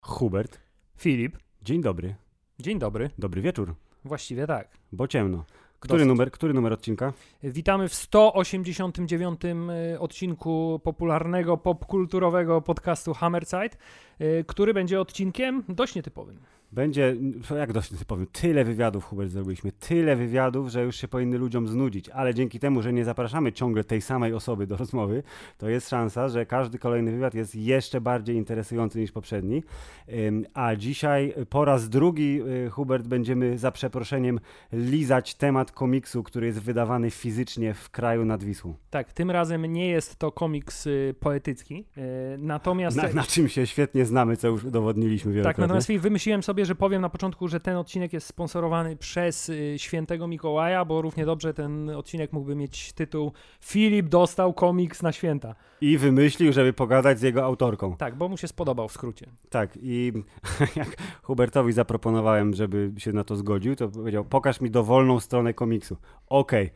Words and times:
Hubert, 0.00 0.58
Filip, 0.96 1.38
dzień 1.62 1.80
dobry. 1.82 2.14
dzień 2.58 2.78
dobry. 2.78 3.10
Dobry 3.18 3.42
wieczór, 3.42 3.74
Właściwie 4.04 4.46
tak. 4.46 4.68
bo 4.92 5.08
ciemno. 5.08 5.44
Który 5.80 5.98
Dosyć. 5.98 6.08
numer, 6.08 6.30
który 6.30 6.54
numer 6.54 6.72
odcinka? 6.72 7.12
Witamy 7.42 7.88
w 7.88 7.94
189 7.94 9.40
y, 9.94 10.00
odcinku 10.00 10.80
popularnego, 10.84 11.56
popkulturowego 11.56 12.60
podcastu 12.62 13.14
Hammerside, 13.14 13.70
y, 14.20 14.44
który 14.46 14.74
będzie 14.74 15.00
odcinkiem 15.00 15.64
dość 15.68 15.94
nietypowym. 15.94 16.40
Będzie, 16.74 17.16
jak 17.56 17.72
dość 17.72 18.04
powiem, 18.06 18.26
tyle 18.32 18.64
wywiadów, 18.64 19.04
Hubert, 19.04 19.30
zrobiliśmy. 19.30 19.72
Tyle 19.72 20.16
wywiadów, 20.16 20.68
że 20.68 20.84
już 20.84 20.96
się 20.96 21.08
powinny 21.08 21.38
ludziom 21.38 21.68
znudzić. 21.68 22.08
Ale 22.08 22.34
dzięki 22.34 22.58
temu, 22.58 22.82
że 22.82 22.92
nie 22.92 23.04
zapraszamy 23.04 23.52
ciągle 23.52 23.84
tej 23.84 24.00
samej 24.00 24.32
osoby 24.32 24.66
do 24.66 24.76
rozmowy, 24.76 25.22
to 25.58 25.68
jest 25.68 25.88
szansa, 25.88 26.28
że 26.28 26.46
każdy 26.46 26.78
kolejny 26.78 27.12
wywiad 27.12 27.34
jest 27.34 27.54
jeszcze 27.54 28.00
bardziej 28.00 28.36
interesujący 28.36 29.00
niż 29.00 29.12
poprzedni. 29.12 29.62
A 30.54 30.76
dzisiaj 30.76 31.34
po 31.50 31.64
raz 31.64 31.88
drugi, 31.88 32.40
y, 32.66 32.70
Hubert, 32.70 33.06
będziemy 33.06 33.58
za 33.58 33.72
przeproszeniem 33.72 34.40
lizać 34.72 35.34
temat 35.34 35.72
komiksu, 35.72 36.22
który 36.22 36.46
jest 36.46 36.60
wydawany 36.62 37.10
fizycznie 37.10 37.74
w 37.74 37.90
kraju 37.90 38.24
nad 38.24 38.44
Wisłą. 38.44 38.74
Tak, 38.90 39.12
tym 39.12 39.30
razem 39.30 39.66
nie 39.66 39.88
jest 39.88 40.16
to 40.16 40.32
komiks 40.32 40.86
y, 40.86 41.14
poetycki, 41.20 41.84
y, 41.98 42.00
natomiast... 42.38 42.96
Na, 42.96 43.08
na 43.08 43.22
czym 43.22 43.48
się 43.48 43.66
świetnie 43.66 44.04
znamy, 44.04 44.36
co 44.36 44.48
już 44.48 44.64
udowodniliśmy 44.64 45.30
Tak, 45.30 45.34
wielokrotnie. 45.34 45.62
natomiast 45.62 46.02
wymyśliłem 46.02 46.42
sobie, 46.42 46.63
że 46.64 46.74
powiem 46.74 47.02
na 47.02 47.08
początku, 47.08 47.48
że 47.48 47.60
ten 47.60 47.76
odcinek 47.76 48.12
jest 48.12 48.26
sponsorowany 48.26 48.96
przez 48.96 49.48
y, 49.48 49.74
świętego 49.76 50.26
Mikołaja, 50.26 50.84
bo 50.84 51.02
równie 51.02 51.26
dobrze 51.26 51.54
ten 51.54 51.90
odcinek 51.90 52.32
mógłby 52.32 52.56
mieć 52.56 52.92
tytuł 52.92 53.32
Filip 53.60 54.08
dostał 54.08 54.52
komiks 54.52 55.02
na 55.02 55.12
święta. 55.12 55.54
I 55.80 55.98
wymyślił, 55.98 56.52
żeby 56.52 56.72
pogadać 56.72 57.18
z 57.18 57.22
jego 57.22 57.44
autorką. 57.44 57.96
Tak, 57.96 58.14
bo 58.14 58.28
mu 58.28 58.36
się 58.36 58.48
spodobał 58.48 58.88
w 58.88 58.92
skrócie. 58.92 59.26
Tak, 59.50 59.78
i 59.82 60.12
jak 60.76 60.96
Hubertowi 61.22 61.72
zaproponowałem, 61.72 62.54
żeby 62.54 62.92
się 62.98 63.12
na 63.12 63.24
to 63.24 63.36
zgodził, 63.36 63.76
to 63.76 63.88
powiedział: 63.88 64.24
Pokaż 64.24 64.60
mi 64.60 64.70
dowolną 64.70 65.20
stronę 65.20 65.54
komiksu. 65.54 65.96
Okej. 66.28 66.70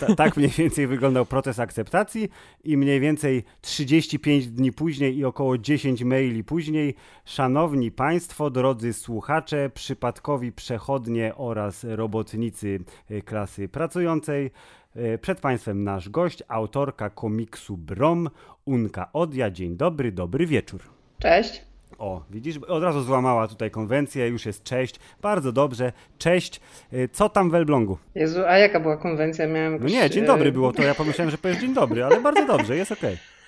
Ta, 0.00 0.14
tak 0.14 0.36
mniej 0.36 0.50
więcej 0.50 0.86
wyglądał 0.86 1.26
proces 1.26 1.58
akceptacji, 1.58 2.28
i 2.64 2.76
mniej 2.76 3.00
więcej 3.00 3.44
35 3.60 4.46
dni 4.48 4.72
później 4.72 5.16
i 5.16 5.24
około 5.24 5.58
10 5.58 6.04
maili 6.04 6.44
później, 6.44 6.94
szanowni 7.24 7.90
Państwo, 7.90 8.50
drodzy 8.50 8.92
słuchacze, 8.92 9.70
przypadkowi 9.74 10.52
przechodnie 10.52 11.34
oraz 11.34 11.84
robotnicy 11.84 12.80
e, 13.10 13.22
klasy 13.22 13.68
pracującej, 13.68 14.50
e, 14.94 15.18
przed 15.18 15.40
Państwem 15.40 15.84
nasz 15.84 16.08
gość, 16.08 16.42
autorka 16.48 17.10
komiksu 17.10 17.76
Brom, 17.76 18.30
Unka 18.64 19.12
Odia. 19.12 19.50
Dzień 19.50 19.76
dobry, 19.76 20.12
dobry 20.12 20.46
wieczór. 20.46 20.80
Cześć. 21.18 21.71
O, 22.02 22.22
widzisz, 22.30 22.56
od 22.56 22.82
razu 22.82 23.02
złamała 23.02 23.48
tutaj 23.48 23.70
konwencję, 23.70 24.28
już 24.28 24.46
jest 24.46 24.64
cześć. 24.64 24.94
Bardzo 25.20 25.52
dobrze, 25.52 25.92
cześć. 26.18 26.60
Y, 26.92 27.08
Co 27.12 27.28
tam 27.28 27.50
w 27.50 27.54
Elblągu? 27.54 27.98
Jezu, 28.14 28.40
a 28.46 28.58
jaka 28.58 28.80
była 28.80 28.96
konwencja? 28.96 29.46
Miałem 29.46 29.78
No 29.80 29.88
nie, 29.88 30.10
dzień 30.10 30.24
dobry 30.24 30.52
było 30.52 30.72
to, 30.72 30.82
ja 30.82 30.94
pomyślałem, 30.94 31.30
że 31.30 31.38
powiesz 31.38 31.58
dzień 31.58 31.74
dobry, 31.74 32.04
ale 32.04 32.20
bardzo 32.20 32.46
dobrze, 32.46 32.76
jest 32.76 32.92
okej. 32.92 33.16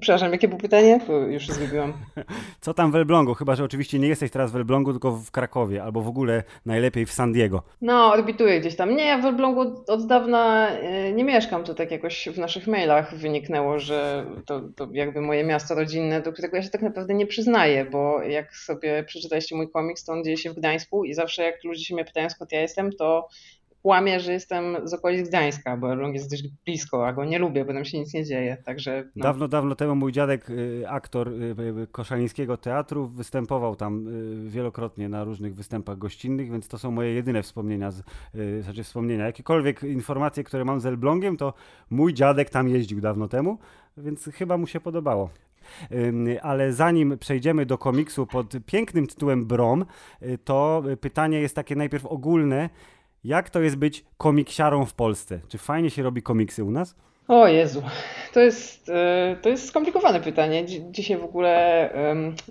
Przepraszam, 0.00 0.32
jakie 0.32 0.48
było 0.48 0.60
pytanie? 0.60 1.00
Bo 1.06 1.12
już 1.18 1.48
zgubiłam. 1.48 1.92
Co 2.60 2.74
tam 2.74 2.92
w 2.92 2.96
Elblągu? 2.96 3.34
Chyba, 3.34 3.54
że 3.56 3.64
oczywiście 3.64 3.98
nie 3.98 4.08
jesteś 4.08 4.30
teraz 4.30 4.52
w 4.52 4.56
Elblągu, 4.56 4.92
tylko 4.92 5.12
w 5.12 5.30
Krakowie, 5.30 5.82
albo 5.82 6.00
w 6.00 6.08
ogóle 6.08 6.42
najlepiej 6.66 7.06
w 7.06 7.12
San 7.12 7.32
Diego. 7.32 7.62
No, 7.80 8.12
orbituję 8.12 8.60
gdzieś 8.60 8.76
tam. 8.76 8.96
Nie, 8.96 9.04
ja 9.04 9.18
w 9.18 9.24
Elblągu 9.24 9.60
od- 9.86 10.06
dawna 10.06 10.68
e, 10.68 11.12
nie 11.12 11.24
mieszkam. 11.24 11.64
To 11.64 11.74
tak 11.74 11.90
jakoś 11.90 12.28
w 12.28 12.38
naszych 12.38 12.66
mailach 12.66 13.14
wyniknęło, 13.14 13.78
że 13.78 14.26
to, 14.46 14.60
to 14.76 14.88
jakby 14.92 15.20
moje 15.20 15.44
miasto 15.44 15.74
rodzinne, 15.74 16.20
do 16.22 16.32
którego 16.32 16.56
ja 16.56 16.62
się 16.62 16.70
tak 16.70 16.82
naprawdę 16.82 17.14
nie 17.14 17.26
przyznaję, 17.26 17.84
bo 17.84 18.22
jak 18.22 18.56
sobie 18.56 19.04
przeczytaliście 19.04 19.56
mój 19.56 19.70
komiks, 19.70 20.04
to 20.04 20.12
on 20.12 20.24
dzieje 20.24 20.36
się 20.36 20.50
w 20.50 20.54
Gdańsku 20.54 21.04
i 21.04 21.14
zawsze 21.14 21.42
jak 21.42 21.64
ludzie 21.64 21.84
się 21.84 21.94
mnie 21.94 22.04
pytają 22.04 22.30
skąd 22.30 22.52
ja 22.52 22.60
jestem, 22.60 22.92
to 22.92 23.28
kłamię, 23.86 24.20
że 24.20 24.32
jestem 24.32 24.76
z 24.84 24.94
okolic 24.94 25.28
Gdańska, 25.28 25.76
bo 25.76 25.92
Elbląg 25.92 26.14
jest 26.14 26.30
dość 26.30 26.48
blisko, 26.64 27.06
a 27.06 27.12
go 27.12 27.24
nie 27.24 27.38
lubię, 27.38 27.64
bo 27.64 27.72
tam 27.72 27.84
się 27.84 27.98
nic 27.98 28.14
nie 28.14 28.24
dzieje, 28.24 28.56
także 28.64 29.04
no. 29.16 29.22
Dawno, 29.22 29.48
dawno 29.48 29.74
temu 29.74 29.94
mój 29.94 30.12
dziadek, 30.12 30.50
y, 30.50 30.84
aktor 30.88 31.28
y, 31.28 31.32
y, 31.82 31.86
Koszalińskiego 31.92 32.56
Teatru, 32.56 33.06
występował 33.08 33.76
tam 33.76 34.06
wielokrotnie 34.48 35.08
na 35.08 35.24
różnych 35.24 35.54
występach 35.54 35.98
gościnnych, 35.98 36.50
więc 36.50 36.68
to 36.68 36.78
są 36.78 36.90
moje 36.90 37.14
jedyne 37.14 37.42
wspomnienia, 37.42 37.90
z, 37.90 38.02
znaczy 38.60 38.84
wspomnienia. 38.84 39.26
Jakiekolwiek 39.26 39.82
informacje, 39.82 40.44
które 40.44 40.64
mam 40.64 40.80
z 40.80 40.86
Elblągiem, 40.86 41.36
to 41.36 41.54
mój 41.90 42.14
dziadek 42.14 42.50
tam 42.50 42.68
jeździł 42.68 43.00
dawno 43.00 43.28
temu, 43.28 43.58
więc 43.96 44.30
chyba 44.34 44.58
mu 44.58 44.66
się 44.66 44.80
podobało. 44.80 45.30
Ale 46.42 46.72
zanim 46.72 47.18
przejdziemy 47.18 47.66
do 47.66 47.78
komiksu 47.78 48.26
pod 48.26 48.56
pięknym 48.66 49.06
tytułem 49.06 49.46
Brom, 49.46 49.84
to 50.44 50.82
pytanie 51.00 51.40
jest 51.40 51.56
takie 51.56 51.76
najpierw 51.76 52.06
ogólne. 52.06 52.70
Jak 53.24 53.50
to 53.50 53.60
jest 53.60 53.76
być 53.76 54.04
komiksiarą 54.18 54.84
w 54.84 54.94
Polsce? 54.94 55.40
Czy 55.48 55.58
fajnie 55.58 55.90
się 55.90 56.02
robi 56.02 56.22
komiksy 56.22 56.64
u 56.64 56.70
nas? 56.70 56.94
O 57.28 57.48
Jezu, 57.48 57.82
to 58.32 58.40
jest, 58.40 58.88
e, 58.88 59.36
to 59.42 59.48
jest 59.48 59.68
skomplikowane 59.68 60.20
pytanie. 60.20 60.64
Dzi- 60.64 60.84
Dzisiaj 60.90 61.16
w 61.18 61.24
ogóle 61.24 61.90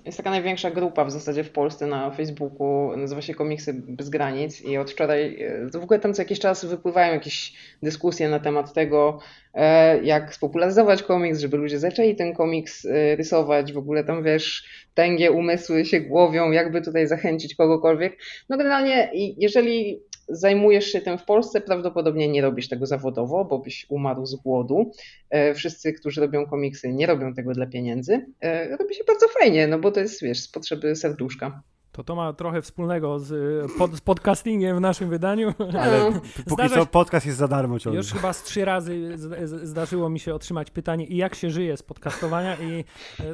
jest 0.06 0.16
taka 0.18 0.30
największa 0.30 0.70
grupa 0.70 1.04
w 1.04 1.10
zasadzie 1.10 1.44
w 1.44 1.50
Polsce 1.50 1.86
na 1.86 2.10
Facebooku, 2.10 2.96
nazywa 2.96 3.22
się 3.22 3.34
Komiksy 3.34 3.74
Bez 3.88 4.08
Granic 4.08 4.60
i 4.64 4.76
od 4.78 4.90
wczoraj, 4.90 5.38
to 5.72 5.80
w 5.80 5.82
ogóle 5.84 5.98
tam 6.00 6.14
co 6.14 6.22
jakiś 6.22 6.38
czas 6.38 6.64
wypływają 6.64 7.12
jakieś 7.14 7.52
dyskusje 7.82 8.28
na 8.28 8.40
temat 8.40 8.72
tego, 8.72 9.18
e, 9.54 9.98
jak 10.04 10.34
spopularyzować 10.34 11.02
komiks, 11.02 11.40
żeby 11.40 11.56
ludzie 11.56 11.78
zaczęli 11.78 12.16
ten 12.16 12.34
komiks 12.34 12.86
rysować, 13.16 13.72
w 13.72 13.78
ogóle 13.78 14.04
tam 14.04 14.22
wiesz, 14.22 14.64
tęgie 14.94 15.32
umysły 15.32 15.84
się 15.84 16.00
głowią, 16.00 16.50
jakby 16.50 16.82
tutaj 16.82 17.06
zachęcić 17.06 17.54
kogokolwiek. 17.54 18.18
No 18.48 18.56
generalnie 18.56 19.10
jeżeli 19.38 20.02
zajmujesz 20.28 20.86
się 20.92 21.00
tym 21.00 21.18
w 21.18 21.24
Polsce, 21.24 21.60
prawdopodobnie 21.60 22.28
nie 22.28 22.42
robisz 22.42 22.68
tego 22.68 22.86
zawodowo, 22.86 23.44
bo 23.44 23.58
byś 23.58 23.86
umarł 23.88 24.26
z 24.26 24.34
głodu. 24.34 24.90
E, 25.30 25.54
Wszyscy, 25.54 25.92
którzy 25.92 26.20
robią 26.20 26.46
komiksy, 26.46 26.92
nie 26.92 27.06
robią 27.06 27.34
tego 27.34 27.52
dla 27.52 27.66
pieniędzy. 27.66 28.26
E, 28.40 28.76
Robi 28.76 28.94
się 28.94 29.04
bardzo 29.04 29.26
fajnie, 29.28 29.66
no 29.66 29.78
bo 29.78 29.92
to 29.92 30.00
jest, 30.00 30.22
wiesz, 30.22 30.40
z 30.40 30.48
potrzeby 30.48 30.96
serduszka. 30.96 31.62
To 31.96 32.04
to 32.04 32.14
ma 32.14 32.32
trochę 32.32 32.62
wspólnego 32.62 33.18
z, 33.18 33.32
pod, 33.78 33.94
z 33.94 34.00
podcastingiem 34.00 34.76
w 34.76 34.80
naszym 34.80 35.08
wydaniu. 35.10 35.54
Ale 35.80 36.10
No. 36.10 36.20
póki 36.48 36.68
co 36.68 36.86
podcast 36.86 37.26
jest 37.26 37.38
za 37.38 37.48
darmo 37.48 37.78
ciągle. 37.78 37.98
Już 37.98 38.12
chyba 38.12 38.32
z 38.32 38.42
trzy 38.42 38.64
razy 38.64 39.18
z, 39.18 39.50
z, 39.50 39.68
zdarzyło 39.68 40.08
mi 40.10 40.20
się 40.20 40.34
otrzymać 40.34 40.70
pytanie, 40.70 41.06
i 41.06 41.16
jak 41.16 41.34
się 41.34 41.50
żyje 41.50 41.76
z 41.76 41.82
podcastowania, 41.82 42.56
i 42.56 42.84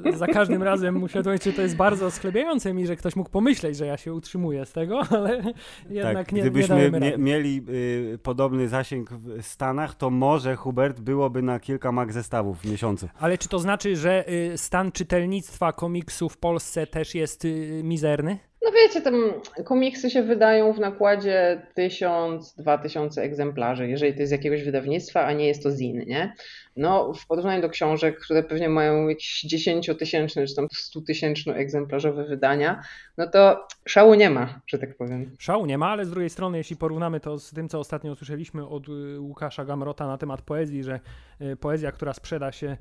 e, 0.06 0.16
za 0.16 0.26
każdym 0.26 0.62
razem 0.62 1.00
powiedzieć, 1.24 1.44
że 1.44 1.52
to 1.52 1.62
jest 1.62 1.76
bardzo 1.76 2.10
sklebiające 2.10 2.74
mi, 2.74 2.86
że 2.86 2.96
ktoś 2.96 3.16
mógł 3.16 3.30
pomyśleć, 3.30 3.76
że 3.76 3.86
ja 3.86 3.96
się 3.96 4.14
utrzymuję 4.14 4.66
z 4.66 4.72
tego, 4.72 5.00
ale 5.16 5.42
jednak 5.90 6.16
tak, 6.26 6.32
nie, 6.32 6.36
nie 6.42 6.50
gdybyśmy 6.50 6.76
dajemy 6.76 7.00
mie- 7.00 7.18
mieli 7.18 7.64
y, 7.68 8.18
podobny 8.22 8.68
zasięg 8.68 9.10
w 9.10 9.42
Stanach, 9.42 9.94
to 9.94 10.10
może 10.10 10.56
Hubert 10.56 11.00
byłoby 11.00 11.42
na 11.42 11.60
kilka 11.60 11.92
mag 11.92 12.12
zestawów 12.12 12.60
w 12.60 12.70
miesiącu. 12.70 13.08
Ale 13.20 13.38
czy 13.38 13.48
to 13.48 13.58
znaczy, 13.58 13.96
że 13.96 14.28
y, 14.32 14.58
stan 14.58 14.92
czytelnictwa 14.92 15.72
komiksu 15.72 16.28
w 16.28 16.36
Polsce 16.36 16.86
też 16.86 17.14
jest 17.14 17.44
y, 17.44 17.80
mizerny? 17.84 18.38
No 18.64 18.70
wiecie, 18.72 19.00
tam 19.00 19.32
komiksy 19.64 20.10
się 20.10 20.22
wydają 20.22 20.72
w 20.72 20.78
nakładzie 20.78 21.66
1000-2000 21.78 23.20
egzemplarzy, 23.20 23.88
jeżeli 23.88 24.14
to 24.14 24.20
jest 24.20 24.32
jakiegoś 24.32 24.64
wydawnictwa, 24.64 25.24
a 25.24 25.32
nie 25.32 25.46
jest 25.46 25.62
to 25.62 25.70
zin, 25.70 26.04
nie? 26.06 26.32
No, 26.76 27.12
w 27.14 27.26
porównaniu 27.26 27.62
do 27.62 27.68
książek, 27.68 28.20
które 28.20 28.42
pewnie 28.42 28.68
mają 28.68 29.08
jakieś 29.08 29.44
10-tysięczne 29.44 30.46
czy 30.46 30.54
tam 30.54 30.66
100-tysięczno 30.66 31.54
egzemplarzowe 31.54 32.24
wydania, 32.24 32.82
no 33.18 33.26
to 33.26 33.66
szału 33.86 34.14
nie 34.14 34.30
ma, 34.30 34.60
że 34.66 34.78
tak 34.78 34.96
powiem. 34.96 35.36
Szału 35.38 35.66
nie 35.66 35.78
ma, 35.78 35.88
ale 35.88 36.04
z 36.04 36.10
drugiej 36.10 36.30
strony, 36.30 36.58
jeśli 36.58 36.76
porównamy 36.76 37.20
to 37.20 37.38
z 37.38 37.50
tym, 37.50 37.68
co 37.68 37.78
ostatnio 37.78 38.12
usłyszeliśmy 38.12 38.68
od 38.68 38.88
y, 38.88 39.20
Łukasza 39.20 39.64
Gamrota 39.64 40.06
na 40.06 40.18
temat 40.18 40.42
poezji, 40.42 40.84
że 40.84 41.00
poezja, 41.60 41.92
która 41.92 42.14
sprzeda 42.14 42.52
się 42.52 42.66
y, 42.66 42.76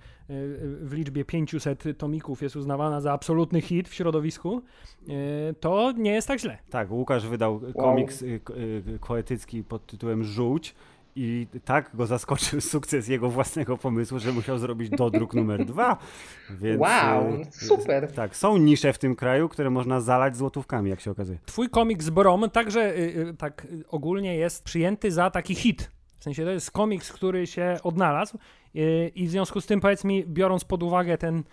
w 0.81 0.93
liczbie 0.93 1.25
500 1.25 1.83
tomików 1.97 2.41
jest 2.41 2.55
uznawana 2.55 3.01
za 3.01 3.13
absolutny 3.13 3.61
hit 3.61 3.89
w 3.89 3.93
środowisku, 3.93 4.61
y, 5.09 5.11
to 5.59 5.91
nie 5.97 6.13
jest 6.13 6.27
tak 6.27 6.39
źle. 6.39 6.57
Tak, 6.69 6.91
Łukasz 6.91 7.27
wydał 7.27 7.61
komiks 7.79 8.23
poetycki 9.07 9.63
pod 9.63 9.85
tytułem 9.85 10.23
Żółć 10.23 10.75
i 11.15 11.47
tak 11.65 11.91
go 11.93 12.05
zaskoczył 12.05 12.61
sukces 12.71 13.07
jego 13.07 13.29
własnego 13.29 13.77
pomysłu, 13.77 14.19
że 14.19 14.31
musiał 14.31 14.57
zrobić 14.57 14.89
dodruk 14.89 15.33
numer 15.33 15.65
dwa. 15.71 15.97
Więc, 16.49 16.81
Wow, 16.81 17.23
super. 17.51 18.11
Tak, 18.11 18.35
są 18.35 18.57
nisze 18.57 18.93
w 18.93 18.97
tym 18.97 19.15
kraju, 19.15 19.49
które 19.49 19.69
można 19.69 20.01
zalać 20.01 20.37
złotówkami, 20.37 20.89
jak 20.89 20.99
się 20.99 21.11
okazuje. 21.11 21.39
Twój 21.45 21.69
komiks 21.69 22.09
Brom 22.09 22.49
także 22.49 22.93
tak 23.37 23.67
ogólnie 23.89 24.35
jest 24.35 24.63
przyjęty 24.63 25.11
za 25.11 25.29
taki 25.29 25.55
hit. 25.55 25.91
W 26.21 26.23
sensie 26.23 26.45
to 26.45 26.51
jest 26.51 26.71
komiks, 26.71 27.11
który 27.11 27.47
się 27.47 27.77
odnalazł 27.83 28.37
y, 28.75 29.11
i 29.15 29.27
w 29.27 29.29
związku 29.29 29.61
z 29.61 29.65
tym 29.65 29.81
powiedz 29.81 30.03
mi, 30.03 30.25
biorąc 30.27 30.63
pod 30.63 30.83
uwagę 30.83 31.17
ten 31.17 31.43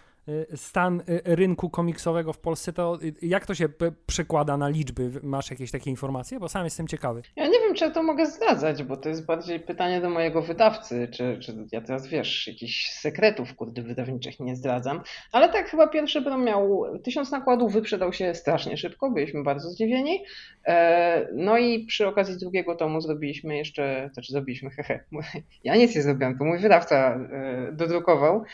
stan 0.54 1.02
rynku 1.24 1.70
komiksowego 1.70 2.32
w 2.32 2.38
Polsce, 2.38 2.72
to 2.72 2.98
jak 3.22 3.46
to 3.46 3.54
się 3.54 3.68
przekłada 4.06 4.56
na 4.56 4.68
liczby? 4.68 5.10
Masz 5.22 5.50
jakieś 5.50 5.70
takie 5.70 5.90
informacje? 5.90 6.40
Bo 6.40 6.48
sam 6.48 6.64
jestem 6.64 6.88
ciekawy. 6.88 7.22
Ja 7.36 7.46
nie 7.46 7.60
wiem, 7.60 7.74
czy 7.74 7.84
ja 7.84 7.90
to 7.90 8.02
mogę 8.02 8.26
zdradzać, 8.26 8.82
bo 8.82 8.96
to 8.96 9.08
jest 9.08 9.26
bardziej 9.26 9.60
pytanie 9.60 10.00
do 10.00 10.10
mojego 10.10 10.42
wydawcy, 10.42 11.08
czy, 11.12 11.38
czy 11.38 11.66
ja 11.72 11.80
teraz, 11.80 12.06
wiesz, 12.06 12.46
jakichś 12.46 12.90
sekretów, 12.90 13.54
kurde, 13.54 13.82
wydawniczych 13.82 14.40
nie 14.40 14.56
zdradzam, 14.56 15.00
ale 15.32 15.48
tak 15.48 15.70
chyba 15.70 15.86
pierwszy 15.86 16.20
bym 16.20 16.44
miał 16.44 16.84
tysiąc 17.04 17.30
nakładów, 17.30 17.72
wyprzedał 17.72 18.12
się 18.12 18.34
strasznie 18.34 18.76
szybko, 18.76 19.10
byliśmy 19.10 19.42
bardzo 19.42 19.70
zdziwieni, 19.70 20.24
no 21.34 21.58
i 21.58 21.86
przy 21.86 22.06
okazji 22.06 22.38
drugiego 22.38 22.74
tomu 22.74 23.00
zrobiliśmy 23.00 23.56
jeszcze, 23.56 24.10
znaczy 24.12 24.32
zrobiliśmy, 24.32 24.70
hehe, 24.76 25.00
ja 25.64 25.76
nic 25.76 25.96
nie 25.96 26.02
zrobiłem, 26.02 26.38
to 26.38 26.44
mój 26.44 26.58
wydawca 26.58 27.18
dodrukował, 27.72 28.44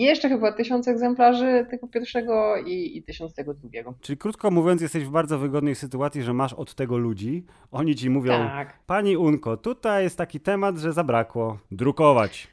i 0.00 0.02
jeszcze 0.02 0.28
chyba 0.28 0.52
tysiąc 0.52 0.88
egzemplarzy 0.88 1.66
tego 1.70 1.88
pierwszego 1.88 2.56
i, 2.56 2.96
i 2.96 3.02
tysiąc 3.02 3.34
tego 3.34 3.54
drugiego. 3.54 3.94
Czyli 4.00 4.16
krótko 4.18 4.50
mówiąc, 4.50 4.82
jesteś 4.82 5.04
w 5.04 5.10
bardzo 5.10 5.38
wygodnej 5.38 5.74
sytuacji, 5.74 6.22
że 6.22 6.32
masz 6.32 6.52
od 6.52 6.74
tego 6.74 6.98
ludzi. 6.98 7.44
Oni 7.70 7.96
ci 7.96 8.10
mówią, 8.10 8.32
tak. 8.32 8.78
pani 8.86 9.16
Unko, 9.16 9.56
tutaj 9.56 10.04
jest 10.04 10.18
taki 10.18 10.40
temat, 10.40 10.76
że 10.78 10.92
zabrakło. 10.92 11.58
Drukować. 11.70 12.48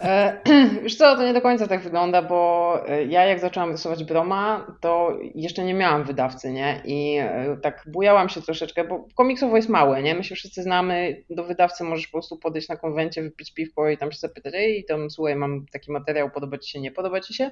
E, 0.00 0.40
wiesz 0.82 0.96
co, 0.96 1.16
to 1.16 1.22
nie 1.22 1.32
do 1.32 1.40
końca 1.40 1.66
tak 1.66 1.80
wygląda, 1.80 2.22
bo 2.22 2.78
e, 2.88 3.04
ja 3.04 3.24
jak 3.24 3.40
zaczęłam 3.40 3.70
rysować 3.70 4.04
Broma, 4.04 4.66
to 4.80 5.18
jeszcze 5.34 5.64
nie 5.64 5.74
miałam 5.74 6.04
wydawcy, 6.04 6.52
nie? 6.52 6.82
I 6.84 7.16
e, 7.20 7.56
tak 7.62 7.84
bujałam 7.86 8.28
się 8.28 8.42
troszeczkę, 8.42 8.84
bo 8.84 9.06
komiksowo 9.14 9.56
jest 9.56 9.68
małe, 9.68 10.02
nie? 10.02 10.14
My 10.14 10.24
się 10.24 10.34
wszyscy 10.34 10.62
znamy, 10.62 11.24
do 11.30 11.44
wydawcy 11.44 11.84
możesz 11.84 12.06
po 12.06 12.12
prostu 12.12 12.38
podejść 12.38 12.68
na 12.68 12.76
konwencie, 12.76 13.22
wypić 13.22 13.54
piwko 13.54 13.90
i 13.90 13.98
tam 13.98 14.12
się 14.12 14.18
zapytać, 14.18 14.54
ej, 14.56 14.84
tam 14.84 15.10
słuchaj, 15.10 15.36
mam 15.36 15.66
taki 15.72 15.92
materiał, 15.92 16.30
podoba 16.30 16.58
ci 16.58 16.70
się, 16.70 16.80
nie 16.80 16.90
podoba 16.90 17.20
ci 17.20 17.34
się? 17.34 17.50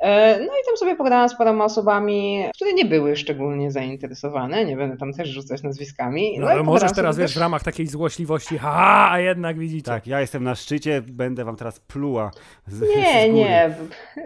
E, 0.00 0.38
no 0.38 0.46
i 0.46 0.66
tam 0.66 0.76
sobie 0.76 0.96
pogadałam 0.96 1.28
z 1.28 1.36
paroma 1.36 1.64
osobami, 1.64 2.44
które 2.54 2.72
nie 2.72 2.84
były 2.84 3.16
szczególnie 3.16 3.70
zainteresowane, 3.70 4.64
nie 4.64 4.76
będę 4.76 4.96
tam 4.96 5.12
też 5.12 5.28
rzucać 5.28 5.62
nazwiskami. 5.62 6.38
No, 6.38 6.46
no 6.46 6.52
ale 6.52 6.62
możesz 6.62 6.92
teraz, 6.92 7.18
wiesz, 7.18 7.30
też... 7.30 7.38
w 7.38 7.40
ramach 7.40 7.62
takiej 7.62 7.86
złośliwości, 7.86 8.58
ha, 8.58 9.08
a 9.12 9.20
jednak 9.20 9.58
widzicie. 9.58 9.90
Tak, 9.90 10.06
ja 10.06 10.20
jestem 10.20 10.44
na 10.44 10.54
szczycie, 10.54 11.02
będę 11.02 11.44
wam 11.44 11.56
teraz 11.56 11.80
pluła 11.80 12.30
z 12.66 12.80
Nie, 12.80 13.32
z 13.32 13.34
nie, 13.34 13.74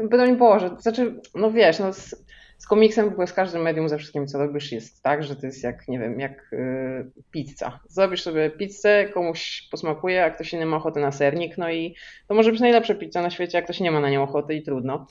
broń 0.09 0.37
Boże, 0.37 0.71
znaczy, 0.79 1.21
no 1.35 1.51
wiesz, 1.51 1.79
no 1.79 1.93
z, 1.93 2.25
z 2.59 2.67
komiksem 2.67 3.09
w 3.09 3.13
ogóle 3.13 3.27
z 3.27 3.33
każdym 3.33 3.63
medium, 3.63 3.89
ze 3.89 3.99
wszystkim, 3.99 4.27
co 4.27 4.39
robisz, 4.39 4.73
jest 4.73 5.03
tak, 5.03 5.23
że 5.23 5.37
to 5.37 5.47
jest 5.47 5.65
jak, 5.65 5.89
nie 5.89 5.99
wiem, 5.99 6.21
jak 6.21 6.49
yy, 6.53 7.11
pizza. 7.31 7.81
Zrobisz 7.89 8.23
sobie 8.23 8.51
pizzę, 8.51 9.09
komuś 9.15 9.69
posmakuje, 9.71 10.25
a 10.25 10.31
ktoś 10.31 10.53
inny 10.53 10.67
ma 10.67 10.77
ochotę 10.77 11.01
na 11.01 11.13
sernik, 11.13 11.59
no 11.59 11.71
i 11.71 11.95
to 12.29 12.35
może 12.35 12.51
być 12.51 12.61
najlepsza 12.61 12.95
pizza 12.95 13.23
na 13.23 13.31
świecie, 13.31 13.59
a 13.59 13.63
ktoś 13.63 13.81
nie 13.81 13.91
ma 13.91 14.01
na 14.01 14.11
nią 14.11 14.23
ochoty 14.23 14.55
i 14.55 14.63
trudno. 14.63 15.07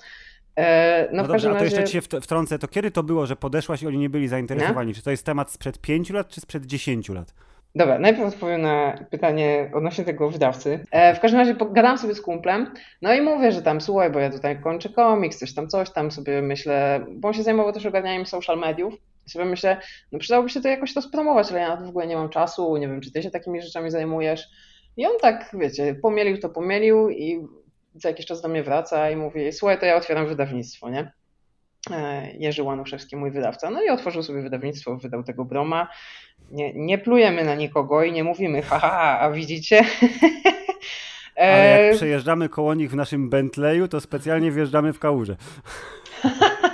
E, 0.55 1.07
no, 1.11 1.21
no 1.21 1.27
dobrze, 1.27 1.51
a 1.51 1.55
to 1.55 1.63
jeszcze 1.63 1.83
ci 1.83 1.93
się 1.93 2.01
wtrącę, 2.01 2.59
to 2.59 2.67
kiedy 2.67 2.91
to 2.91 3.03
było, 3.03 3.25
że 3.25 3.35
podeszłaś 3.35 3.83
i 3.83 3.87
oni 3.87 3.97
nie 3.97 4.09
byli 4.09 4.27
zainteresowani? 4.27 4.87
Nie? 4.87 4.93
Czy 4.93 5.03
to 5.03 5.11
jest 5.11 5.25
temat 5.25 5.51
sprzed 5.51 5.79
5 5.79 6.09
lat, 6.09 6.27
czy 6.27 6.41
sprzed 6.41 6.65
10 6.65 7.09
lat? 7.09 7.33
Dobra, 7.75 7.99
najpierw 7.99 8.33
odpowiem 8.33 8.61
na 8.61 9.05
pytanie 9.09 9.71
odnośnie 9.73 10.03
tego 10.03 10.29
wydawcy. 10.29 10.85
E, 10.91 11.15
w 11.15 11.19
każdym 11.19 11.39
razie 11.39 11.55
gadam 11.71 11.97
sobie 11.97 12.15
z 12.15 12.21
kumplem, 12.21 12.73
no 13.01 13.13
i 13.13 13.21
mówię, 13.21 13.51
że 13.51 13.61
tam 13.61 13.81
słuchaj, 13.81 14.11
bo 14.11 14.19
ja 14.19 14.29
tutaj 14.29 14.61
kończę 14.61 14.89
komiks, 14.89 15.37
coś 15.37 15.53
tam, 15.53 15.67
coś 15.67 15.89
tam 15.89 16.11
sobie 16.11 16.41
myślę, 16.41 17.05
bo 17.09 17.27
on 17.27 17.33
się 17.33 17.43
zajmował 17.43 17.73
też 17.73 17.85
ogarnianiem 17.85 18.25
social 18.25 18.59
mediów. 18.59 18.93
I 19.27 19.29
sobie 19.29 19.45
myślę, 19.45 19.77
no 20.11 20.19
przydałoby 20.19 20.49
się 20.49 20.61
to 20.61 20.67
jakoś 20.67 20.93
to 20.93 21.01
spromować, 21.01 21.51
ale 21.51 21.59
ja 21.59 21.69
na 21.69 21.77
to 21.77 21.85
w 21.85 21.89
ogóle 21.89 22.07
nie 22.07 22.15
mam 22.15 22.29
czasu, 22.29 22.77
nie 22.77 22.87
wiem, 22.87 23.01
czy 23.01 23.11
ty 23.11 23.23
się 23.23 23.31
takimi 23.31 23.61
rzeczami 23.61 23.91
zajmujesz. 23.91 24.47
I 24.97 25.05
on 25.05 25.11
tak, 25.21 25.49
wiecie, 25.53 25.95
pomielił 26.01 26.37
to 26.37 26.49
pomielił 26.49 27.09
i 27.09 27.47
za 27.95 28.09
jakiś 28.09 28.25
czas 28.25 28.41
do 28.41 28.47
mnie 28.47 28.63
wraca 28.63 29.09
i 29.09 29.15
mówi, 29.15 29.53
słuchaj, 29.53 29.79
to 29.79 29.85
ja 29.85 29.95
otwieram 29.95 30.27
wydawnictwo, 30.27 30.89
nie? 30.89 31.11
E, 31.91 32.31
Jerzy 32.31 32.63
Łanuszewski, 32.63 33.15
mój 33.15 33.31
wydawca. 33.31 33.69
No 33.69 33.83
i 33.83 33.89
otworzył 33.89 34.23
sobie 34.23 34.41
wydawnictwo, 34.41 34.97
wydał 34.97 35.23
tego 35.23 35.45
Broma. 35.45 35.87
Nie, 36.51 36.73
nie 36.73 36.97
plujemy 36.97 37.43
na 37.43 37.55
nikogo 37.55 38.03
i 38.03 38.11
nie 38.11 38.23
mówimy, 38.23 38.61
haha, 38.61 39.19
a 39.19 39.31
widzicie? 39.31 39.83
Ale 41.35 41.67
jak 41.67 41.93
e, 41.93 41.97
przejeżdżamy 41.97 42.49
koło 42.49 42.73
nich 42.73 42.91
w 42.91 42.95
naszym 42.95 43.29
Bentleyu, 43.29 43.87
to 43.87 44.01
specjalnie 44.01 44.51
wjeżdżamy 44.51 44.93
w 44.93 44.99
kałużę. 44.99 45.35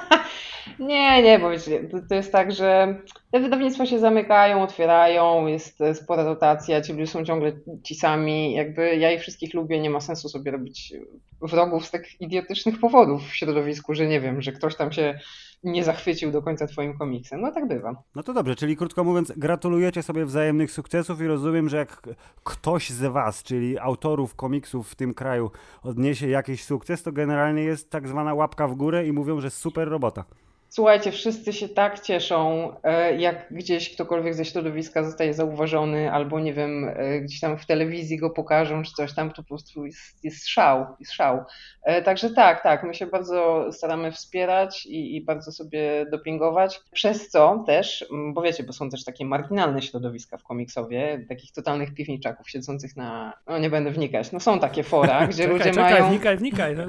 Nie, 0.79 1.23
nie, 1.23 1.39
bo 1.39 1.49
wiecie, 1.49 1.83
to, 1.83 1.97
to, 2.09 2.15
jest 2.15 2.31
tak, 2.31 2.51
że 2.51 3.01
te 3.31 3.39
wydawnictwa 3.39 3.85
się 3.85 3.99
zamykają, 3.99 4.63
otwierają, 4.63 5.47
jest 5.47 5.79
spora 5.93 6.23
rotacja, 6.23 6.81
ci 6.81 6.91
ludzie 6.91 7.07
są 7.07 7.25
ciągle 7.25 7.51
ci 7.83 7.95
sami, 7.95 8.53
jakby 8.53 8.95
ja 8.95 9.11
ich 9.11 9.21
wszystkich 9.21 9.53
lubię, 9.53 9.79
nie 9.79 9.89
ma 9.89 10.01
sensu 10.01 10.29
sobie 10.29 10.51
robić 10.51 10.93
wrogów 11.41 11.85
z 11.85 11.91
tak 11.91 12.21
idiotycznych 12.21 12.79
powodów 12.79 13.23
w 13.23 13.35
środowisku, 13.35 13.93
że 13.93 14.07
nie 14.07 14.21
wiem, 14.21 14.41
że 14.41 14.51
ktoś 14.51 14.75
tam 14.75 14.91
się 14.91 15.19
nie 15.63 15.83
zachwycił 15.83 16.31
do 16.31 16.41
końca 16.41 16.67
twoim 16.67 16.97
komiksem. 16.97 17.41
No 17.41 17.51
tak 17.51 17.67
bywa. 17.67 18.03
No 18.15 18.23
to 18.23 18.33
dobrze, 18.33 18.55
czyli 18.55 18.77
krótko 18.77 19.03
mówiąc, 19.03 19.33
gratulujecie 19.37 20.03
sobie 20.03 20.25
wzajemnych 20.25 20.71
sukcesów 20.71 21.21
i 21.21 21.27
rozumiem, 21.27 21.69
że 21.69 21.77
jak 21.77 22.01
ktoś 22.43 22.89
z 22.89 23.11
was, 23.11 23.43
czyli 23.43 23.79
autorów 23.79 24.35
komiksów 24.35 24.89
w 24.89 24.95
tym 24.95 25.13
kraju 25.13 25.51
odniesie 25.83 26.27
jakiś 26.27 26.63
sukces, 26.63 27.03
to 27.03 27.11
generalnie 27.11 27.63
jest 27.63 27.89
tak 27.91 28.07
zwana 28.07 28.33
łapka 28.33 28.67
w 28.67 28.75
górę 28.75 29.07
i 29.07 29.11
mówią, 29.11 29.41
że 29.41 29.49
super 29.49 29.89
robota. 29.89 30.23
Słuchajcie, 30.69 31.11
wszyscy 31.11 31.53
się 31.53 31.69
tak 31.69 31.99
cieszą, 31.99 32.71
e, 32.83 33.15
jak 33.17 33.45
gdzieś 33.51 33.93
ktokolwiek 33.93 34.33
ze 34.33 34.45
środowiska 34.45 35.03
zostaje 35.03 35.33
zauważony, 35.33 36.11
albo 36.11 36.39
nie 36.39 36.53
wiem, 36.53 36.91
e, 36.95 37.21
gdzieś 37.21 37.39
tam 37.39 37.57
w 37.57 37.65
telewizji 37.65 38.17
go 38.17 38.29
pokażą, 38.29 38.83
czy 38.83 38.91
coś 38.91 39.13
tam, 39.13 39.29
to 39.29 39.35
po 39.35 39.47
prostu 39.47 39.85
jest, 39.85 40.23
jest 40.23 40.47
szał, 40.47 40.85
jest 40.99 41.11
szał. 41.11 41.43
E, 41.83 42.01
także 42.01 42.29
tak, 42.29 42.63
tak, 42.63 42.83
my 42.83 42.93
się 42.93 43.07
bardzo 43.07 43.69
staramy 43.71 44.11
wspierać 44.11 44.85
i, 44.85 45.15
i 45.15 45.21
bardzo 45.21 45.51
sobie 45.51 46.05
dopingować, 46.11 46.81
przez 46.91 47.29
co 47.29 47.63
też, 47.67 48.05
bo 48.33 48.41
wiecie, 48.41 48.63
bo 48.63 48.73
są 48.73 48.89
też 48.89 49.05
takie 49.05 49.25
marginalne 49.25 49.81
środowiska 49.81 50.37
w 50.37 50.43
komiksowie, 50.43 51.25
takich 51.29 51.51
totalnych 51.51 51.93
piwniczaków 51.93 52.49
siedzących 52.49 52.95
na, 52.95 53.33
no 53.47 53.57
nie 53.57 53.69
będę 53.69 53.91
wnikać, 53.91 54.31
no 54.31 54.39
są 54.39 54.59
takie 54.59 54.83
fora, 54.83 55.25
gdzie 55.27 55.43
czekaj, 55.43 55.57
ludzie 55.57 55.69
czekaj, 55.69 55.93
mają... 55.93 56.09
wnikaj, 56.09 56.37
wnikaj, 56.37 56.75
no 56.75 56.83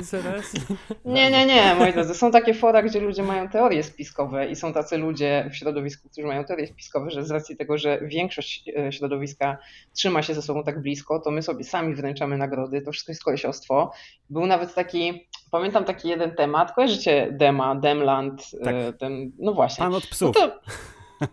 Nie, 1.04 1.30
nie, 1.30 1.46
nie, 1.46 1.74
moi 1.74 1.92
drodzy, 1.92 2.14
są 2.14 2.30
takie 2.30 2.54
fora, 2.54 2.82
gdzie 2.82 3.00
ludzie 3.00 3.22
mają 3.22 3.48
teorię 3.48 3.67
teorie 3.68 3.82
spiskowe 3.82 4.46
i 4.46 4.56
są 4.56 4.72
tacy 4.72 4.98
ludzie 4.98 5.50
w 5.52 5.56
środowisku, 5.56 6.08
którzy 6.08 6.26
mają 6.26 6.44
teorie 6.44 6.66
spiskowe, 6.66 7.10
że 7.10 7.24
z 7.24 7.30
racji 7.30 7.56
tego, 7.56 7.78
że 7.78 8.00
większość 8.02 8.68
e, 8.68 8.92
środowiska 8.92 9.58
trzyma 9.94 10.22
się 10.22 10.34
ze 10.34 10.42
sobą 10.42 10.64
tak 10.64 10.82
blisko, 10.82 11.20
to 11.20 11.30
my 11.30 11.42
sobie 11.42 11.64
sami 11.64 11.94
wręczamy 11.94 12.36
nagrody, 12.36 12.82
to 12.82 12.92
wszystko 12.92 13.12
jest 13.12 13.24
kolesiostwo. 13.24 13.92
Był 14.30 14.46
nawet 14.46 14.74
taki, 14.74 15.28
pamiętam 15.50 15.84
taki 15.84 16.08
jeden 16.08 16.30
temat, 16.34 16.72
kojarzycie 16.72 17.28
Dema, 17.32 17.74
Demland, 17.74 18.42
e, 18.60 18.64
tak. 18.64 18.74
ten, 18.98 19.32
no 19.38 19.54
właśnie. 19.54 19.84
Pan 19.84 19.94
od 19.94 20.06
psów. 20.06 20.36
No 20.36 20.48
to, 20.48 20.60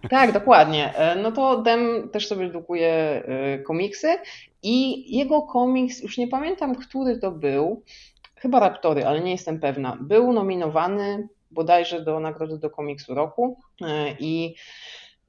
tak, 0.10 0.32
dokładnie. 0.32 0.96
E, 0.96 1.16
no 1.16 1.32
to 1.32 1.62
Dem 1.62 2.10
też 2.10 2.28
sobie 2.28 2.50
drukuje 2.50 3.24
komiksy 3.68 4.08
i 4.64 5.06
jego 5.18 5.42
komiks, 5.42 6.04
już 6.04 6.18
nie 6.18 6.28
pamiętam, 6.28 6.76
który 6.76 7.20
to 7.20 7.32
był, 7.32 7.84
chyba 8.36 8.60
Raptory, 8.60 9.06
ale 9.06 9.22
nie 9.22 9.32
jestem 9.32 9.60
pewna, 9.60 9.98
był 10.02 10.34
nominowany 10.34 11.28
bodajże 11.56 12.02
do 12.02 12.20
nagrody 12.20 12.58
do 12.58 12.70
komiksu 12.70 13.16
roku 13.16 13.58
e, 13.82 14.16
i 14.20 14.56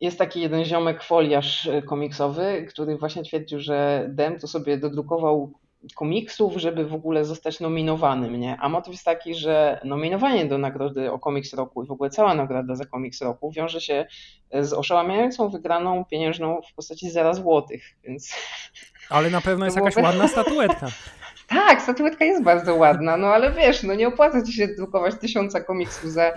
jest 0.00 0.18
taki 0.18 0.40
jeden 0.40 0.64
ziomek 0.64 1.02
foliarz 1.02 1.66
e, 1.66 1.82
komiksowy, 1.82 2.66
który 2.68 2.96
właśnie 2.96 3.22
twierdził, 3.22 3.60
że 3.60 4.06
Dem 4.08 4.38
to 4.38 4.46
sobie 4.46 4.78
dodrukował 4.78 5.52
komiksów, 5.94 6.56
żeby 6.56 6.84
w 6.84 6.94
ogóle 6.94 7.24
zostać 7.24 7.60
nominowanym, 7.60 8.40
nie? 8.40 8.56
A 8.60 8.68
motyw 8.68 8.92
jest 8.92 9.04
taki, 9.04 9.34
że 9.34 9.80
nominowanie 9.84 10.46
do 10.46 10.58
nagrody 10.58 11.12
o 11.12 11.18
komiks 11.18 11.54
roku 11.54 11.84
i 11.84 11.86
w 11.86 11.90
ogóle 11.90 12.10
cała 12.10 12.34
nagroda 12.34 12.74
za 12.74 12.84
komiks 12.84 13.22
roku 13.22 13.52
wiąże 13.52 13.80
się 13.80 14.06
z 14.52 14.72
oszałamiającą 14.72 15.48
wygraną 15.48 16.04
pieniężną 16.04 16.60
w 16.70 16.74
postaci 16.74 17.10
0 17.10 17.34
złotych, 17.34 17.82
więc... 18.04 18.34
Ale 19.10 19.30
na 19.30 19.40
pewno 19.40 19.64
jest 19.64 19.76
jakaś 19.76 19.96
ładna 19.96 20.28
statuetka. 20.28 20.86
Tak, 21.46 21.82
statuetka 21.82 22.24
jest 22.24 22.42
bardzo 22.42 22.74
ładna, 22.74 23.16
no 23.16 23.26
ale 23.26 23.52
wiesz, 23.52 23.82
no 23.82 23.94
nie 23.94 24.08
opłaca 24.08 24.42
ci 24.42 24.52
się 24.52 24.68
drukować 24.68 25.14
tysiąca 25.14 25.60
komiksów 25.60 26.12
za 26.12 26.32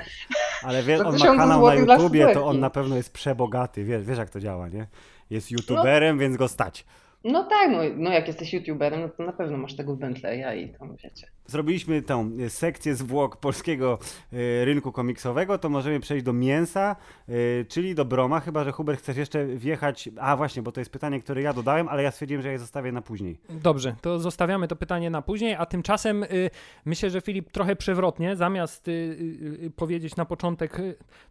Ale 0.64 0.84
wiesz, 0.84 1.02
on 1.02 1.18
ma 1.18 1.26
kanał 1.26 1.66
na 1.66 1.76
YouTubie, 1.76 2.34
to 2.34 2.46
on 2.46 2.60
na 2.60 2.70
pewno 2.70 2.96
jest 2.96 3.14
przebogaty, 3.14 3.84
wiesz, 3.84 4.04
wiesz 4.04 4.18
jak 4.18 4.30
to 4.30 4.40
działa, 4.40 4.70
nie? 4.70 4.88
Jest 5.30 5.52
no. 5.52 5.58
youtuberem, 5.58 6.16
no. 6.16 6.22
więc 6.22 6.38
go 6.38 6.48
stać. 6.48 6.86
No 7.24 7.44
tak, 7.44 7.72
no, 7.72 7.78
no 7.96 8.12
jak 8.12 8.28
jesteś 8.28 8.54
youtuberem, 8.54 9.02
no 9.02 9.10
to 9.10 9.24
na 9.24 9.34
pewno 9.34 9.58
masz 9.58 9.76
tego 9.76 9.96
Bentleya 9.96 10.64
i 10.64 10.70
tam 10.70 10.96
wiecie. 11.04 11.28
Zrobiliśmy 11.50 12.02
tę 12.02 12.30
e, 12.40 12.50
sekcję 12.50 12.96
zwłok 12.96 13.38
polskiego 13.38 14.00
e, 14.34 14.66
rynku 14.66 14.92
komiksowego, 14.92 15.58
to 15.58 15.70
możemy 15.70 16.00
przejść 16.00 16.26
do 16.26 16.34
mięsa, 16.34 16.96
e, 17.28 17.34
czyli 17.66 17.96
do 17.96 18.06
Broma, 18.06 18.40
chyba 18.40 18.64
że 18.64 18.72
Hubert 18.72 19.00
chcesz 19.00 19.18
jeszcze 19.18 19.46
wjechać. 19.46 20.10
A 20.20 20.38
właśnie, 20.38 20.62
bo 20.62 20.72
to 20.72 20.82
jest 20.82 20.92
pytanie, 20.92 21.22
które 21.22 21.42
ja 21.42 21.54
dodałem, 21.54 21.88
ale 21.88 22.04
ja 22.04 22.12
stwierdziłem, 22.12 22.44
że 22.44 22.52
je 22.52 22.60
zostawię 22.60 22.92
na 22.92 23.02
później. 23.02 23.40
Dobrze, 23.50 23.96
to 24.02 24.20
zostawiamy 24.20 24.68
to 24.68 24.76
pytanie 24.76 25.10
na 25.10 25.22
później, 25.22 25.56
a 25.56 25.66
tymczasem 25.66 26.24
y, 26.24 26.50
myślę, 26.86 27.10
że 27.10 27.22
Filip 27.22 27.52
trochę 27.52 27.76
przewrotnie, 27.76 28.36
zamiast 28.36 28.88
y, 28.88 28.92
y, 29.64 29.72
powiedzieć 29.76 30.16
na 30.16 30.26
początek, 30.26 30.82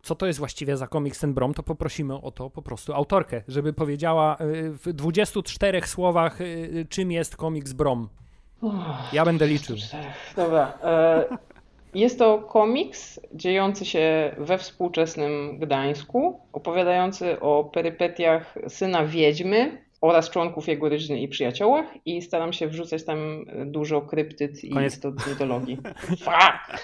co 0.03 0.15
to 0.15 0.27
jest 0.27 0.39
właściwie 0.39 0.77
za 0.77 0.87
komiks 0.87 1.21
ten 1.21 1.35
Brom, 1.35 1.55
to 1.55 1.63
poprosimy 1.63 2.15
o 2.15 2.31
to 2.31 2.51
po 2.51 2.63
prostu 2.63 2.95
autorkę, 2.95 3.43
żeby 3.49 3.73
powiedziała 3.73 4.37
w 4.85 4.93
24 4.93 5.83
słowach, 5.87 6.39
czym 6.89 7.13
jest 7.13 7.37
komiks 7.37 7.73
Brom. 7.73 8.09
Ja 9.13 9.25
będę 9.25 9.47
liczył. 9.47 9.77
Dobra. 10.37 10.79
E, 10.83 11.25
Jest 11.95 12.19
to 12.19 12.39
komiks 12.39 13.21
dziejący 13.35 13.85
się 13.85 14.35
we 14.39 14.59
współczesnym 14.59 15.59
Gdańsku, 15.59 16.41
opowiadający 16.53 17.41
o 17.41 17.65
perypetiach 17.65 18.55
syna 18.69 19.05
wiedźmy 19.07 19.83
oraz 20.01 20.31
członków 20.31 20.69
jego 20.69 20.89
rodziny 20.89 21.21
i 21.21 21.29
przyjaciołach 21.29 21.87
i 22.07 22.23
staram 22.23 22.53
się 22.53 22.69
wrzucać 22.69 23.05
tam 23.05 23.45
dużo 23.67 24.01
kryptyd 24.01 24.65
i 24.65 24.71
Koniec. 24.71 25.01
mitologii. 25.29 25.79
Fuck! 26.25 26.81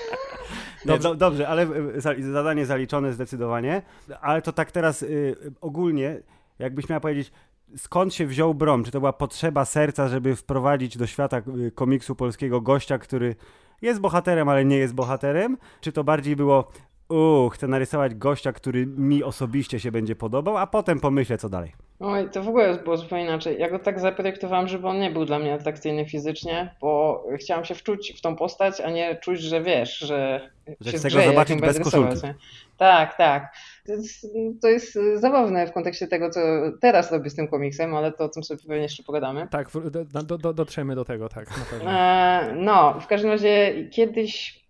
Dobrze, 0.85 1.14
dobrze, 1.16 1.49
ale 1.49 1.62
e, 1.62 2.23
zadanie 2.23 2.66
zaliczone 2.66 3.12
zdecydowanie, 3.12 3.83
ale 4.21 4.43
to 4.43 4.52
tak 4.52 4.73
teraz 4.73 5.02
y, 5.02 5.37
ogólnie, 5.61 6.21
jakbyś 6.59 6.88
miała 6.88 7.00
powiedzieć, 7.00 7.33
skąd 7.76 8.14
się 8.14 8.26
wziął 8.26 8.54
Brom? 8.54 8.85
Czy 8.85 8.90
to 8.90 9.00
była 9.00 9.12
potrzeba 9.12 9.64
serca, 9.64 10.09
żeby 10.09 10.37
wprowadzić 10.37 10.97
do 10.97 11.07
świata 11.07 11.43
y, 11.66 11.71
komiksu 11.71 12.14
polskiego 12.14 12.61
gościa, 12.61 12.99
który 12.99 13.37
jest 13.83 14.00
bohaterem, 14.00 14.49
ale 14.49 14.64
nie 14.64 14.76
jest 14.76 14.95
bohaterem? 14.95 15.57
Czy 15.81 15.93
to 15.93 16.04
bardziej 16.04 16.37
było, 16.37 16.69
uuu, 17.09 17.49
chcę 17.49 17.69
narysować 17.69 18.14
gościa, 18.14 18.52
który 18.52 18.87
mi 18.87 19.23
osobiście 19.23 19.81
się 19.81 19.93
będzie 19.93 20.16
podobał, 20.16 20.57
a 20.57 20.66
potem 20.66 21.00
pomyślę, 21.00 21.38
co 21.38 21.49
dalej? 21.49 21.73
Oj, 22.00 22.31
to 22.31 22.43
w 22.43 22.49
ogóle 22.49 22.75
było 22.75 22.97
zupełnie 22.97 23.25
inaczej. 23.25 23.57
Ja 23.59 23.71
go 23.71 23.78
tak 23.78 24.00
zaprojektowałam, 24.00 24.69
żeby 24.69 24.88
on 24.88 24.99
nie 24.99 25.11
był 25.11 25.25
dla 25.25 25.38
mnie 25.38 25.54
atrakcyjny 25.54 26.07
fizycznie, 26.07 26.75
bo 26.81 27.23
chciałam 27.40 27.64
się 27.64 27.75
wczuć 27.75 28.14
w 28.19 28.21
tą 28.21 28.37
postać, 28.37 28.81
a 28.81 28.90
nie 28.90 29.16
czuć, 29.16 29.40
że 29.40 29.62
wiesz, 29.62 29.99
że, 29.99 30.50
że 30.81 30.93
się 30.93 30.99
chcę 30.99 31.11
go 31.11 31.23
zobaczyć 31.23 31.61
bez 31.61 31.81
koszulki. 31.81 32.21
Tak, 32.76 33.16
tak. 33.16 33.54
To 33.87 33.93
jest, 33.93 34.26
to 34.62 34.69
jest, 34.69 34.99
zabawne 35.14 35.67
w 35.67 35.73
kontekście 35.73 36.07
tego, 36.07 36.31
co 36.31 36.41
teraz 36.81 37.12
robię 37.12 37.31
z 37.31 37.35
tym 37.35 37.49
komiksem, 37.49 37.95
ale 37.95 38.12
to 38.12 38.25
o 38.25 38.29
tym 38.29 38.45
sobie 38.45 38.61
pewnie 38.61 38.83
jeszcze 38.83 39.03
pogadamy. 39.03 39.49
Tak, 39.50 39.69
do, 40.12 40.38
do, 40.38 40.53
dotrzemy 40.53 40.95
do 40.95 41.05
tego, 41.05 41.29
tak. 41.29 41.47
E, 41.87 42.55
no, 42.57 43.00
w 43.00 43.07
każdym 43.07 43.31
razie 43.31 43.75
kiedyś 43.91 44.64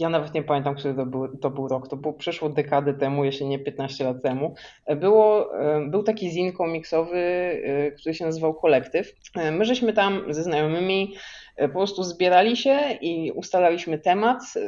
ja 0.00 0.08
nawet 0.08 0.34
nie 0.34 0.42
pamiętam, 0.42 0.74
który 0.74 0.94
to 0.94 1.06
był, 1.06 1.38
to 1.38 1.50
był 1.50 1.68
rok, 1.68 1.88
to 1.88 1.96
było 1.96 2.14
przeszło 2.14 2.48
dekadę 2.48 2.94
temu, 2.94 3.24
jeśli 3.24 3.46
nie 3.46 3.58
15 3.58 4.04
lat 4.04 4.22
temu. 4.22 4.54
Było, 4.96 5.52
był 5.86 6.02
taki 6.02 6.30
zin 6.30 6.52
komiksowy, 6.52 7.16
e, 7.16 7.92
który 7.92 8.14
się 8.14 8.24
nazywał 8.24 8.54
Kolektyw. 8.54 9.12
E, 9.36 9.52
my 9.52 9.64
żeśmy 9.64 9.92
tam 9.92 10.22
ze 10.28 10.42
znajomymi 10.42 11.14
E, 11.14 11.45
po 11.56 11.68
prostu 11.68 12.02
zbierali 12.02 12.56
się 12.56 12.80
i 13.00 13.32
ustalaliśmy 13.32 13.98
temat 13.98 14.42
e, 14.56 14.60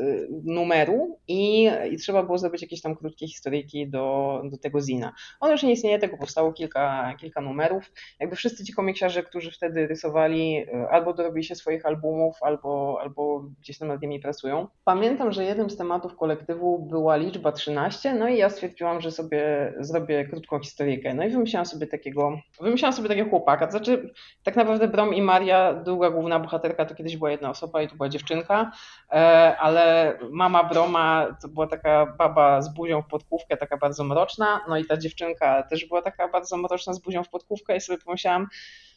numeru 0.44 1.18
i, 1.28 1.70
i 1.90 1.96
trzeba 1.96 2.22
było 2.22 2.38
zrobić 2.38 2.62
jakieś 2.62 2.82
tam 2.82 2.96
krótkie 2.96 3.26
historyjki 3.26 3.88
do, 3.88 4.42
do 4.44 4.58
tego 4.58 4.80
zina. 4.80 5.12
On 5.40 5.50
już 5.50 5.62
nie 5.62 5.72
istnieje, 5.72 5.98
tego 5.98 6.16
powstało 6.16 6.52
kilka, 6.52 7.14
kilka 7.20 7.40
numerów. 7.40 7.92
Jakby 8.20 8.36
wszyscy 8.36 8.64
ci 8.64 8.72
komiksiarze, 8.72 9.22
którzy 9.22 9.50
wtedy 9.50 9.86
rysowali, 9.86 10.56
e, 10.56 10.88
albo 10.90 11.14
dorobili 11.14 11.44
się 11.44 11.54
swoich 11.54 11.86
albumów, 11.86 12.36
albo, 12.40 12.98
albo 13.00 13.44
gdzieś 13.60 13.78
tam 13.78 13.88
nad 13.88 14.02
nimi 14.02 14.20
pracują. 14.20 14.66
Pamiętam, 14.84 15.32
że 15.32 15.44
jednym 15.44 15.70
z 15.70 15.76
tematów 15.76 16.16
kolektywu 16.16 16.78
była 16.78 17.16
liczba 17.16 17.52
13, 17.52 18.14
no 18.14 18.28
i 18.28 18.38
ja 18.38 18.50
stwierdziłam, 18.50 19.00
że 19.00 19.10
sobie 19.10 19.72
zrobię 19.80 20.24
krótką 20.24 20.58
historyjkę. 20.58 21.14
No 21.14 21.24
i 21.24 21.30
wymyślałam 21.30 21.66
sobie 21.66 21.86
takiego, 21.86 22.38
wymyślałam 22.60 22.92
sobie 22.92 23.08
takiego 23.08 23.30
chłopaka, 23.30 23.66
to 23.66 23.70
znaczy 23.70 24.12
tak 24.42 24.56
naprawdę 24.56 24.88
Brom 24.88 25.14
i 25.14 25.22
Maria, 25.22 25.74
druga 25.74 26.10
główna 26.10 26.38
bohaterka 26.38 26.77
to 26.84 26.94
kiedyś 26.94 27.16
była 27.16 27.30
jedna 27.30 27.50
osoba 27.50 27.82
i 27.82 27.88
to 27.88 27.96
była 27.96 28.08
dziewczynka, 28.08 28.72
e, 29.10 29.14
ale 29.58 30.14
mama 30.30 30.64
Broma 30.64 31.26
to 31.42 31.48
była 31.48 31.66
taka 31.66 32.06
baba 32.18 32.62
z 32.62 32.74
buzią 32.74 33.02
w 33.02 33.06
podkówkę, 33.06 33.56
taka 33.56 33.76
bardzo 33.76 34.04
mroczna, 34.04 34.60
no 34.68 34.78
i 34.78 34.84
ta 34.84 34.96
dziewczynka 34.96 35.62
też 35.62 35.86
była 35.86 36.02
taka 36.02 36.28
bardzo 36.28 36.56
mroczna 36.56 36.92
z 36.92 36.98
buzią 36.98 37.24
w 37.24 37.28
podkówkę 37.28 37.76
i 37.76 37.80
sobie 37.80 37.98
pomyślałam, 37.98 38.46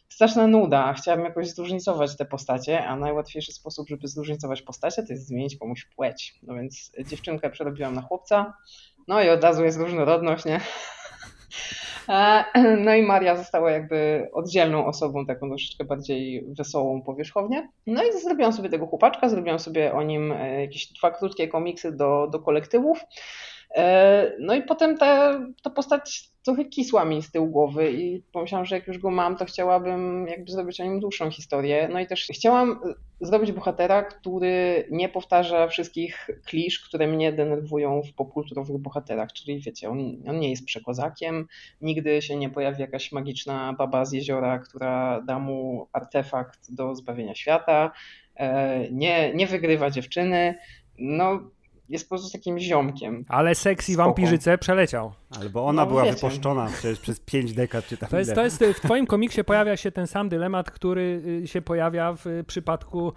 straszna 0.10 0.48
nuda, 0.48 0.94
chciałabym 0.94 1.26
jakoś 1.26 1.50
zróżnicować 1.50 2.18
te 2.18 2.26
postacie, 2.26 2.86
a 2.86 2.96
najłatwiejszy 2.96 3.54
sposób, 3.54 3.90
żeby 3.90 4.08
zróżnicować 4.08 4.62
postacie, 4.62 5.04
to 5.04 5.14
jest 5.14 5.28
zmienić 5.28 5.58
komuś 5.58 5.86
płeć. 5.86 6.40
No 6.44 6.54
więc 6.56 6.92
dziewczynkę 7.06 7.50
przerobiłam 7.50 7.96
na 7.96 8.02
chłopca, 8.02 8.54
no 9.08 9.22
i 9.22 9.30
od 9.30 9.44
razu 9.44 9.64
jest 9.64 9.78
różnorodność, 9.78 10.46
nie? 10.46 10.62
E, 12.10 12.44
no 12.86 12.96
i 12.96 13.02
Maria 13.02 13.36
została 13.36 13.72
jakby 13.72 14.30
oddzielną 14.34 14.86
osobą, 14.86 15.26
taką 15.26 15.50
troszeczkę 15.50 15.86
bardziej 15.86 16.46
wesołą 16.58 17.02
powierzchownie. 17.02 17.70
No 17.88 18.04
i 18.04 18.22
zrobiłam 18.22 18.54
sobie 18.54 18.70
tego 18.70 18.88
chłopaczka, 18.88 19.30
zrobiłam 19.30 19.60
sobie 19.60 19.94
o 19.94 20.04
nim 20.04 20.32
e, 20.32 20.62
jakieś 20.62 20.88
dwa 20.88 21.12
krótkie 21.12 21.48
komiksy 21.48 21.92
do, 21.92 22.28
do 22.32 22.40
kolektywów. 22.40 23.00
E, 23.76 24.32
no 24.40 24.56
i 24.56 24.64
potem 24.64 24.98
ta, 24.98 25.40
ta 25.64 25.70
postać 25.70 26.32
trochę 26.46 26.66
kisła 26.66 27.06
mi 27.06 27.22
z 27.22 27.32
tyłu 27.32 27.48
głowy 27.48 27.92
i 27.92 28.24
pomyślałam, 28.32 28.66
że 28.66 28.76
jak 28.76 28.88
już 28.88 28.98
go 28.98 29.12
mam, 29.12 29.38
to 29.38 29.46
chciałabym 29.46 30.28
jakby 30.28 30.52
zrobić 30.52 30.82
o 30.82 30.84
nim 30.84 31.00
dłuższą 31.00 31.32
historię. 31.32 31.90
No 31.94 32.00
i 32.00 32.08
też 32.08 32.28
chciałam 32.34 32.80
zrobić 33.22 33.52
bohatera, 33.52 34.04
który 34.04 34.88
nie 34.92 35.10
powtarza 35.10 35.68
wszystkich 35.68 36.30
klisz, 36.46 36.80
które 36.80 37.08
mnie 37.08 37.34
denerwują 37.34 38.02
w 38.04 38.14
popkulturowych 38.14 38.78
bohaterach. 38.78 39.34
Czyli 39.34 39.60
wiecie, 39.60 39.90
on, 39.90 40.00
on 40.28 40.40
nie 40.40 40.50
jest 40.50 40.66
przekozakiem, 40.66 41.48
nigdy 41.82 42.22
się 42.22 42.36
nie 42.36 42.50
pojawi 42.50 42.82
jakaś 42.82 43.12
magiczna 43.12 43.74
baba 43.74 44.06
z 44.06 44.12
jeziora, 44.12 44.60
która 44.60 45.22
da 45.22 45.40
mu 45.40 45.88
artefakt 45.94 46.76
do 46.76 46.96
zbawienia 46.96 47.36
świata, 47.36 47.92
e, 48.36 48.92
nie, 48.92 49.34
nie 49.34 49.48
wygrywa 49.48 49.90
dziewczyny. 49.90 50.56
No, 50.98 51.40
jest 51.92 52.10
po 52.10 52.10
prostu 52.10 52.38
takim 52.38 52.60
ziomkiem. 52.60 53.26
Ale 53.28 53.56
sexy 53.56 53.96
wampirzyce 53.96 54.58
przeleciał. 54.58 55.12
Albo 55.42 55.66
ona 55.66 55.82
no, 55.82 55.88
była 55.88 56.04
wiecie. 56.04 56.16
wypuszczona 56.16 56.68
przecież 56.68 57.00
przez 57.00 57.20
pięć 57.20 57.54
dekad 57.54 57.86
czy 57.86 57.98
tam 57.98 58.10
to 58.10 58.20
jest, 58.20 58.36
to 58.36 58.44
jest 58.44 58.64
W 58.64 58.80
twoim 58.80 59.08
komiksie 59.08 59.44
pojawia 59.44 59.78
się 59.78 59.92
ten 59.92 60.08
sam 60.08 60.30
dylemat, 60.30 60.72
który 60.72 61.22
y, 61.44 61.48
się 61.48 61.62
pojawia 61.62 62.14
w 62.14 62.44
przypadku, 62.48 63.14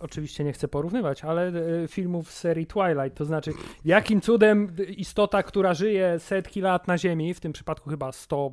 oczywiście 0.00 0.44
nie 0.44 0.52
chcę 0.52 0.68
porównywać, 0.68 1.24
ale 1.24 1.48
y, 1.84 1.88
filmów 1.88 2.32
z 2.32 2.36
serii 2.36 2.66
Twilight. 2.66 3.18
To 3.18 3.24
znaczy, 3.24 3.52
jakim 3.84 4.20
cudem 4.20 4.76
istota, 4.96 5.42
która 5.42 5.74
żyje 5.74 6.18
setki 6.18 6.60
lat 6.60 6.88
na 6.88 6.98
Ziemi, 6.98 7.34
w 7.34 7.40
tym 7.40 7.52
przypadku 7.52 7.90
chyba 7.90 8.12
100 8.12 8.52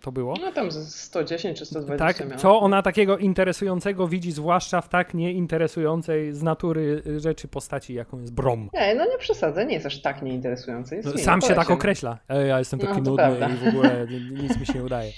to 0.00 0.12
było. 0.12 0.34
No 0.40 0.52
tam 0.52 0.72
110 0.72 1.58
czy 1.58 1.66
120 1.66 2.06
Tak, 2.06 2.28
miała. 2.28 2.40
co 2.40 2.60
ona 2.60 2.82
takiego 2.82 3.18
interesującego 3.18 4.08
widzi, 4.08 4.32
zwłaszcza 4.32 4.80
w 4.80 4.88
tak 4.88 5.14
nieinteresującej 5.14 6.34
z 6.34 6.42
natury 6.42 7.02
rzeczy 7.16 7.48
postaci, 7.48 7.94
jaką 7.94 8.20
jest 8.20 8.34
Brom. 8.34 8.70
Nie, 8.74 8.94
no 8.94 9.04
nie 9.04 9.18
przesadzę, 9.18 9.66
nie 9.66 9.74
jest 9.74 9.86
aż 9.86 10.02
tak 10.02 10.22
nieinteresujący. 10.22 10.96
Jest 10.96 11.08
no, 11.08 11.18
sam 11.18 11.40
się 11.40 11.54
tak 11.54 11.70
określa. 11.70 12.18
Ja 12.48 12.58
jestem 12.58 12.80
taki 12.80 13.02
no, 13.02 13.10
nudny 13.10 13.16
prawda. 13.16 13.48
i 13.48 13.56
w 13.56 13.68
ogóle 13.68 14.06
nic 14.42 14.60
mi 14.60 14.66
się 14.66 14.74
nie 14.74 14.84
udaje. 14.84 15.12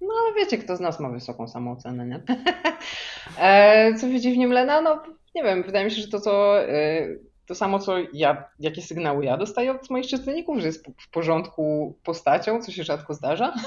No 0.00 0.14
ale 0.22 0.34
wiecie, 0.34 0.58
kto 0.58 0.76
z 0.76 0.80
nas 0.80 1.00
ma 1.00 1.10
wysoką 1.10 1.48
samoocenę, 1.48 2.06
nie? 2.06 2.22
e, 3.40 3.94
co 3.94 4.06
widzi 4.06 4.32
w 4.32 4.36
nim 4.36 4.52
Lena? 4.52 4.80
No 4.80 5.02
nie 5.34 5.42
wiem, 5.42 5.62
wydaje 5.62 5.84
mi 5.84 5.90
się, 5.90 6.02
że 6.02 6.08
to 6.08 6.20
co 6.20 6.62
e, 6.62 7.08
to 7.48 7.54
samo, 7.54 7.78
co 7.78 7.94
ja, 8.12 8.44
jakie 8.60 8.82
sygnały 8.82 9.24
ja 9.24 9.36
dostaję 9.36 9.70
od 9.70 9.90
moich 9.90 10.06
czytelników, 10.06 10.58
że 10.58 10.66
jest 10.66 10.86
w 10.98 11.10
porządku 11.10 11.94
postacią, 12.04 12.62
co 12.62 12.72
się 12.72 12.84
rzadko 12.84 13.14
zdarza. 13.14 13.52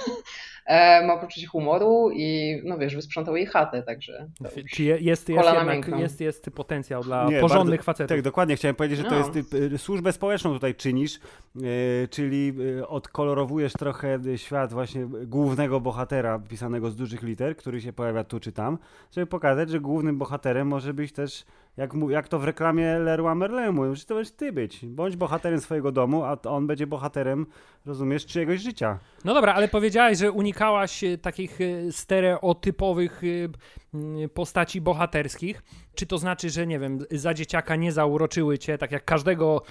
E, 0.66 1.08
ma 1.08 1.18
poczucie 1.18 1.48
humoru 1.48 2.10
i, 2.14 2.62
no 2.66 2.78
wiesz, 2.78 2.96
wysprzątał 2.96 3.36
jej 3.36 3.46
chatę, 3.46 3.84
także. 3.84 4.28
Czy 4.72 4.84
jest, 4.84 5.02
jest, 5.04 5.30
jednak, 5.30 5.88
jest, 5.88 6.22
jest 6.22 6.50
potencjał 6.56 7.04
dla 7.04 7.30
Nie, 7.30 7.40
porządnych 7.40 7.80
bardzo, 7.80 7.86
facetów. 7.86 8.10
Tak, 8.10 8.22
dokładnie. 8.22 8.56
Chciałem 8.56 8.76
powiedzieć, 8.76 8.98
że 8.98 9.04
no. 9.04 9.10
to 9.10 9.18
jest 9.18 9.54
y, 9.54 9.78
służbę 9.78 10.14
społeczną 10.14 10.54
tutaj 10.54 10.76
czynisz, 10.76 11.20
yy, 11.56 11.64
czyli 12.10 12.56
yy, 12.56 12.88
odkolorowujesz 12.88 13.74
trochę 13.74 14.20
świat 14.36 14.74
właśnie 14.74 15.06
głównego 15.26 15.80
bohatera 15.80 16.40
pisanego 16.40 16.92
z 16.92 16.96
dużych 16.96 17.24
liter, 17.24 17.58
który 17.58 17.82
się 17.82 17.94
pojawia 17.94 18.24
tu 18.24 18.40
czy 18.40 18.52
tam, 18.52 18.78
żeby 19.12 19.28
pokazać, 19.28 19.70
że 19.70 19.80
głównym 19.80 20.18
bohaterem 20.18 20.68
może 20.68 20.94
być 20.94 21.12
też 21.12 21.46
jak, 21.78 21.94
mu, 21.94 22.10
jak 22.10 22.28
to 22.28 22.40
w 22.40 22.44
reklamie 22.44 23.00
Leroy 23.00 23.36
Merlin 23.36 23.72
mówią, 23.72 23.96
że 23.96 24.06
to 24.06 24.16
będziesz 24.16 24.34
ty 24.34 24.52
być. 24.52 24.86
Bądź 24.86 25.16
bohaterem 25.16 25.62
swojego 25.62 25.92
domu, 25.92 26.24
a 26.24 26.38
on 26.42 26.68
będzie 26.68 26.88
bohaterem, 26.88 27.46
rozumiesz, 27.86 28.26
czyjegoś 28.26 28.62
życia. 28.62 29.00
No 29.26 29.34
dobra, 29.34 29.54
ale 29.54 29.68
powiedziałeś, 29.68 30.18
że 30.18 30.32
unikałaś 30.32 31.04
e, 31.04 31.18
takich 31.18 31.62
e, 31.62 31.92
stereotypowych 31.92 33.22
e, 33.24 34.30
postaci 34.30 34.82
bohaterskich. 34.82 35.64
Czy 35.96 36.06
to 36.06 36.18
znaczy, 36.18 36.50
że 36.50 36.68
nie 36.68 36.80
wiem, 36.80 37.00
za 37.12 37.34
dzieciaka 37.34 37.76
nie 37.76 37.92
zauroczyły 37.92 38.58
cię, 38.58 38.78
tak 38.78 38.92
jak 38.92 39.06
każdego 39.06 39.62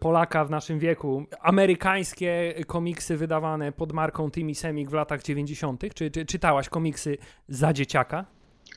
Polaka 0.00 0.44
w 0.44 0.50
naszym 0.50 0.78
wieku, 0.78 1.26
amerykańskie 1.40 2.54
komiksy 2.66 3.16
wydawane 3.16 3.72
pod 3.72 3.92
marką 3.92 4.30
Timmy 4.30 4.54
Semik 4.54 4.90
w 4.90 4.92
latach 4.92 5.22
90. 5.22 5.82
Czy, 5.94 6.10
czy 6.10 6.26
czytałaś 6.26 6.68
komiksy 6.68 7.16
za 7.48 7.72
dzieciaka? 7.72 8.24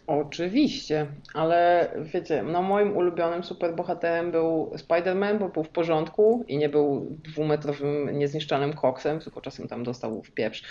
Oczywiście, 0.07 1.07
ale 1.33 1.89
wiecie, 2.13 2.43
no 2.43 2.61
moim 2.61 2.97
ulubionym 2.97 3.43
superbohaterem 3.43 4.31
był 4.31 4.71
Spider-Man, 4.75 5.39
bo 5.39 5.49
był 5.49 5.63
w 5.63 5.69
porządku 5.69 6.45
i 6.47 6.57
nie 6.57 6.69
był 6.69 7.17
dwumetrowym, 7.23 8.19
niezniszczalnym 8.19 8.73
koksem, 8.73 9.19
tylko 9.19 9.41
czasem 9.41 9.67
tam 9.67 9.83
dostał 9.83 10.23
w 10.23 10.31
pieprz. 10.31 10.63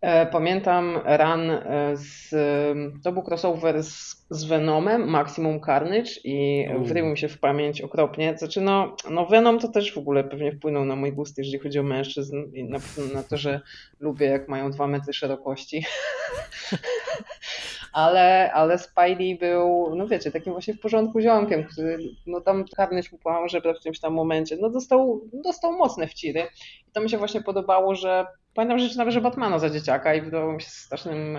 E, 0.00 0.26
pamiętam 0.26 0.96
run 0.96 1.50
e, 1.50 1.96
z, 1.96 2.30
to 3.04 3.12
był 3.12 3.22
crossover 3.22 3.82
z, 3.82 4.26
z 4.30 4.44
Venomem, 4.44 5.08
Maximum 5.08 5.60
Carnage 5.60 6.10
i 6.24 6.66
wrył 6.78 7.06
mi 7.06 7.18
się 7.18 7.28
w 7.28 7.38
pamięć 7.38 7.80
okropnie. 7.80 8.38
Znaczy 8.38 8.60
no, 8.60 8.96
no 9.10 9.26
Venom 9.26 9.58
to 9.58 9.68
też 9.68 9.94
w 9.94 9.98
ogóle 9.98 10.24
pewnie 10.24 10.52
wpłynął 10.52 10.84
na 10.84 10.96
mój 10.96 11.12
gust, 11.12 11.38
jeżeli 11.38 11.58
chodzi 11.58 11.78
o 11.78 11.82
mężczyzn 11.82 12.36
i 12.54 12.64
na, 12.64 12.78
na 13.14 13.22
to, 13.22 13.36
że 13.36 13.60
lubię 14.00 14.26
jak 14.26 14.48
mają 14.48 14.70
dwa 14.70 14.86
metry 14.86 15.12
szerokości. 15.12 15.84
ale, 17.96 18.52
ale 18.52 18.78
Spidey 18.78 19.38
był, 19.38 19.94
no 19.94 20.06
wiecie, 20.06 20.30
takim 20.30 20.52
właśnie 20.52 20.74
w 20.74 20.80
porządku 20.80 21.20
ziomkiem, 21.20 21.64
który 21.64 21.98
no 22.26 22.40
tam 22.40 22.64
karny 22.76 23.02
że 23.48 23.60
w 23.60 23.78
którymś 23.78 24.00
tam 24.00 24.12
momencie, 24.12 24.56
no 24.60 24.70
dostał, 24.70 25.20
dostał 25.32 25.72
mocne 25.72 26.06
wciry. 26.06 26.40
I 26.88 26.92
to 26.92 27.00
mi 27.00 27.10
się 27.10 27.18
właśnie 27.18 27.40
podobało, 27.40 27.94
że 27.94 28.26
pamiętam, 28.54 28.78
że 28.78 28.88
czytałem, 28.88 29.10
że 29.10 29.20
Batmana 29.20 29.58
za 29.58 29.70
dzieciaka 29.70 30.14
i 30.14 30.22
wydawał 30.22 30.52
mi 30.52 30.60
się 30.60 30.70
strasznym 30.70 31.38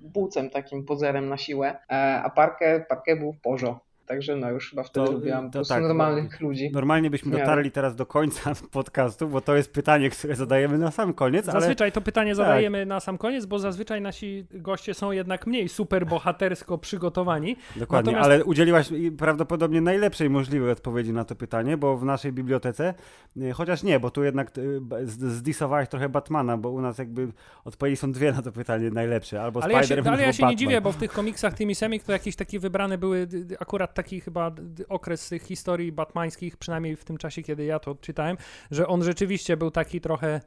bucem, 0.00 0.50
takim 0.50 0.84
pozerem 0.84 1.28
na 1.28 1.36
siłę, 1.36 1.78
e, 1.90 2.22
a 2.24 2.30
Parker, 2.30 2.86
Parker 2.88 3.18
był 3.18 3.32
w 3.32 3.40
porzo. 3.40 3.85
Także 4.06 4.36
no 4.36 4.50
już 4.50 4.70
chyba 4.70 4.82
wtedy 4.82 5.06
to, 5.06 5.12
lubiłam 5.12 5.50
to 5.50 5.64
tak, 5.64 5.82
normalnych 5.82 6.40
ludzi. 6.40 6.70
Normalnie 6.72 7.10
byśmy 7.10 7.38
dotarli 7.38 7.70
teraz 7.70 7.96
do 7.96 8.06
końca 8.06 8.52
podcastu, 8.72 9.28
bo 9.28 9.40
to 9.40 9.56
jest 9.56 9.72
pytanie, 9.72 10.10
które 10.10 10.36
zadajemy 10.36 10.78
na 10.78 10.90
sam 10.90 11.14
koniec. 11.14 11.44
Zazwyczaj 11.44 11.86
ale... 11.86 11.92
to 11.92 12.00
pytanie 12.00 12.30
tak. 12.30 12.36
zadajemy 12.36 12.86
na 12.86 13.00
sam 13.00 13.18
koniec, 13.18 13.46
bo 13.46 13.58
zazwyczaj 13.58 14.00
nasi 14.00 14.46
goście 14.50 14.94
są 14.94 15.12
jednak 15.12 15.46
mniej 15.46 15.68
super 15.68 16.06
bohatersko 16.06 16.78
przygotowani. 16.78 17.56
Dokładnie, 17.76 18.12
Natomiast... 18.12 18.30
ale 18.30 18.44
udzieliłaś 18.44 18.88
prawdopodobnie 19.18 19.80
najlepszej 19.80 20.30
możliwej 20.30 20.70
odpowiedzi 20.70 21.12
na 21.12 21.24
to 21.24 21.34
pytanie, 21.34 21.76
bo 21.76 21.96
w 21.96 22.04
naszej 22.04 22.32
bibliotece, 22.32 22.94
y, 23.36 23.52
chociaż 23.52 23.82
nie, 23.82 24.00
bo 24.00 24.10
tu 24.10 24.24
jednak 24.24 24.58
y, 24.58 24.80
zdisowałeś 25.06 25.88
trochę 25.88 26.08
Batmana, 26.08 26.56
bo 26.56 26.70
u 26.70 26.80
nas 26.80 26.98
jakby 26.98 27.28
odpowiedzi 27.64 27.96
są 27.96 28.12
dwie 28.12 28.32
na 28.32 28.42
to 28.42 28.52
pytanie 28.52 28.90
najlepsze, 28.90 29.42
albo 29.42 29.62
ale 29.62 29.74
Spider-Man, 29.74 29.96
ja 29.96 30.02
się, 30.02 30.10
Ale 30.10 30.22
ja 30.22 30.32
się 30.32 30.36
Batman. 30.36 30.50
nie 30.50 30.56
dziwię, 30.56 30.80
bo 30.80 30.92
w 30.92 30.96
tych 30.96 31.12
komiksach 31.12 31.54
tymi 31.54 31.74
semik 31.74 32.02
to 32.02 32.12
jakieś 32.12 32.36
takie 32.36 32.58
wybrane 32.58 32.98
były 32.98 33.28
akurat 33.60 33.95
taki 33.96 34.20
chyba 34.20 34.52
okres 34.88 35.28
tych 35.28 35.42
historii 35.42 35.92
batmańskich, 35.92 36.56
przynajmniej 36.56 36.96
w 36.96 37.04
tym 37.04 37.18
czasie, 37.18 37.42
kiedy 37.42 37.64
ja 37.64 37.78
to 37.78 37.94
czytałem, 37.94 38.36
że 38.70 38.86
on 38.86 39.02
rzeczywiście 39.02 39.56
był 39.56 39.70
taki 39.70 40.00
trochę 40.00 40.40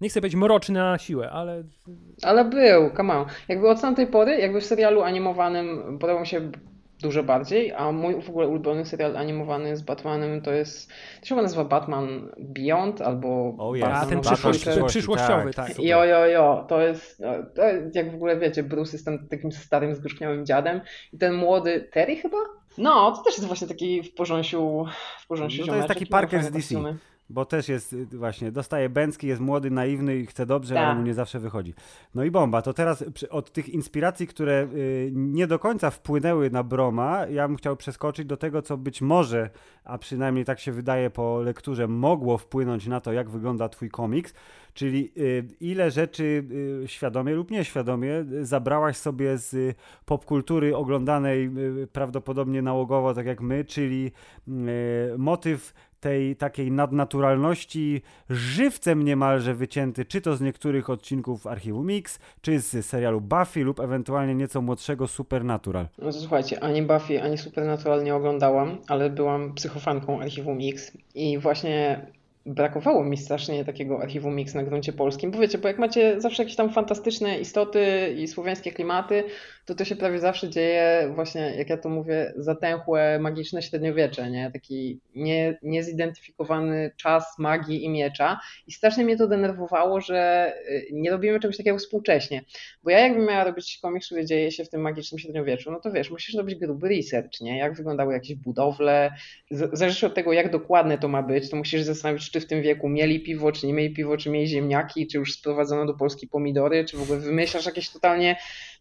nie 0.00 0.08
chcę 0.08 0.20
być 0.20 0.34
mroczny 0.34 0.74
na 0.74 0.98
siłę, 0.98 1.30
ale... 1.30 1.62
Ale 2.22 2.44
był, 2.44 2.90
come 2.96 3.14
on. 3.14 3.26
Jakby 3.48 3.68
od 3.68 3.80
tamtej 3.80 4.06
pory, 4.06 4.38
jakby 4.38 4.60
w 4.60 4.66
serialu 4.66 5.02
animowanym 5.02 5.98
podobał 5.98 6.20
mi 6.20 6.26
się 6.26 6.50
dużo 7.04 7.22
bardziej, 7.22 7.72
a 7.72 7.92
mój 7.92 8.22
w 8.22 8.30
ogóle 8.30 8.48
ulubiony 8.48 8.84
serial 8.84 9.16
animowany 9.16 9.76
z 9.76 9.82
Batmanem 9.82 10.42
to 10.42 10.52
jest, 10.52 10.92
to 11.20 11.26
się 11.26 11.34
nazywa 11.34 11.64
Batman 11.64 12.30
Beyond 12.38 13.00
albo 13.00 13.54
oh, 13.58 13.78
yes. 13.78 13.84
A 13.84 14.06
ten 14.06 14.20
przyszłość, 14.20 14.64
przyszłościowy, 14.86 15.54
tak. 15.54 15.68
tak. 15.68 15.78
Jo, 15.78 16.04
jo, 16.04 16.26
jo, 16.26 16.66
to 16.68 16.80
jest, 16.80 17.22
to 17.54 17.62
jak 17.94 18.12
w 18.12 18.14
ogóle 18.14 18.38
wiecie, 18.38 18.62
Bruce 18.62 18.92
jest 18.92 19.04
tam 19.04 19.28
takim 19.28 19.52
starym, 19.52 19.94
zgorzkniałym 19.94 20.46
dziadem 20.46 20.80
i 21.12 21.18
ten 21.18 21.34
młody 21.34 21.88
Terry 21.92 22.16
chyba? 22.16 22.38
No, 22.78 23.12
to 23.12 23.22
też 23.22 23.34
jest 23.34 23.46
właśnie 23.46 23.68
taki 23.68 24.02
w 24.02 24.14
porządku 24.14 24.86
w 25.20 25.26
porządku 25.26 25.58
no 25.60 25.66
to 25.66 25.76
jest 25.76 25.88
taki 25.88 26.06
Parker 26.06 26.42
z 26.42 26.50
DC. 26.50 26.74
Bo 27.34 27.44
też 27.44 27.68
jest 27.68 27.92
y, 27.92 28.06
właśnie, 28.06 28.52
dostaje 28.52 28.88
Bęcki, 28.88 29.26
jest 29.26 29.40
młody, 29.40 29.70
naiwny 29.70 30.16
i 30.16 30.26
chce 30.26 30.46
dobrze, 30.46 30.78
ale 30.78 30.88
tak. 30.88 30.98
mu 30.98 31.02
nie 31.02 31.14
zawsze 31.14 31.38
wychodzi. 31.38 31.74
No 32.14 32.24
i 32.24 32.30
bomba. 32.30 32.62
To 32.62 32.72
teraz 32.72 33.04
od 33.30 33.52
tych 33.52 33.68
inspiracji, 33.68 34.26
które 34.26 34.68
y, 34.74 35.10
nie 35.14 35.46
do 35.46 35.58
końca 35.58 35.90
wpłynęły 35.90 36.50
na 36.50 36.62
Broma, 36.62 37.26
ja 37.26 37.48
bym 37.48 37.56
chciał 37.56 37.76
przeskoczyć 37.76 38.26
do 38.26 38.36
tego, 38.36 38.62
co 38.62 38.76
być 38.76 39.02
może, 39.02 39.50
a 39.84 39.98
przynajmniej 39.98 40.44
tak 40.44 40.60
się 40.60 40.72
wydaje 40.72 41.10
po 41.10 41.40
lekturze, 41.40 41.88
mogło 41.88 42.38
wpłynąć 42.38 42.86
na 42.86 43.00
to, 43.00 43.12
jak 43.12 43.30
wygląda 43.30 43.68
twój 43.68 43.90
komiks. 43.90 44.34
Czyli 44.74 45.12
y, 45.18 45.44
ile 45.60 45.90
rzeczy 45.90 46.44
świadomie 46.86 47.34
lub 47.34 47.50
nieświadomie 47.50 48.24
zabrałaś 48.42 48.96
sobie 48.96 49.38
z 49.38 49.76
popkultury 50.04 50.76
oglądanej 50.76 51.50
prawdopodobnie 51.92 52.62
nałogowo, 52.62 53.14
tak 53.14 53.26
jak 53.26 53.40
my, 53.40 53.64
czyli 53.64 54.12
motyw 55.18 55.74
tej 56.00 56.36
takiej 56.36 56.72
nadnaturalności 56.72 58.02
żywcem 58.30 59.02
niemalże 59.02 59.54
wycięty, 59.54 60.04
czy 60.04 60.20
to 60.20 60.36
z 60.36 60.40
niektórych 60.40 60.90
odcinków 60.90 61.46
Archiwum 61.46 61.86
Mix, 61.86 62.18
czy 62.40 62.60
z 62.60 62.86
serialu 62.86 63.20
Buffy 63.20 63.64
lub 63.64 63.80
ewentualnie 63.80 64.34
nieco 64.34 64.62
młodszego 64.62 65.08
Supernatural. 65.08 65.88
No 65.98 66.04
to 66.04 66.12
słuchajcie, 66.12 66.62
ani 66.62 66.82
Buffy, 66.82 67.22
ani 67.22 67.38
Supernatural 67.38 68.04
nie 68.04 68.14
oglądałam, 68.14 68.78
ale 68.88 69.10
byłam 69.10 69.54
psychofanką 69.54 70.20
Archiwum 70.20 70.58
Mix 70.58 70.92
i 71.14 71.38
właśnie 71.38 72.06
brakowało 72.46 73.04
mi 73.04 73.16
strasznie 73.16 73.64
takiego 73.64 74.02
archiwum 74.02 74.36
mix 74.36 74.54
na 74.54 74.62
gruncie 74.62 74.92
polskim, 74.92 75.30
bo 75.30 75.38
wiecie, 75.38 75.58
bo 75.58 75.68
jak 75.68 75.78
macie 75.78 76.20
zawsze 76.20 76.42
jakieś 76.42 76.56
tam 76.56 76.70
fantastyczne 76.70 77.38
istoty 77.38 78.14
i 78.18 78.28
słowiańskie 78.28 78.72
klimaty, 78.72 79.24
to 79.64 79.74
to 79.74 79.84
się 79.84 79.96
prawie 79.96 80.18
zawsze 80.18 80.50
dzieje 80.50 81.12
właśnie, 81.14 81.54
jak 81.56 81.70
ja 81.70 81.76
to 81.76 81.88
mówię, 81.88 82.32
zatęchłe, 82.36 83.18
magiczne 83.18 83.62
średniowiecze, 83.62 84.30
nie? 84.30 84.50
Taki 84.52 85.00
nie, 85.14 85.58
niezidentyfikowany 85.62 86.90
czas 86.96 87.38
magii 87.38 87.84
i 87.84 87.88
miecza 87.88 88.40
i 88.66 88.72
strasznie 88.72 89.04
mnie 89.04 89.16
to 89.16 89.28
denerwowało, 89.28 90.00
że 90.00 90.52
y, 90.70 90.88
nie 90.92 91.10
robimy 91.10 91.40
czegoś 91.40 91.56
takiego 91.56 91.78
współcześnie, 91.78 92.44
bo 92.82 92.90
ja 92.90 92.98
jakbym 92.98 93.26
miała 93.26 93.44
robić 93.44 93.78
komiks, 93.82 94.06
który 94.06 94.24
dzieje 94.24 94.50
się 94.50 94.64
w 94.64 94.70
tym 94.70 94.80
magicznym 94.80 95.18
średniowieczu, 95.18 95.70
no 95.70 95.80
to 95.80 95.92
wiesz, 95.92 96.10
musisz 96.10 96.34
robić 96.34 96.54
gruby 96.54 96.88
research, 96.88 97.40
nie? 97.40 97.58
Jak 97.58 97.74
wyglądały 97.74 98.14
jakieś 98.14 98.36
budowle, 98.36 99.10
zależy 99.50 100.06
od 100.06 100.14
tego, 100.14 100.32
jak 100.32 100.50
dokładne 100.50 100.98
to 100.98 101.08
ma 101.08 101.22
być, 101.22 101.50
to 101.50 101.56
musisz 101.56 101.82
zastanowić, 101.82 102.30
czy 102.30 102.40
w 102.40 102.46
tym 102.46 102.62
wieku 102.62 102.88
mieli 102.88 103.20
piwo, 103.20 103.52
czy 103.52 103.66
nie 103.66 103.72
mieli 103.72 103.94
piwo, 103.94 104.16
czy 104.16 104.30
mieli 104.30 104.46
ziemniaki, 104.46 105.06
czy 105.06 105.18
już 105.18 105.32
sprowadzono 105.32 105.86
do 105.86 105.94
Polski 105.94 106.28
pomidory, 106.28 106.84
czy 106.84 106.96
w 106.96 107.02
ogóle 107.02 107.18
wymyślasz 107.18 107.66
jakieś 107.66 107.90
totalnie, 107.90 108.36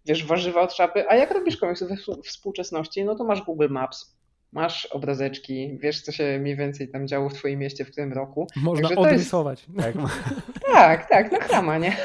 wiesz, 0.06 0.26
warzywa 0.26 0.62
od 0.62 0.74
szapy. 0.74 1.10
A 1.10 1.16
jak 1.16 1.32
robisz 1.32 1.58
komiksy 1.58 1.88
we 1.88 1.96
współczesności, 2.24 3.04
no 3.04 3.16
to 3.16 3.24
masz 3.24 3.42
Google 3.42 3.70
Maps, 3.70 4.16
masz 4.54 4.86
obrazeczki, 4.86 5.78
wiesz, 5.82 6.02
co 6.02 6.12
się 6.12 6.40
mniej 6.42 6.56
więcej 6.56 6.88
tam 6.88 7.08
działo 7.08 7.30
w 7.30 7.34
twoim 7.34 7.60
mieście 7.60 7.86
w 7.86 7.92
którym 7.92 8.14
roku. 8.14 8.48
Można 8.56 8.90
Także 8.90 9.02
odrysować. 9.02 9.68
Jest... 9.76 9.98
Tak, 10.66 11.10
tak, 11.10 11.30
tak, 11.30 11.32
no 11.32 11.56
chama, 11.56 11.78
nie? 11.78 11.98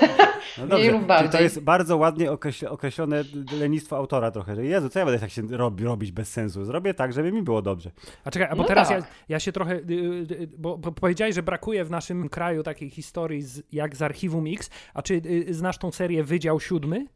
No 0.59 0.67
dobrze, 0.77 0.91
lub 0.91 1.07
bardziej. 1.07 1.31
to 1.31 1.43
jest 1.43 1.61
bardzo 1.61 1.97
ładnie 1.97 2.31
określone 2.71 3.25
lenistwo 3.61 3.97
autora 3.97 4.31
trochę, 4.31 4.57
że 4.57 4.65
Jezu, 4.65 4.89
co 4.89 4.99
ja 4.99 5.05
będę 5.05 5.21
tak 5.21 5.31
się 5.31 5.43
robi, 5.51 5.85
robić 5.85 6.13
bez 6.13 6.33
sensu? 6.33 6.65
Zrobię 6.65 6.95
tak, 6.95 7.13
żeby 7.13 7.33
mi 7.33 7.43
było 7.43 7.63
dobrze. 7.63 7.91
A 8.25 8.31
czekaj, 8.31 8.49
a 8.51 8.57
bo 8.57 8.63
no 8.63 8.69
teraz 8.69 8.89
tak. 8.89 9.01
ja, 9.01 9.07
ja 9.29 9.41
się 9.41 9.53
trochę, 9.53 9.75
y, 9.75 9.79
y, 9.81 10.35
y, 10.41 10.49
bo, 10.59 10.79
bo 10.79 10.93
powiedziałeś, 10.93 11.35
że 11.35 11.43
brakuje 11.43 11.85
w 11.85 11.91
naszym 11.91 12.29
kraju 12.29 12.63
takiej 12.63 12.91
historii 12.91 13.43
z, 13.43 13.63
jak 13.73 13.97
z 13.97 14.03
Archiwum 14.03 14.45
X, 14.47 14.71
a 14.95 15.03
czy 15.03 15.23
znasz 15.51 15.79
tą 15.79 15.93
serię 15.93 16.25
Wydział 16.25 16.61
Siódmy? 16.61 17.07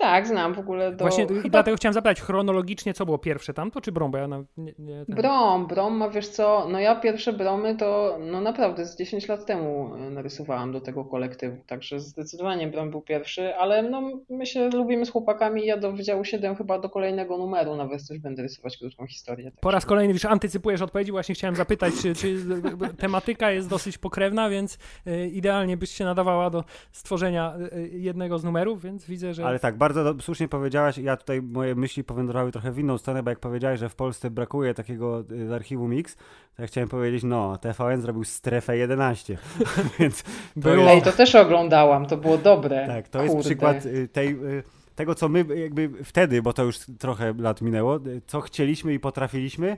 Tak, 0.00 0.26
znam 0.26 0.54
w 0.54 0.58
ogóle 0.58 0.92
do... 0.92 1.04
Właśnie 1.04 1.26
chyba... 1.26 1.48
dlatego 1.48 1.76
chciałem 1.76 1.94
zapytać, 1.94 2.20
chronologicznie 2.20 2.94
co 2.94 3.06
było 3.06 3.18
pierwsze 3.18 3.54
tamto, 3.54 3.80
czy 3.80 3.92
Brom? 3.92 4.10
Bo 4.10 4.18
ja 4.18 4.28
na... 4.28 4.44
nie, 4.56 4.74
nie, 4.78 5.06
ten... 5.06 5.16
Brom, 5.16 5.66
Brom 5.66 5.96
ma, 5.96 6.10
wiesz 6.10 6.28
co, 6.28 6.66
no 6.68 6.80
ja 6.80 6.96
pierwsze 6.96 7.32
Bromy 7.32 7.76
to 7.76 8.18
no 8.20 8.40
naprawdę 8.40 8.84
z 8.86 8.96
10 8.96 9.28
lat 9.28 9.46
temu 9.46 9.94
e, 9.94 10.10
narysowałam 10.10 10.72
do 10.72 10.80
tego 10.80 11.04
kolektywu, 11.04 11.56
także 11.66 12.00
zdecydowanie 12.00 12.68
Brom 12.68 12.90
był 12.90 13.00
pierwszy, 13.00 13.54
ale 13.54 13.82
no 13.82 14.02
my 14.30 14.46
się 14.46 14.68
lubimy 14.68 15.06
z 15.06 15.10
chłopakami 15.10 15.66
ja 15.66 15.76
do 15.76 15.92
Wydziału 15.92 16.24
7 16.24 16.56
chyba 16.56 16.78
do 16.78 16.90
kolejnego 16.90 17.38
numeru 17.38 17.76
nawet 17.76 18.02
coś 18.02 18.18
będę 18.18 18.42
rysować 18.42 18.78
krótką 18.78 19.06
historię. 19.06 19.50
Tak 19.50 19.60
po 19.60 19.70
raz 19.70 19.86
kolejny, 19.86 20.12
wiesz, 20.12 20.24
antycypujesz 20.24 20.82
odpowiedzi, 20.82 21.12
właśnie 21.12 21.34
chciałem 21.34 21.56
zapytać, 21.56 21.94
czy, 22.02 22.14
czy 22.14 22.36
tematyka 22.98 23.50
jest 23.50 23.68
dosyć 23.68 23.98
pokrewna, 23.98 24.50
więc 24.50 24.78
e, 25.06 25.26
idealnie 25.26 25.76
byś 25.76 25.90
się 25.90 26.04
nadawała 26.04 26.50
do 26.50 26.64
stworzenia 26.92 27.54
e, 27.72 27.80
jednego 27.80 28.38
z 28.38 28.44
numerów, 28.44 28.82
więc 28.82 29.06
widzę, 29.06 29.34
że... 29.34 29.46
Ale 29.46 29.58
tak, 29.58 29.76
bardzo 29.76 29.89
bardzo 29.94 30.22
słusznie 30.22 30.48
powiedziałaś, 30.48 30.98
ja 30.98 31.16
tutaj 31.16 31.42
moje 31.42 31.74
myśli 31.74 32.04
powędrowały 32.04 32.52
trochę 32.52 32.72
w 32.72 32.78
inną 32.78 32.98
stronę, 32.98 33.22
bo 33.22 33.30
jak 33.30 33.38
powiedziałeś, 33.38 33.80
że 33.80 33.88
w 33.88 33.94
Polsce 33.94 34.30
brakuje 34.30 34.74
takiego 34.74 35.24
y, 35.50 35.54
archiwum 35.54 35.90
Mix, 35.90 36.16
to 36.56 36.62
ja 36.62 36.66
chciałem 36.66 36.88
powiedzieć, 36.88 37.22
no, 37.22 37.56
TVN 37.56 38.00
zrobił 38.00 38.24
strefę 38.24 38.76
11, 38.76 39.38
więc 39.98 40.24
było... 40.56 40.90
Ej, 40.90 41.02
to 41.02 41.12
też 41.12 41.34
oglądałam, 41.34 42.06
to 42.06 42.16
było 42.16 42.38
dobre. 42.38 42.86
Tak, 42.86 43.08
to 43.08 43.18
Kurde. 43.18 43.34
jest 43.34 43.46
przykład 43.46 43.86
y, 43.86 44.08
tej 44.08 44.28
y, 44.28 44.62
tego, 44.94 45.14
co 45.14 45.28
my 45.28 45.44
jakby 45.56 46.04
wtedy, 46.04 46.42
bo 46.42 46.52
to 46.52 46.64
już 46.64 46.78
trochę 46.98 47.34
lat 47.38 47.60
minęło, 47.60 47.98
co 48.26 48.40
chcieliśmy 48.40 48.94
i 48.94 49.00
potrafiliśmy, 49.00 49.76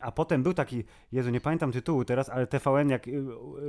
a 0.00 0.12
potem 0.12 0.42
był 0.42 0.54
taki, 0.54 0.84
Jezu, 1.12 1.30
nie 1.30 1.40
pamiętam 1.40 1.72
tytułu 1.72 2.04
teraz, 2.04 2.28
ale 2.28 2.46
TVN 2.46 2.90
jak 2.90 3.08
y, 3.08 3.10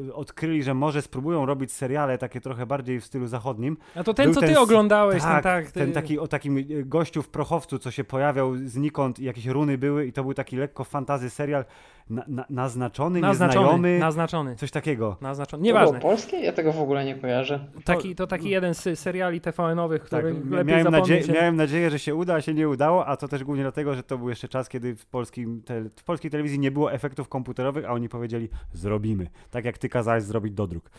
y, 0.08 0.13
odkryli, 0.13 0.63
że 0.63 0.73
może 0.73 1.01
spróbują 1.01 1.45
robić 1.45 1.71
seriale 1.71 2.17
takie 2.17 2.41
trochę 2.41 2.65
bardziej 2.65 2.99
w 2.99 3.05
stylu 3.05 3.27
zachodnim. 3.27 3.77
A 3.95 4.03
to 4.03 4.13
ten, 4.13 4.34
co 4.34 4.39
ten, 4.39 4.49
ty 4.49 4.60
oglądałeś. 4.60 5.23
Tak, 5.23 5.43
ten, 5.43 5.43
tak, 5.43 5.71
ten 5.71 5.91
taki 5.91 6.19
o 6.19 6.27
takim 6.27 6.65
gościu 6.86 7.21
w 7.21 7.29
prochowcu, 7.29 7.79
co 7.79 7.91
się 7.91 8.03
pojawiał 8.03 8.55
znikąd 8.55 9.19
i 9.19 9.23
jakieś 9.23 9.45
runy 9.45 9.77
były 9.77 10.05
i 10.05 10.13
to 10.13 10.23
był 10.23 10.34
taki 10.34 10.58
lekko 10.58 10.84
fantazy 10.84 11.29
serial 11.29 11.65
na, 12.10 12.23
na, 12.27 12.45
naznaczony, 12.49 13.19
naznaczony, 13.19 13.60
nieznajomy. 13.60 13.99
Naznaczony. 13.99 14.55
Coś 14.55 14.71
takiego. 14.71 15.17
Naznaczony. 15.21 15.63
Nieważne. 15.63 15.99
To 15.99 16.01
polskie? 16.01 16.39
Ja 16.39 16.53
tego 16.53 16.73
w 16.73 16.82
ogóle 16.82 17.05
nie 17.05 17.15
kojarzę. 17.15 17.60
Taki, 17.84 18.15
to 18.15 18.27
taki 18.27 18.49
jeden 18.49 18.73
z 18.73 18.99
seriali 18.99 19.41
TVN-owych, 19.41 20.03
który 20.03 20.34
tak, 20.34 20.51
lepiej 20.51 20.75
miałem, 20.75 20.91
nadzie 20.91 21.21
miałem 21.34 21.55
nadzieję, 21.55 21.89
że 21.89 21.99
się 21.99 22.15
uda, 22.15 22.36
a 22.36 22.41
się 22.41 22.53
nie 22.53 22.69
udało, 22.69 23.05
a 23.05 23.17
to 23.17 23.27
też 23.27 23.43
głównie 23.43 23.63
dlatego, 23.63 23.95
że 23.95 24.03
to 24.03 24.17
był 24.17 24.29
jeszcze 24.29 24.47
czas, 24.47 24.69
kiedy 24.69 24.95
w, 24.95 25.05
polskim 25.05 25.62
te, 25.65 25.84
w 25.95 26.03
polskiej 26.09 26.31
telewizji 26.31 26.59
nie 26.59 26.71
było 26.71 26.93
efektów 26.93 27.29
komputerowych, 27.29 27.85
a 27.85 27.91
oni 27.91 28.09
powiedzieli, 28.09 28.49
zrobimy. 28.73 29.27
Tak 29.51 29.65
jak 29.65 29.77
ty 29.77 29.89
kazałeś 29.89 30.23
zrobić 30.23 30.53
dodruk. 30.53 30.89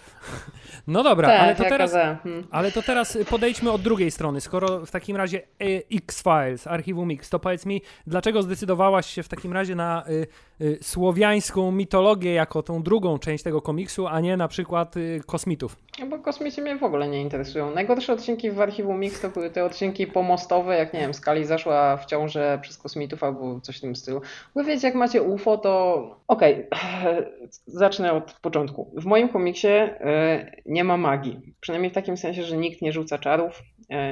No 0.87 1.03
dobra, 1.03 1.29
tak, 1.29 1.41
ale, 1.41 1.55
to 1.55 1.65
teraz, 1.65 1.93
hmm. 1.93 2.47
ale 2.51 2.73
to 2.73 2.83
teraz 2.83 3.19
podejdźmy 3.31 3.71
od 3.71 3.83
drugiej 3.83 4.11
strony. 4.11 4.41
Skoro 4.41 4.87
w 4.87 4.91
takim 4.91 5.17
razie 5.17 5.43
e, 5.43 5.65
X-Files, 5.93 6.67
Archiwum 6.67 7.11
X, 7.11 7.31
to 7.31 7.39
powiedz 7.39 7.67
mi, 7.67 7.83
dlaczego 8.07 8.43
zdecydowałaś 8.43 9.07
się 9.07 9.23
w 9.23 9.29
takim 9.29 9.53
razie 9.53 9.75
na 9.75 10.05
y, 10.09 10.27
y, 10.61 10.79
słowiańską 10.83 11.73
mitologię 11.73 12.35
jako 12.35 12.63
tą 12.63 12.83
drugą 12.83 13.19
część 13.19 13.45
tego 13.45 13.63
komiksu, 13.63 14.07
a 14.07 14.21
nie 14.21 14.37
na 14.37 14.49
przykład 14.49 14.97
y, 14.97 15.21
kosmitów? 15.27 15.77
No 16.01 16.07
bo 16.07 16.19
kosmici 16.19 16.63
mnie 16.63 16.77
w 16.77 16.83
ogóle 16.83 17.09
nie 17.09 17.21
interesują. 17.21 17.75
Najgorsze 17.75 18.13
odcinki 18.13 18.51
w 18.51 18.61
Archiwum 18.61 19.01
Mix 19.01 19.21
to 19.21 19.29
były 19.29 19.51
te 19.51 19.65
odcinki 19.65 20.07
pomostowe, 20.07 20.77
jak 20.77 20.95
nie 20.95 21.01
wiem, 21.01 21.15
Skali 21.15 21.45
zaszła 21.45 21.97
w 21.97 22.07
ciążę 22.07 22.59
przez 22.63 22.79
kosmitów 22.79 23.25
albo 23.25 23.61
coś 23.61 23.79
w 23.79 23.81
tym 23.81 23.97
stylu. 23.97 24.21
Bo 24.55 24.65
wiecie, 24.65 24.87
jak 24.87 24.97
macie 25.01 25.23
UFO, 25.23 25.59
to 25.59 26.03
okej, 26.29 26.67
okay. 26.67 27.27
zacznę 27.83 28.13
od 28.13 28.33
początku. 28.33 28.93
W 28.97 29.05
moim 29.05 29.29
komiksie 29.29 29.69
e, 29.69 30.53
nie 30.67 30.85
ma 30.85 30.97
magii. 30.97 31.41
Przynajmniej 31.61 31.91
w 31.91 31.95
takim 31.95 32.17
sensie, 32.17 32.43
że 32.43 32.57
nikt 32.57 32.83
nie 32.83 32.93
rzuca 32.93 33.19
czarów, 33.19 33.63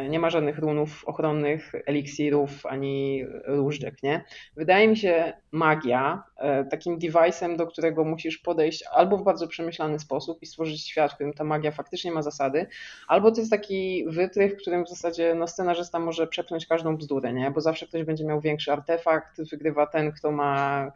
nie 0.08 0.18
ma 0.18 0.30
żadnych 0.30 0.58
runów 0.58 1.04
ochronnych, 1.06 1.72
eliksirów 1.86 2.66
ani 2.66 3.24
różdżek, 3.44 4.02
nie? 4.02 4.24
Wydaje 4.56 4.88
mi 4.88 4.96
się 4.96 5.32
magia 5.52 6.22
e, 6.36 6.64
takim 6.64 6.98
device'em, 6.98 7.56
do 7.56 7.66
którego 7.66 8.04
musisz 8.04 8.38
podejść 8.38 8.84
albo 8.92 9.18
w 9.18 9.24
bardzo 9.24 9.48
przemyślany 9.48 9.98
sposób 9.98 10.42
i 10.42 10.46
stworzyć 10.46 10.86
świat, 10.86 11.12
w 11.12 11.14
którym 11.14 11.32
ta 11.32 11.44
magia 11.44 11.70
faktycznie 11.70 12.12
ma 12.12 12.22
zasady, 12.22 12.66
albo 13.08 13.32
to 13.32 13.40
jest 13.40 13.50
taki 13.50 14.04
wytrych, 14.08 14.52
w 14.52 14.56
którym 14.56 14.84
w 14.84 14.88
zasadzie 14.88 15.34
no, 15.34 15.46
scenarzysta 15.46 15.98
może 15.98 16.26
przepchnąć 16.26 16.66
każdą 16.66 16.96
bzdurę, 16.96 17.32
nie? 17.32 17.50
Bo 17.50 17.60
zawsze 17.60 17.86
ktoś 17.86 18.02
będzie 18.02 18.24
miał 18.24 18.40
większy 18.40 18.72
artefakt, 18.72 19.50
wygrywa 19.50 19.86
ten, 19.86 20.12
kto 20.12 20.32
ma 20.32 20.92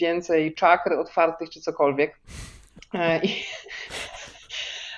więcej 0.00 0.54
czakr 0.54 0.92
otwartych 0.92 1.50
czy 1.50 1.60
cokolwiek. 1.60 2.20
E, 2.94 3.20
I, 3.22 3.28
e, 3.28 4.19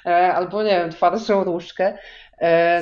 albo 0.05 0.63
nie 0.63 0.71
wiem, 0.71 0.91
twardszą 0.91 1.45
różdżkę. 1.45 1.99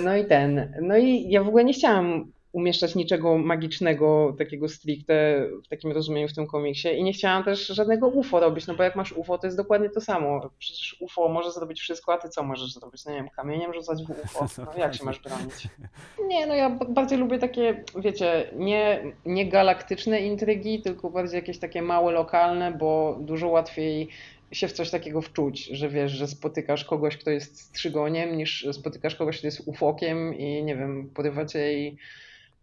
No 0.05 0.17
i 0.17 0.25
ten. 0.25 0.75
No 0.83 0.97
i 0.97 1.31
ja 1.31 1.45
w 1.45 1.49
ogóle 1.49 1.65
nie 1.65 1.73
chciałam 1.73 2.33
umieszczać 2.53 2.95
niczego 2.95 3.39
magicznego, 3.39 4.35
takiego 4.39 4.69
stricte 4.69 5.47
w 5.65 5.69
takim 5.69 5.93
rozumieniu 5.93 6.29
w 6.29 6.35
tym 6.35 6.47
komiksie 6.47 6.89
i 6.89 7.03
nie 7.03 7.13
chciałam 7.13 7.45
też 7.45 7.67
żadnego 7.67 8.09
UFO 8.09 8.41
robić, 8.41 8.67
no 8.67 8.75
bo 8.75 8.83
jak 8.83 8.97
masz 8.97 9.13
UFO, 9.13 9.39
to 9.39 9.47
jest 9.47 9.57
dokładnie 9.57 9.91
to 9.91 10.01
samo. 10.01 10.51
Przecież 10.59 10.97
UFO 11.01 11.29
może 11.29 11.53
zrobić 11.53 11.81
wszystko, 11.81 12.13
a 12.13 12.19
ty 12.19 12.29
co 12.29 12.43
możesz 12.43 12.73
zrobić? 12.73 13.05
No 13.05 13.13
nie 13.13 13.19
wiem, 13.19 13.29
kamieniem 13.29 13.75
rzucać 13.75 14.05
w 14.05 14.11
UFO, 14.11 14.47
no 14.65 14.73
jak 14.77 14.95
się 14.95 15.05
masz 15.05 15.21
bronić? 15.21 15.69
Nie, 16.29 16.47
no 16.47 16.55
ja 16.55 16.71
bardziej 16.71 17.19
lubię 17.19 17.39
takie, 17.39 17.85
wiecie, 17.97 18.51
nie, 18.57 19.05
nie 19.27 19.49
galaktyczne 19.49 20.21
intrygi, 20.21 20.83
tylko 20.83 21.11
bardziej 21.11 21.37
jakieś 21.37 21.59
takie 21.59 21.83
małe, 21.83 22.13
lokalne, 22.13 22.73
bo 22.73 23.19
dużo 23.21 23.49
łatwiej 23.49 24.09
się 24.53 24.69
w 24.69 24.73
coś 24.73 24.91
takiego 24.91 25.23
wczuć, 25.23 25.65
że 25.65 25.89
wiesz, 25.89 26.13
że 26.13 26.27
spotykasz 26.27 26.85
kogoś, 26.85 27.17
kto 27.17 27.31
jest 27.31 27.61
strzygoniem, 27.61 28.37
niż 28.37 28.67
spotykasz 28.73 29.17
kogoś, 29.17 29.39
kto 29.39 29.47
jest 29.47 29.63
ufokiem 29.67 30.35
i 30.35 30.65
nie 30.65 30.77
wiem, 30.77 31.11
porywacie 31.15 31.79
i 31.79 31.97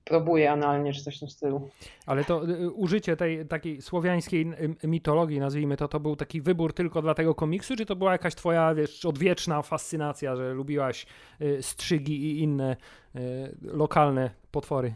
próbuje 0.07 0.51
analnie, 0.51 0.93
czy 0.93 1.03
coś 1.03 1.17
w 1.17 1.19
tym 1.19 1.29
stylu. 1.29 1.69
Ale 2.05 2.23
to 2.23 2.49
y, 2.49 2.71
użycie 2.71 3.17
tej 3.17 3.45
takiej 3.45 3.81
słowiańskiej 3.81 4.45
mitologii, 4.83 5.39
nazwijmy 5.39 5.77
to, 5.77 5.87
to 5.87 5.99
był 5.99 6.15
taki 6.15 6.41
wybór 6.41 6.73
tylko 6.73 7.01
dla 7.01 7.13
tego 7.13 7.35
komiksu, 7.35 7.75
czy 7.75 7.85
to 7.85 7.95
była 7.95 8.11
jakaś 8.11 8.35
twoja, 8.35 8.75
wiesz, 8.75 9.05
odwieczna 9.05 9.61
fascynacja, 9.61 10.35
że 10.35 10.53
lubiłaś 10.53 11.05
y, 11.41 11.63
strzygi 11.63 12.23
i 12.23 12.39
inne 12.39 12.77
y, 13.15 13.19
lokalne 13.61 14.29
potwory? 14.51 14.93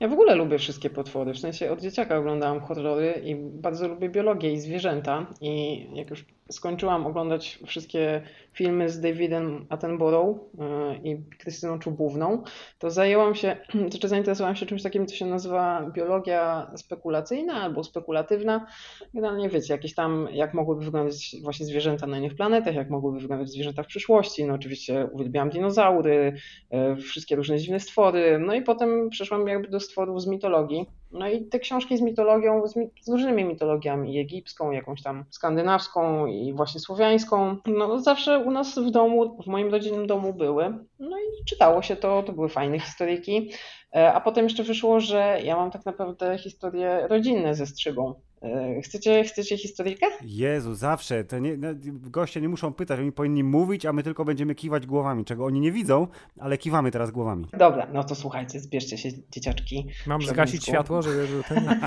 Ja 0.00 0.08
w 0.08 0.12
ogóle 0.12 0.34
lubię 0.34 0.58
wszystkie 0.58 0.90
potwory. 0.90 1.34
W 1.34 1.38
sensie 1.38 1.70
od 1.70 1.80
dzieciaka 1.80 2.18
oglądałam 2.18 2.60
horrory 2.60 3.22
i 3.24 3.36
bardzo 3.36 3.88
lubię 3.88 4.08
biologię 4.08 4.52
i 4.52 4.60
zwierzęta. 4.60 5.26
I 5.40 5.86
jak 5.94 6.10
już 6.10 6.24
skończyłam 6.50 7.06
oglądać 7.06 7.58
wszystkie 7.66 8.22
filmy 8.52 8.88
z 8.88 9.00
Davidem 9.00 9.66
Attenborough 9.68 10.38
e, 10.58 10.96
i 10.96 11.16
Krystyną 11.38 11.78
Czubówną, 11.78 12.42
to 12.78 12.90
zajęłam 12.90 13.34
się, 13.34 13.56
czy 14.00 14.08
zainteresowałam 14.08 14.56
się 14.56 14.66
czymś 14.66 14.82
takim, 14.82 15.06
co 15.06 15.14
się 15.14 15.26
nazywa 15.26 15.90
biologia 15.90 16.70
spekulacyjna 16.76 17.54
albo 17.54 17.84
spekulatywna. 17.84 18.66
Generalnie 19.14 19.48
wiecie, 19.48 19.74
jakieś 19.74 19.94
tam, 19.94 20.28
jak 20.32 20.54
mogłyby 20.54 20.84
wyglądać 20.84 21.36
właśnie 21.42 21.66
zwierzęta 21.66 22.06
na 22.06 22.18
innych 22.18 22.36
planetach, 22.36 22.74
jak 22.74 22.90
mogłyby 22.90 23.20
wyglądać 23.20 23.50
zwierzęta 23.50 23.82
w 23.82 23.86
przyszłości. 23.86 24.44
No 24.44 24.54
oczywiście 24.54 25.08
uwielbiałam 25.12 25.50
dinozaury, 25.50 26.32
e, 26.70 26.96
wszystkie 26.96 27.36
różne 27.36 27.58
dziwne 27.58 27.80
stwory. 27.80 28.38
No 28.38 28.54
i 28.54 28.62
potem 28.62 29.10
przeszłam 29.10 29.48
jakby 29.48 29.68
do 29.68 29.80
stworów 29.86 30.22
z 30.22 30.26
mitologii. 30.26 30.86
No 31.12 31.28
i 31.28 31.44
te 31.44 31.58
książki 31.58 31.96
z 31.96 32.00
mitologią, 32.00 32.66
z, 32.66 32.74
z 33.00 33.08
różnymi 33.08 33.44
mitologiami, 33.44 34.18
egipską, 34.18 34.70
jakąś 34.70 35.02
tam 35.02 35.24
skandynawską 35.30 36.26
i 36.26 36.52
właśnie 36.52 36.80
słowiańską, 36.80 37.56
no 37.66 37.98
zawsze 37.98 38.38
u 38.38 38.50
nas 38.50 38.78
w 38.78 38.90
domu, 38.90 39.42
w 39.42 39.46
moim 39.46 39.70
rodzinnym 39.70 40.06
domu 40.06 40.32
były. 40.32 40.78
No 40.98 41.18
i 41.18 41.44
czytało 41.44 41.82
się 41.82 41.96
to, 41.96 42.22
to 42.22 42.32
były 42.32 42.48
fajne 42.48 42.80
historyjki. 42.80 43.50
E, 43.96 44.12
a 44.12 44.20
potem 44.20 44.44
jeszcze 44.44 44.62
wyszło, 44.62 45.00
że 45.00 45.40
ja 45.44 45.56
mam 45.56 45.70
tak 45.70 45.84
naprawdę 45.84 46.38
historie 46.38 47.06
rodzinne 47.08 47.54
ze 47.54 47.66
strzygą. 47.66 48.14
E, 48.42 48.80
chcecie, 48.82 49.24
chcecie 49.24 49.56
historyjkę? 49.56 50.06
Jezu, 50.24 50.74
zawsze. 50.74 51.24
To 51.24 51.38
nie, 51.38 51.56
no, 51.56 51.68
goście 51.92 52.40
nie 52.40 52.48
muszą 52.48 52.72
pytać, 52.72 53.00
oni 53.00 53.12
powinni 53.12 53.44
mówić, 53.44 53.86
a 53.86 53.92
my 53.92 54.02
tylko 54.02 54.24
będziemy 54.24 54.54
kiwać 54.54 54.86
głowami, 54.86 55.24
czego 55.24 55.44
oni 55.44 55.60
nie 55.60 55.72
widzą, 55.72 56.06
ale 56.38 56.58
kiwamy 56.58 56.90
teraz 56.90 57.10
głowami. 57.10 57.46
Dobra, 57.58 57.86
no 57.92 58.04
to 58.04 58.14
słuchajcie, 58.14 58.60
zbierzcie 58.60 58.98
się 58.98 59.08
dzieciaczki. 59.30 59.86
Mam 60.06 60.22
zgasić 60.22 60.64
światło, 60.64 61.02
żeby... 61.02 61.28
Ten... 61.48 61.68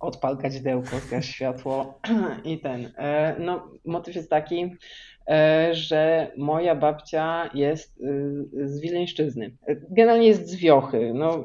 Odpal 0.00 0.38
kadzidełko, 0.38 0.98
zgaś 1.06 1.28
światło 1.30 2.00
i 2.44 2.60
ten. 2.60 2.92
E, 2.96 3.36
no, 3.38 3.70
motyw 3.84 4.14
jest 4.14 4.30
taki, 4.30 4.70
E, 5.28 5.74
że 5.74 6.32
moja 6.36 6.74
babcia 6.74 7.50
jest 7.54 8.00
y, 8.00 8.68
z 8.68 8.80
Wileńszczyzny. 8.80 9.56
Generalnie 9.90 10.28
jest 10.28 10.48
z 10.48 10.56
Wiochy. 10.56 11.12
No, 11.14 11.44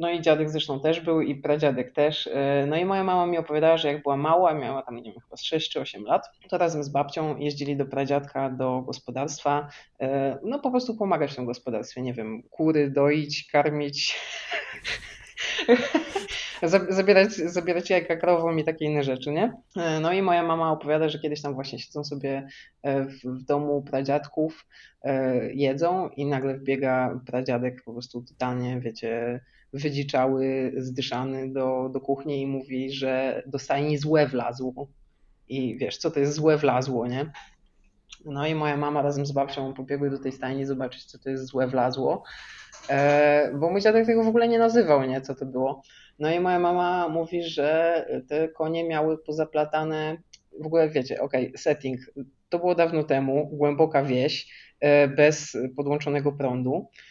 no 0.00 0.10
i 0.10 0.20
dziadek 0.20 0.50
zresztą 0.50 0.80
też 0.80 1.00
był 1.00 1.20
i 1.20 1.34
pradziadek 1.34 1.92
też. 1.92 2.26
E, 2.32 2.66
no 2.68 2.76
i 2.76 2.84
moja 2.84 3.04
mama 3.04 3.26
mi 3.26 3.38
opowiadała, 3.38 3.76
że 3.76 3.88
jak 3.88 4.02
była 4.02 4.16
mała, 4.16 4.54
miała 4.54 4.82
tam 4.82 4.96
nie 4.96 5.12
wiem, 5.12 5.20
chyba 5.20 5.36
6 5.36 5.72
czy 5.72 5.80
8 5.80 6.04
lat, 6.04 6.26
to 6.48 6.58
razem 6.58 6.84
z 6.84 6.88
babcią 6.88 7.38
jeździli 7.38 7.76
do 7.76 7.86
pradziadka 7.86 8.50
do 8.50 8.82
gospodarstwa, 8.82 9.68
e, 10.00 10.38
no 10.44 10.58
po 10.58 10.70
prostu 10.70 10.96
pomagać 10.96 11.32
w 11.32 11.36
tym 11.36 11.46
gospodarstwie, 11.46 12.02
nie 12.02 12.14
wiem, 12.14 12.42
kury 12.50 12.90
doić, 12.90 13.48
karmić 13.52 14.18
zabierać, 16.88 17.32
zabierać 17.32 17.90
jajka 17.90 18.16
krowom 18.16 18.58
i 18.58 18.64
takie 18.64 18.84
inne 18.84 19.04
rzeczy, 19.04 19.30
nie? 19.30 19.52
E, 19.76 20.00
no 20.00 20.12
i 20.12 20.22
moja 20.22 20.42
mama 20.42 20.72
opowiada, 20.72 21.08
że 21.08 21.18
kiedyś 21.18 21.42
tam 21.42 21.54
właśnie 21.54 21.78
siedzą 21.78 22.04
sobie 22.04 22.46
e, 22.82 23.04
w, 23.04 23.20
w 23.24 23.42
domu 23.42 23.82
pradziadków, 23.82 24.66
e, 25.02 25.36
jedzą 25.52 26.08
i 26.08 26.26
nagle 26.26 26.58
wbiega 26.58 27.20
pradziadek 27.26 27.82
po 27.84 27.92
prostu 27.92 28.22
totalnie, 28.22 28.80
wiecie, 28.80 29.40
wydziczały, 29.72 30.72
zdyszany 30.76 31.52
do, 31.52 31.90
do 31.92 32.00
kuchni 32.00 32.42
i 32.42 32.46
mówi, 32.46 32.92
że 32.92 33.42
do 33.46 33.58
stajni 33.58 33.98
złe 33.98 34.26
wlazło. 34.26 34.88
I 35.48 35.76
wiesz, 35.78 35.96
co 35.96 36.10
to 36.10 36.20
jest 36.20 36.32
złe 36.32 36.58
wlazło, 36.58 37.06
nie? 37.06 37.32
No 38.24 38.46
i 38.46 38.54
moja 38.54 38.76
mama 38.76 39.02
razem 39.02 39.26
z 39.26 39.32
babcią 39.32 39.74
pobiegły 39.74 40.10
do 40.10 40.18
tej 40.18 40.32
stajni 40.32 40.66
zobaczyć, 40.66 41.04
co 41.04 41.18
to 41.18 41.30
jest 41.30 41.44
złe 41.44 41.66
wlazło. 41.66 42.22
bo 43.54 43.70
mój 43.70 43.80
dziadek 43.80 44.06
tego 44.06 44.24
w 44.24 44.28
ogóle 44.28 44.48
nie 44.48 44.58
nazywał, 44.58 45.04
nie? 45.04 45.20
Co 45.20 45.34
to 45.34 45.46
było. 45.46 45.82
No 46.18 46.30
i 46.30 46.40
moja 46.40 46.58
mama 46.58 47.08
mówi, 47.08 47.42
że 47.42 48.06
te 48.28 48.48
konie 48.48 48.88
miały 48.88 49.18
pozaplatane, 49.18 50.16
w 50.60 50.66
ogóle 50.66 50.90
wiecie, 50.90 51.20
ok, 51.20 51.32
setting, 51.56 52.00
to 52.48 52.58
było 52.58 52.74
dawno 52.74 53.04
temu, 53.04 53.48
głęboka 53.52 54.02
wieś, 54.02 54.52
e, 54.80 55.08
bez 55.08 55.56
podłączonego 55.76 56.32
prądu, 56.32 56.88
e, 56.88 57.09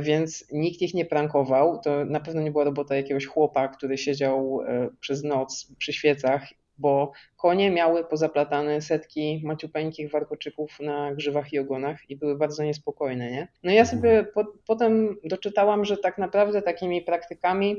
więc 0.00 0.44
nikt 0.52 0.82
ich 0.82 0.94
nie 0.94 1.04
prankował. 1.04 1.80
To 1.84 2.04
na 2.04 2.20
pewno 2.20 2.42
nie 2.42 2.50
była 2.50 2.64
robota 2.64 2.96
jakiegoś 2.96 3.26
chłopa, 3.26 3.68
który 3.68 3.98
siedział 3.98 4.60
e, 4.66 4.88
przez 5.00 5.24
noc 5.24 5.72
przy 5.78 5.92
świecach, 5.92 6.48
bo 6.78 7.12
konie 7.36 7.70
miały 7.70 8.04
pozaplatane 8.04 8.80
setki 8.80 9.42
maciupeńkich 9.44 10.10
warkoczyków 10.10 10.80
na 10.80 11.14
grzywach 11.14 11.52
i 11.52 11.58
ogonach 11.58 12.10
i 12.10 12.16
były 12.16 12.38
bardzo 12.38 12.62
niespokojne, 12.62 13.30
nie? 13.30 13.48
No 13.62 13.72
ja 13.72 13.84
sobie 13.84 14.24
po, 14.34 14.44
potem 14.66 15.16
doczytałam, 15.24 15.84
że 15.84 15.96
tak 15.96 16.18
naprawdę 16.18 16.62
takimi 16.62 17.02
praktykami 17.02 17.76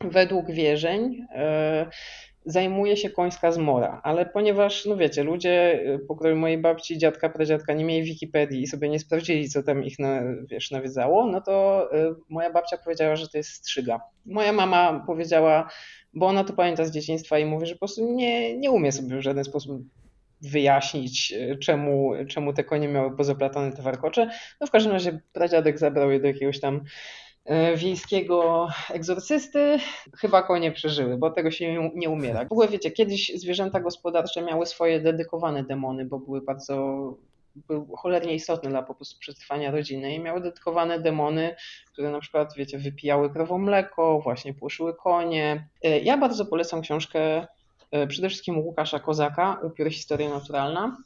według 0.00 0.50
wierzeń 0.50 1.26
e, 1.34 1.86
zajmuje 2.44 2.96
się 2.96 3.10
końska 3.10 3.52
zmora, 3.52 4.00
ale 4.04 4.26
ponieważ, 4.26 4.86
no 4.86 4.96
wiecie, 4.96 5.22
ludzie 5.22 5.82
e, 5.84 5.98
pokroju 5.98 6.36
mojej 6.36 6.58
babci, 6.58 6.98
dziadka, 6.98 7.28
pradziadka 7.28 7.72
nie 7.72 7.84
mieli 7.84 8.04
Wikipedii 8.04 8.62
i 8.62 8.66
sobie 8.66 8.88
nie 8.88 8.98
sprawdzili, 8.98 9.48
co 9.48 9.62
tam 9.62 9.84
ich, 9.84 9.98
na, 9.98 10.22
wiesz, 10.50 10.70
nawiedzało, 10.70 11.26
no 11.26 11.40
to 11.40 11.88
e, 11.92 12.14
moja 12.28 12.50
babcia 12.52 12.76
powiedziała, 12.76 13.16
że 13.16 13.28
to 13.28 13.38
jest 13.38 13.50
strzyga. 13.50 14.00
Moja 14.26 14.52
mama 14.52 15.04
powiedziała, 15.06 15.68
bo 16.14 16.26
ona 16.26 16.44
to 16.44 16.52
pamięta 16.52 16.84
z 16.84 16.90
dzieciństwa 16.90 17.38
i 17.38 17.44
mówi, 17.44 17.66
że 17.66 17.74
po 17.74 17.78
prostu 17.78 18.14
nie, 18.14 18.58
nie 18.58 18.70
umie 18.70 18.92
sobie 18.92 19.16
w 19.16 19.22
żaden 19.22 19.44
sposób 19.44 19.82
wyjaśnić, 20.40 21.34
czemu, 21.60 22.12
czemu 22.28 22.52
te 22.52 22.64
konie 22.64 22.88
miały 22.88 23.16
pozaplatane 23.16 23.72
te 23.72 23.82
warkocze. 23.82 24.30
No 24.60 24.66
w 24.66 24.70
każdym 24.70 24.92
razie 24.92 25.20
pradziadek 25.32 25.78
zabrał 25.78 26.10
je 26.10 26.20
do 26.20 26.26
jakiegoś 26.26 26.60
tam 26.60 26.84
wiejskiego 27.76 28.68
egzorcysty, 28.90 29.78
chyba 30.16 30.42
konie 30.42 30.72
przeżyły, 30.72 31.18
bo 31.18 31.30
tego 31.30 31.50
się 31.50 31.90
nie 31.94 32.10
umiera. 32.10 32.44
W 32.44 32.52
ogóle 32.52 32.68
wiecie, 32.68 32.90
kiedyś 32.90 33.32
zwierzęta 33.34 33.80
gospodarcze 33.80 34.42
miały 34.42 34.66
swoje 34.66 35.00
dedykowane 35.00 35.64
demony, 35.64 36.04
bo 36.04 36.18
były 36.18 36.42
bardzo 36.42 37.14
były 37.56 37.86
cholernie 37.96 38.34
istotne 38.34 38.70
dla 38.70 38.82
po 38.82 38.94
prostu 38.94 39.18
przetrwania 39.18 39.70
rodziny 39.70 40.14
i 40.14 40.20
miały 40.20 40.40
dedykowane 40.40 41.00
demony, 41.00 41.56
które 41.92 42.10
na 42.10 42.20
przykład, 42.20 42.54
wiecie, 42.56 42.78
wypijały 42.78 43.30
krową 43.30 43.58
mleko, 43.58 44.20
właśnie 44.20 44.54
płoszyły 44.54 44.94
konie. 44.94 45.68
E, 45.82 45.98
ja 46.00 46.16
bardzo 46.16 46.46
polecam 46.46 46.82
książkę 46.82 47.46
e, 47.90 48.06
przede 48.06 48.28
wszystkim 48.28 48.58
Łukasza 48.58 49.00
Kozaka, 49.00 49.60
Upiór 49.62 49.90
Historia 49.90 50.28
Naturalna. 50.28 50.96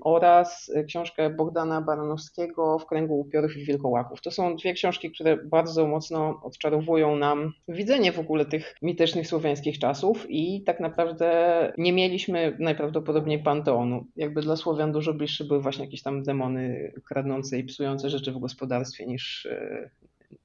Oraz 0.00 0.72
książkę 0.86 1.30
Bogdana 1.30 1.80
Baranowskiego 1.80 2.78
W 2.78 2.86
kręgu 2.86 3.20
upiorów 3.20 3.56
i 3.56 3.64
wilkołaków. 3.64 4.20
To 4.20 4.30
są 4.30 4.56
dwie 4.56 4.72
książki, 4.72 5.12
które 5.12 5.36
bardzo 5.36 5.86
mocno 5.86 6.40
odczarowują 6.42 7.16
nam 7.16 7.52
widzenie 7.68 8.12
w 8.12 8.18
ogóle 8.18 8.44
tych 8.44 8.74
mitycznych 8.82 9.26
słowiańskich 9.26 9.78
czasów 9.78 10.26
i 10.28 10.62
tak 10.64 10.80
naprawdę 10.80 11.72
nie 11.78 11.92
mieliśmy 11.92 12.56
najprawdopodobniej 12.60 13.42
panteonu. 13.42 14.06
Jakby 14.16 14.42
dla 14.42 14.56
Słowian 14.56 14.92
dużo 14.92 15.14
bliższe 15.14 15.44
były 15.44 15.60
właśnie 15.60 15.84
jakieś 15.84 16.02
tam 16.02 16.22
demony 16.22 16.92
kradnące 17.08 17.58
i 17.58 17.64
psujące 17.64 18.10
rzeczy 18.10 18.32
w 18.32 18.38
gospodarstwie 18.38 19.06
niż 19.06 19.46
e, 19.46 19.90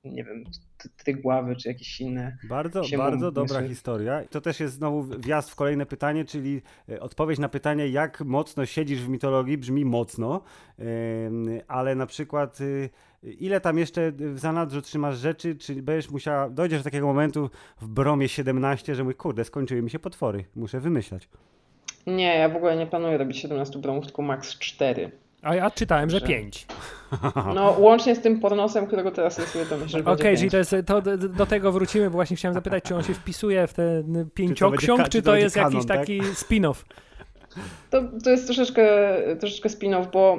nie 0.04 0.24
wiem, 0.24 0.44
tygławy 1.06 1.56
czy 1.56 1.68
jakieś 1.68 2.02
inne. 2.02 2.38
Bardzo, 2.50 2.82
bardzo 2.98 3.32
dobra 3.32 3.68
historia. 3.68 4.24
To 4.30 4.42
też 4.42 4.60
jest 4.60 4.74
znowu 4.74 5.04
wjazd 5.04 5.50
w 5.50 5.56
kolejne 5.56 5.86
pytanie, 5.86 6.26
czyli 6.26 6.62
e, 6.90 7.00
odpowiedź 7.00 7.40
na 7.40 7.50
pytanie, 7.50 7.88
jak 7.88 8.22
mocno 8.22 8.66
siedzisz 8.66 9.02
w 9.02 9.10
mitologii, 9.10 9.58
brzmi 9.58 9.86
mocno, 9.86 10.42
ale 11.68 11.96
na 11.96 12.06
przykład 12.06 12.62
y, 12.62 12.90
ile 13.24 13.62
tam 13.62 13.78
jeszcze 13.78 14.12
w 14.12 14.40
zanadrzu 14.40 14.82
trzymasz 14.82 15.18
rzeczy, 15.18 15.56
czy 15.56 15.82
będziesz 15.82 16.12
musiała, 16.12 16.50
dojdziesz 16.50 16.80
do 16.80 16.84
takiego 16.84 17.08
momentu 17.08 17.50
w 17.82 17.88
Bromie 17.88 18.30
17, 18.30 18.96
że 18.96 19.04
mój 19.04 19.16
kurde, 19.16 19.46
skończyły 19.46 19.82
mi 19.82 19.90
się 19.90 20.00
potwory, 20.00 20.46
muszę 20.56 20.80
wymyślać. 20.80 21.30
Nie, 22.08 22.38
ja 22.38 22.50
w 22.50 22.56
ogóle 22.56 22.78
nie 22.78 22.88
planuję 22.88 23.18
robić 23.18 23.38
17 23.38 23.80
bromów, 23.80 24.06
tylko 24.06 24.22
max 24.22 24.60
4. 24.60 25.12
A 25.42 25.56
ja 25.56 25.72
czytałem, 25.72 26.10
że 26.10 26.22
5. 26.22 26.68
No, 27.56 27.76
łącznie 27.80 28.16
z 28.16 28.22
tym 28.22 28.40
pornosem, 28.40 28.88
którego 28.88 29.12
teraz 29.12 29.40
rysuję, 29.40 29.66
to 29.66 29.78
myślę, 29.78 30.00
że 30.00 30.06
Okej, 30.06 30.14
okay, 30.14 30.38
czyli 30.38 30.52
to, 30.52 30.58
jest, 30.58 30.76
to 30.86 31.02
do 31.18 31.46
tego 31.46 31.72
wrócimy, 31.72 32.06
bo 32.06 32.12
właśnie 32.12 32.38
chciałem 32.38 32.54
zapytać, 32.54 32.84
czy 32.84 32.96
on 32.96 33.04
się 33.04 33.14
wpisuje 33.14 33.68
w 33.68 33.74
ten 33.74 34.30
pięcioksiąg, 34.34 35.00
czy 35.00 35.06
to, 35.06 35.10
czy 35.10 35.22
to 35.22 35.36
jest 35.36 35.56
kanon, 35.56 35.74
jakiś 35.74 35.88
tak? 35.88 36.00
taki 36.00 36.22
spin-off? 36.22 36.76
To, 37.90 38.02
to 38.24 38.30
jest 38.30 38.46
troszeczkę, 38.46 38.88
troszeczkę 39.40 39.70
spin-off, 39.70 40.12
bo 40.12 40.34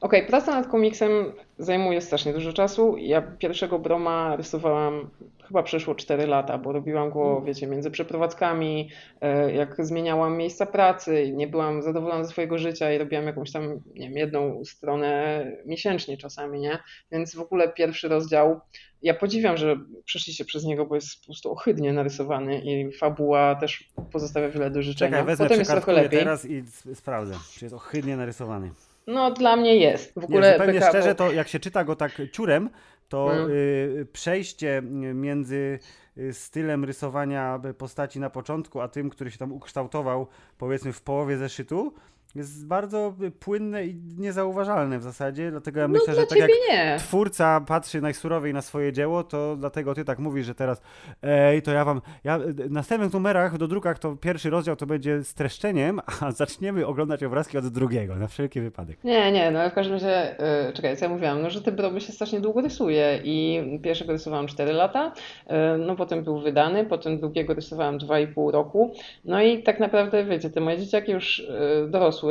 okej, 0.00 0.20
okay, 0.20 0.26
praca 0.26 0.54
nad 0.54 0.66
komiksem 0.66 1.10
zajmuje 1.58 2.00
strasznie 2.00 2.32
dużo 2.32 2.52
czasu. 2.52 2.96
Ja 2.96 3.22
pierwszego 3.22 3.78
Broma 3.78 4.36
rysowałam 4.36 5.10
chyba 5.48 5.62
przeszło 5.62 5.94
4 5.94 6.26
lata, 6.26 6.58
bo 6.58 6.72
robiłam 6.72 7.10
go, 7.10 7.30
mm. 7.32 7.44
wiecie, 7.44 7.66
między 7.66 7.90
przeprowadzkami, 7.90 8.90
e, 9.20 9.52
jak 9.52 9.86
zmieniałam 9.86 10.36
miejsca 10.36 10.66
pracy, 10.66 11.32
nie 11.32 11.46
byłam 11.46 11.82
zadowolona 11.82 12.24
ze 12.24 12.30
swojego 12.30 12.58
życia 12.58 12.92
i 12.92 12.98
robiłam 12.98 13.26
jakąś 13.26 13.52
tam, 13.52 13.80
nie 13.94 14.08
wiem, 14.08 14.16
jedną 14.16 14.64
stronę 14.64 15.44
miesięcznie 15.66 16.16
czasami, 16.16 16.60
nie? 16.60 16.78
Więc 17.12 17.34
w 17.34 17.40
ogóle 17.40 17.68
pierwszy 17.68 18.08
rozdział, 18.08 18.60
ja 19.02 19.14
podziwiam, 19.14 19.56
że 19.56 19.76
przeszliście 20.04 20.44
przez 20.44 20.64
niego, 20.64 20.86
bo 20.86 20.94
jest 20.94 21.20
po 21.20 21.26
prostu 21.26 21.52
ohydnie 21.52 21.92
narysowany 21.92 22.60
i 22.60 22.92
fabuła 22.92 23.54
też 23.54 23.88
pozostawia 24.12 24.48
wiele 24.48 24.70
do 24.70 24.82
życzenia. 24.82 25.10
Czekaj, 25.10 25.26
wezmę 25.26 25.44
Potem 25.44 25.58
jest 25.58 25.70
trochę 25.70 25.92
lepiej. 25.92 26.18
teraz 26.18 26.44
i 26.44 26.64
sprawdzę, 26.94 27.34
czy 27.58 27.64
jest 27.64 27.74
ohydnie 27.74 28.16
narysowany. 28.16 28.70
No, 29.06 29.30
dla 29.30 29.56
mnie 29.56 29.76
jest. 29.76 30.14
W 30.14 30.24
ogóle 30.24 30.52
nie, 30.52 30.58
zupełnie 30.58 30.80
szczerze, 30.80 31.14
to 31.14 31.32
jak 31.32 31.48
się 31.48 31.60
czyta 31.60 31.84
go 31.84 31.96
tak 31.96 32.12
ciurem, 32.32 32.70
to 33.08 33.26
hmm. 33.26 33.50
y, 33.50 34.06
przejście 34.12 34.82
między 35.14 35.78
y, 36.18 36.32
stylem 36.32 36.84
rysowania 36.84 37.60
postaci 37.78 38.20
na 38.20 38.30
początku, 38.30 38.80
a 38.80 38.88
tym, 38.88 39.10
który 39.10 39.30
się 39.30 39.38
tam 39.38 39.52
ukształtował, 39.52 40.26
powiedzmy 40.58 40.92
w 40.92 41.02
połowie 41.02 41.36
zeszytu, 41.36 41.94
jest 42.34 42.66
bardzo 42.66 43.14
płynne 43.40 43.86
i 43.86 43.94
niezauważalne 44.18 44.98
w 44.98 45.02
zasadzie, 45.02 45.50
dlatego 45.50 45.80
ja 45.80 45.88
no, 45.88 45.98
myślę, 45.98 46.14
że 46.14 46.26
tak 46.26 46.38
jak 46.38 46.50
nie. 46.70 46.96
twórca 46.98 47.60
patrzy 47.60 48.00
najsurowiej 48.00 48.54
na 48.54 48.62
swoje 48.62 48.92
dzieło, 48.92 49.24
to 49.24 49.56
dlatego 49.56 49.94
ty 49.94 50.04
tak 50.04 50.18
mówisz, 50.18 50.46
że 50.46 50.54
teraz 50.54 50.82
ej, 51.22 51.62
to 51.62 51.72
ja 51.72 51.84
wam, 51.84 52.00
ja 52.24 52.38
w 52.38 52.70
następnych 52.70 53.12
numerach 53.12 53.58
do 53.58 53.68
drukach 53.68 53.98
to 53.98 54.16
pierwszy 54.16 54.50
rozdział 54.50 54.76
to 54.76 54.86
będzie 54.86 55.24
streszczeniem, 55.24 56.00
a 56.20 56.30
zaczniemy 56.30 56.86
oglądać 56.86 57.22
obrazki 57.24 57.58
od 57.58 57.68
drugiego, 57.68 58.16
na 58.16 58.28
wszelki 58.28 58.60
wypadek. 58.60 59.04
Nie, 59.04 59.32
nie, 59.32 59.50
no 59.50 59.70
w 59.70 59.72
każdym 59.72 59.94
razie, 59.94 60.36
yy, 60.66 60.72
czekaj, 60.72 60.96
co 60.96 61.04
ja 61.04 61.10
mówiłam, 61.10 61.42
no 61.42 61.50
że 61.50 61.62
te 61.62 61.72
broby 61.72 62.00
się 62.00 62.12
strasznie 62.12 62.40
długo 62.40 62.60
rysuje 62.60 63.20
i 63.24 63.62
pierwszego 63.82 64.12
rysowałam 64.12 64.46
4 64.46 64.72
lata, 64.72 65.12
yy, 65.46 65.54
no 65.78 65.96
potem 65.96 66.24
był 66.24 66.40
wydany, 66.40 66.84
potem 66.84 67.20
drugiego 67.20 67.54
rysowałam 67.54 67.98
2,5 67.98 68.50
roku, 68.50 68.94
no 69.24 69.42
i 69.42 69.62
tak 69.62 69.80
naprawdę, 69.80 70.24
wiecie, 70.24 70.50
te 70.50 70.60
moje 70.60 70.78
dzieciaki 70.78 71.12
już 71.12 71.38
yy, 71.38 71.88
dorosły 71.88 72.25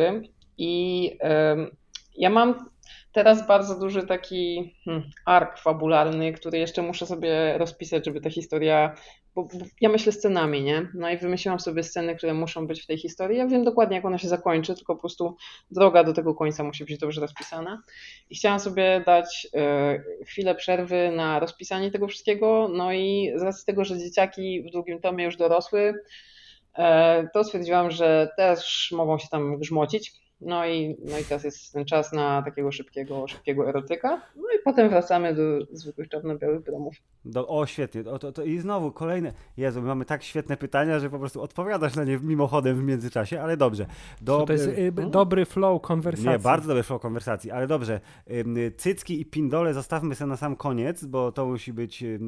i 0.58 1.12
ja 2.18 2.30
mam 2.30 2.70
teraz 3.12 3.48
bardzo 3.48 3.80
duży 3.80 4.08
taki 4.08 4.74
hmm, 4.86 5.10
ark 5.26 5.60
fabularny, 5.60 6.34
który 6.34 6.58
jeszcze 6.58 6.82
muszę 6.82 7.06
sobie 7.06 7.58
rozpisać, 7.58 8.06
żeby 8.06 8.22
ta 8.22 8.30
historia, 8.30 8.96
bo, 9.36 9.44
bo, 9.44 9.66
ja 9.82 9.90
myślę 9.90 10.12
scenami, 10.12 10.64
nie? 10.64 10.88
No 10.94 11.10
i 11.10 11.18
wymyśliłam 11.18 11.60
sobie 11.60 11.84
sceny, 11.84 12.16
które 12.16 12.34
muszą 12.34 12.68
być 12.68 12.82
w 12.82 12.88
tej 12.88 12.98
historii. 12.98 13.38
Ja 13.38 13.48
wiem 13.48 13.64
dokładnie, 13.64 13.96
jak 13.96 14.06
ona 14.06 14.18
się 14.18 14.28
zakończy, 14.28 14.76
tylko 14.76 14.96
po 14.96 15.02
prostu 15.02 15.38
droga 15.72 16.04
do 16.04 16.14
tego 16.14 16.36
końca 16.36 16.64
musi 16.64 16.86
być 16.86 16.98
dobrze 16.98 17.22
rozpisana. 17.22 17.82
I 18.30 18.36
chciałam 18.36 18.60
sobie 18.60 19.04
dać 19.06 19.48
e, 19.54 20.00
chwilę 20.26 20.56
przerwy 20.56 21.12
na 21.16 21.40
rozpisanie 21.40 21.92
tego 21.92 22.08
wszystkiego, 22.08 22.70
no 22.74 22.94
i 22.94 23.34
z 23.36 23.42
racji 23.42 23.66
tego, 23.66 23.86
że 23.86 24.00
dzieciaki 24.00 24.64
w 24.64 24.72
drugim 24.72 25.02
tomie 25.02 25.26
już 25.26 25.38
dorosły, 25.38 25.94
to 27.34 27.44
stwierdziłam, 27.44 27.92
że 27.92 28.30
też 28.38 28.92
mogą 28.92 29.18
się 29.18 29.28
tam 29.28 29.58
grzmocić. 29.58 30.14
No 30.42 30.68
i, 30.68 30.98
no 31.12 31.20
i 31.20 31.24
teraz 31.24 31.44
jest 31.44 31.74
ten 31.74 31.86
czas 31.86 32.14
na 32.14 32.42
takiego 32.42 32.72
szybkiego, 32.72 33.28
szybkiego 33.28 33.70
erotyka. 33.70 34.22
No 34.36 34.44
i 34.56 34.64
potem 34.64 34.90
wracamy 34.90 35.36
do 35.36 35.42
zwykłych 35.72 36.10
czarno-białych 36.10 36.64
domów. 36.64 36.96
Do, 37.26 37.48
o, 37.48 37.66
świetnie. 37.66 38.12
O, 38.12 38.20
to, 38.20 38.32
to, 38.32 38.44
I 38.44 38.60
znowu 38.60 38.92
kolejne. 38.92 39.34
Jezu, 39.58 39.82
mamy 39.82 40.06
tak 40.06 40.24
świetne 40.24 40.58
pytania, 40.58 41.00
że 41.00 41.10
po 41.10 41.20
prostu 41.20 41.42
odpowiadasz 41.42 41.96
na 41.96 42.04
nie 42.04 42.18
mimochodem 42.18 42.78
w 42.78 42.84
międzyczasie, 42.84 43.42
ale 43.42 43.58
dobrze. 43.58 43.86
Do... 44.22 44.46
To 44.46 44.54
jest 44.54 44.68
y, 44.68 44.92
dobry 44.92 45.46
flow 45.46 45.82
konwersacji. 45.82 46.30
Nie, 46.30 46.40
bardzo 46.40 46.68
dobry 46.68 46.84
flow 46.84 47.02
konwersacji, 47.02 47.52
ale 47.52 47.68
dobrze. 47.68 48.02
Y, 48.32 48.72
cycki 48.78 49.22
i 49.22 49.26
pindole 49.26 49.74
zostawmy 49.74 50.16
sobie 50.16 50.30
na 50.30 50.38
sam 50.38 50.56
koniec, 50.56 51.06
bo 51.06 51.32
to 51.32 51.46
musi 51.46 51.74
być 51.74 52.04
y, 52.04 52.20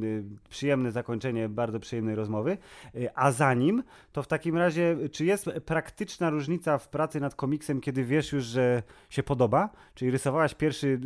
przyjemne 0.50 0.92
zakończenie 0.92 1.50
bardzo 1.50 1.80
przyjemnej 1.80 2.16
rozmowy. 2.16 2.58
Y, 2.96 3.10
a 3.16 3.32
zanim, 3.32 3.84
to 4.12 4.24
w 4.24 4.28
takim 4.28 4.58
razie, 4.58 4.98
czy 5.12 5.26
jest 5.26 5.46
praktyczna 5.66 6.30
różnica 6.30 6.78
w 6.78 6.90
pracy 6.90 7.20
nad 7.20 7.36
komiksem, 7.36 7.82
kiedy 7.82 7.97
wiesz 8.04 8.32
już, 8.32 8.44
że 8.44 8.84
się 9.10 9.24
podoba? 9.24 9.70
Czyli 9.94 10.12
rysowałaś 10.12 10.54
pierwszy, 10.54 11.00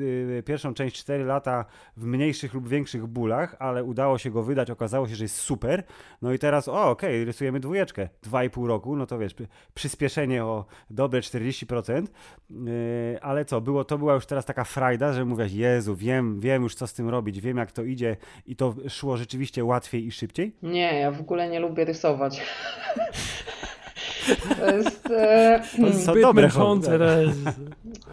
pierwszą 0.46 0.74
część 0.74 0.96
4 0.96 1.24
lata 1.24 1.66
w 1.98 2.06
mniejszych 2.06 2.54
lub 2.54 2.70
większych 2.70 3.08
bólach, 3.08 3.56
ale 3.60 3.84
udało 3.84 4.18
się 4.18 4.32
go 4.32 4.44
wydać, 4.44 4.72
okazało 4.72 5.08
się, 5.08 5.16
że 5.16 5.24
jest 5.24 5.36
super. 5.36 5.84
No 6.22 6.34
i 6.34 6.40
teraz, 6.40 6.68
o 6.68 6.90
okej, 6.90 7.16
okay, 7.16 7.26
rysujemy 7.26 7.60
dwójeczkę, 7.60 8.10
2,5 8.24 8.68
roku, 8.68 8.96
no 8.96 9.06
to 9.06 9.18
wiesz, 9.18 9.36
przyspieszenie 9.74 10.46
o 10.46 10.66
dobre 10.90 11.20
40%, 11.20 12.08
ale 13.22 13.46
co, 13.46 13.62
było, 13.62 13.84
to 13.84 13.98
była 13.98 14.14
już 14.14 14.26
teraz 14.26 14.46
taka 14.46 14.64
frajda, 14.64 15.14
że 15.14 15.26
mówiłaś, 15.26 15.52
Jezu, 15.52 15.96
wiem, 15.96 16.40
wiem 16.40 16.64
już 16.64 16.76
co 16.76 16.88
z 16.88 16.94
tym 16.94 17.10
robić, 17.10 17.42
wiem 17.42 17.58
jak 17.58 17.72
to 17.72 17.84
idzie 17.84 18.18
i 18.46 18.56
to 18.56 18.76
szło 18.90 19.18
rzeczywiście 19.18 19.66
łatwiej 19.66 20.06
i 20.06 20.12
szybciej? 20.12 20.56
Nie, 20.64 21.00
ja 21.00 21.12
w 21.12 21.22
ogóle 21.22 21.50
nie 21.50 21.60
lubię 21.60 21.86
rysować. 21.86 22.42
To 24.60 24.76
jest... 24.76 25.06
E, 25.12 25.64
to 25.82 25.94
zbyt 25.94 26.34
męczące. 26.34 27.00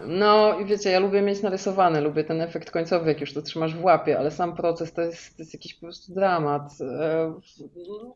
No 0.07 0.59
i 0.59 0.65
wiecie, 0.65 0.89
ja 0.89 0.99
lubię 0.99 1.21
mieć 1.21 1.41
narysowane, 1.41 2.01
lubię 2.01 2.23
ten 2.23 2.41
efekt 2.41 2.71
końcowy, 2.71 3.09
jak 3.09 3.21
już 3.21 3.33
to 3.33 3.41
trzymasz 3.41 3.75
w 3.75 3.83
łapie, 3.83 4.19
ale 4.19 4.31
sam 4.31 4.55
proces 4.55 4.93
to 4.93 5.01
jest, 5.01 5.37
to 5.37 5.43
jest 5.43 5.53
jakiś 5.53 5.73
po 5.73 5.81
prostu 5.81 6.13
dramat. 6.13 6.71
E, 6.81 7.33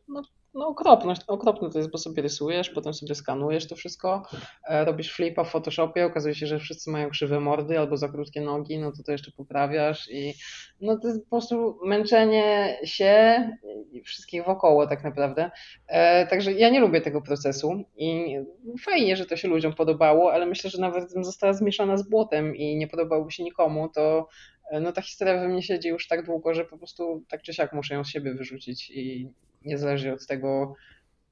no, 0.08 0.22
no 0.54 0.68
okropność, 0.68 1.22
okropne 1.26 1.70
to 1.70 1.78
jest, 1.78 1.90
bo 1.90 1.98
sobie 1.98 2.22
rysujesz, 2.22 2.70
potem 2.70 2.94
sobie 2.94 3.14
skanujesz 3.14 3.68
to 3.68 3.76
wszystko, 3.76 4.22
e, 4.68 4.84
robisz 4.84 5.12
flipa 5.12 5.44
w 5.44 5.50
Photoshopie, 5.50 6.06
okazuje 6.06 6.34
się, 6.34 6.46
że 6.46 6.58
wszyscy 6.58 6.90
mają 6.90 7.10
krzywe 7.10 7.40
mordy 7.40 7.78
albo 7.78 7.96
za 7.96 8.08
krótkie 8.08 8.40
nogi, 8.40 8.78
no 8.78 8.92
to 8.92 9.02
to 9.02 9.12
jeszcze 9.12 9.32
poprawiasz 9.32 10.10
i 10.10 10.34
no 10.80 10.98
to 10.98 11.08
jest 11.08 11.24
po 11.24 11.30
prostu 11.30 11.78
męczenie 11.84 12.78
się 12.84 13.44
i 13.92 14.02
wszystkich 14.02 14.44
wokoło 14.44 14.86
tak 14.86 15.04
naprawdę. 15.04 15.50
E, 15.86 16.26
także 16.26 16.52
ja 16.52 16.70
nie 16.70 16.80
lubię 16.80 17.00
tego 17.00 17.22
procesu 17.22 17.84
i 17.96 18.36
fajnie, 18.84 19.16
że 19.16 19.26
to 19.26 19.36
się 19.36 19.48
ludziom 19.48 19.74
podobało, 19.74 20.32
ale 20.32 20.46
myślę, 20.46 20.70
że 20.70 20.80
nawet 20.80 21.04
gdybym 21.04 21.24
została 21.24 21.52
zmieszana 21.52 21.96
z 21.96 22.08
błotem 22.08 22.56
i 22.56 22.76
nie 22.76 22.88
podobałoby 22.88 23.30
się 23.30 23.42
nikomu, 23.42 23.88
to 23.88 24.28
e, 24.70 24.80
no 24.80 24.92
ta 24.92 25.02
historia 25.02 25.40
we 25.40 25.48
mnie 25.48 25.62
siedzi 25.62 25.88
już 25.88 26.08
tak 26.08 26.26
długo, 26.26 26.54
że 26.54 26.64
po 26.64 26.78
prostu 26.78 27.24
tak 27.28 27.42
czy 27.42 27.54
siak 27.54 27.72
muszę 27.72 27.94
ją 27.94 28.04
z 28.04 28.08
siebie 28.08 28.34
wyrzucić 28.34 28.90
i 28.90 29.28
niezależnie 29.64 30.12
od 30.12 30.26
tego, 30.26 30.74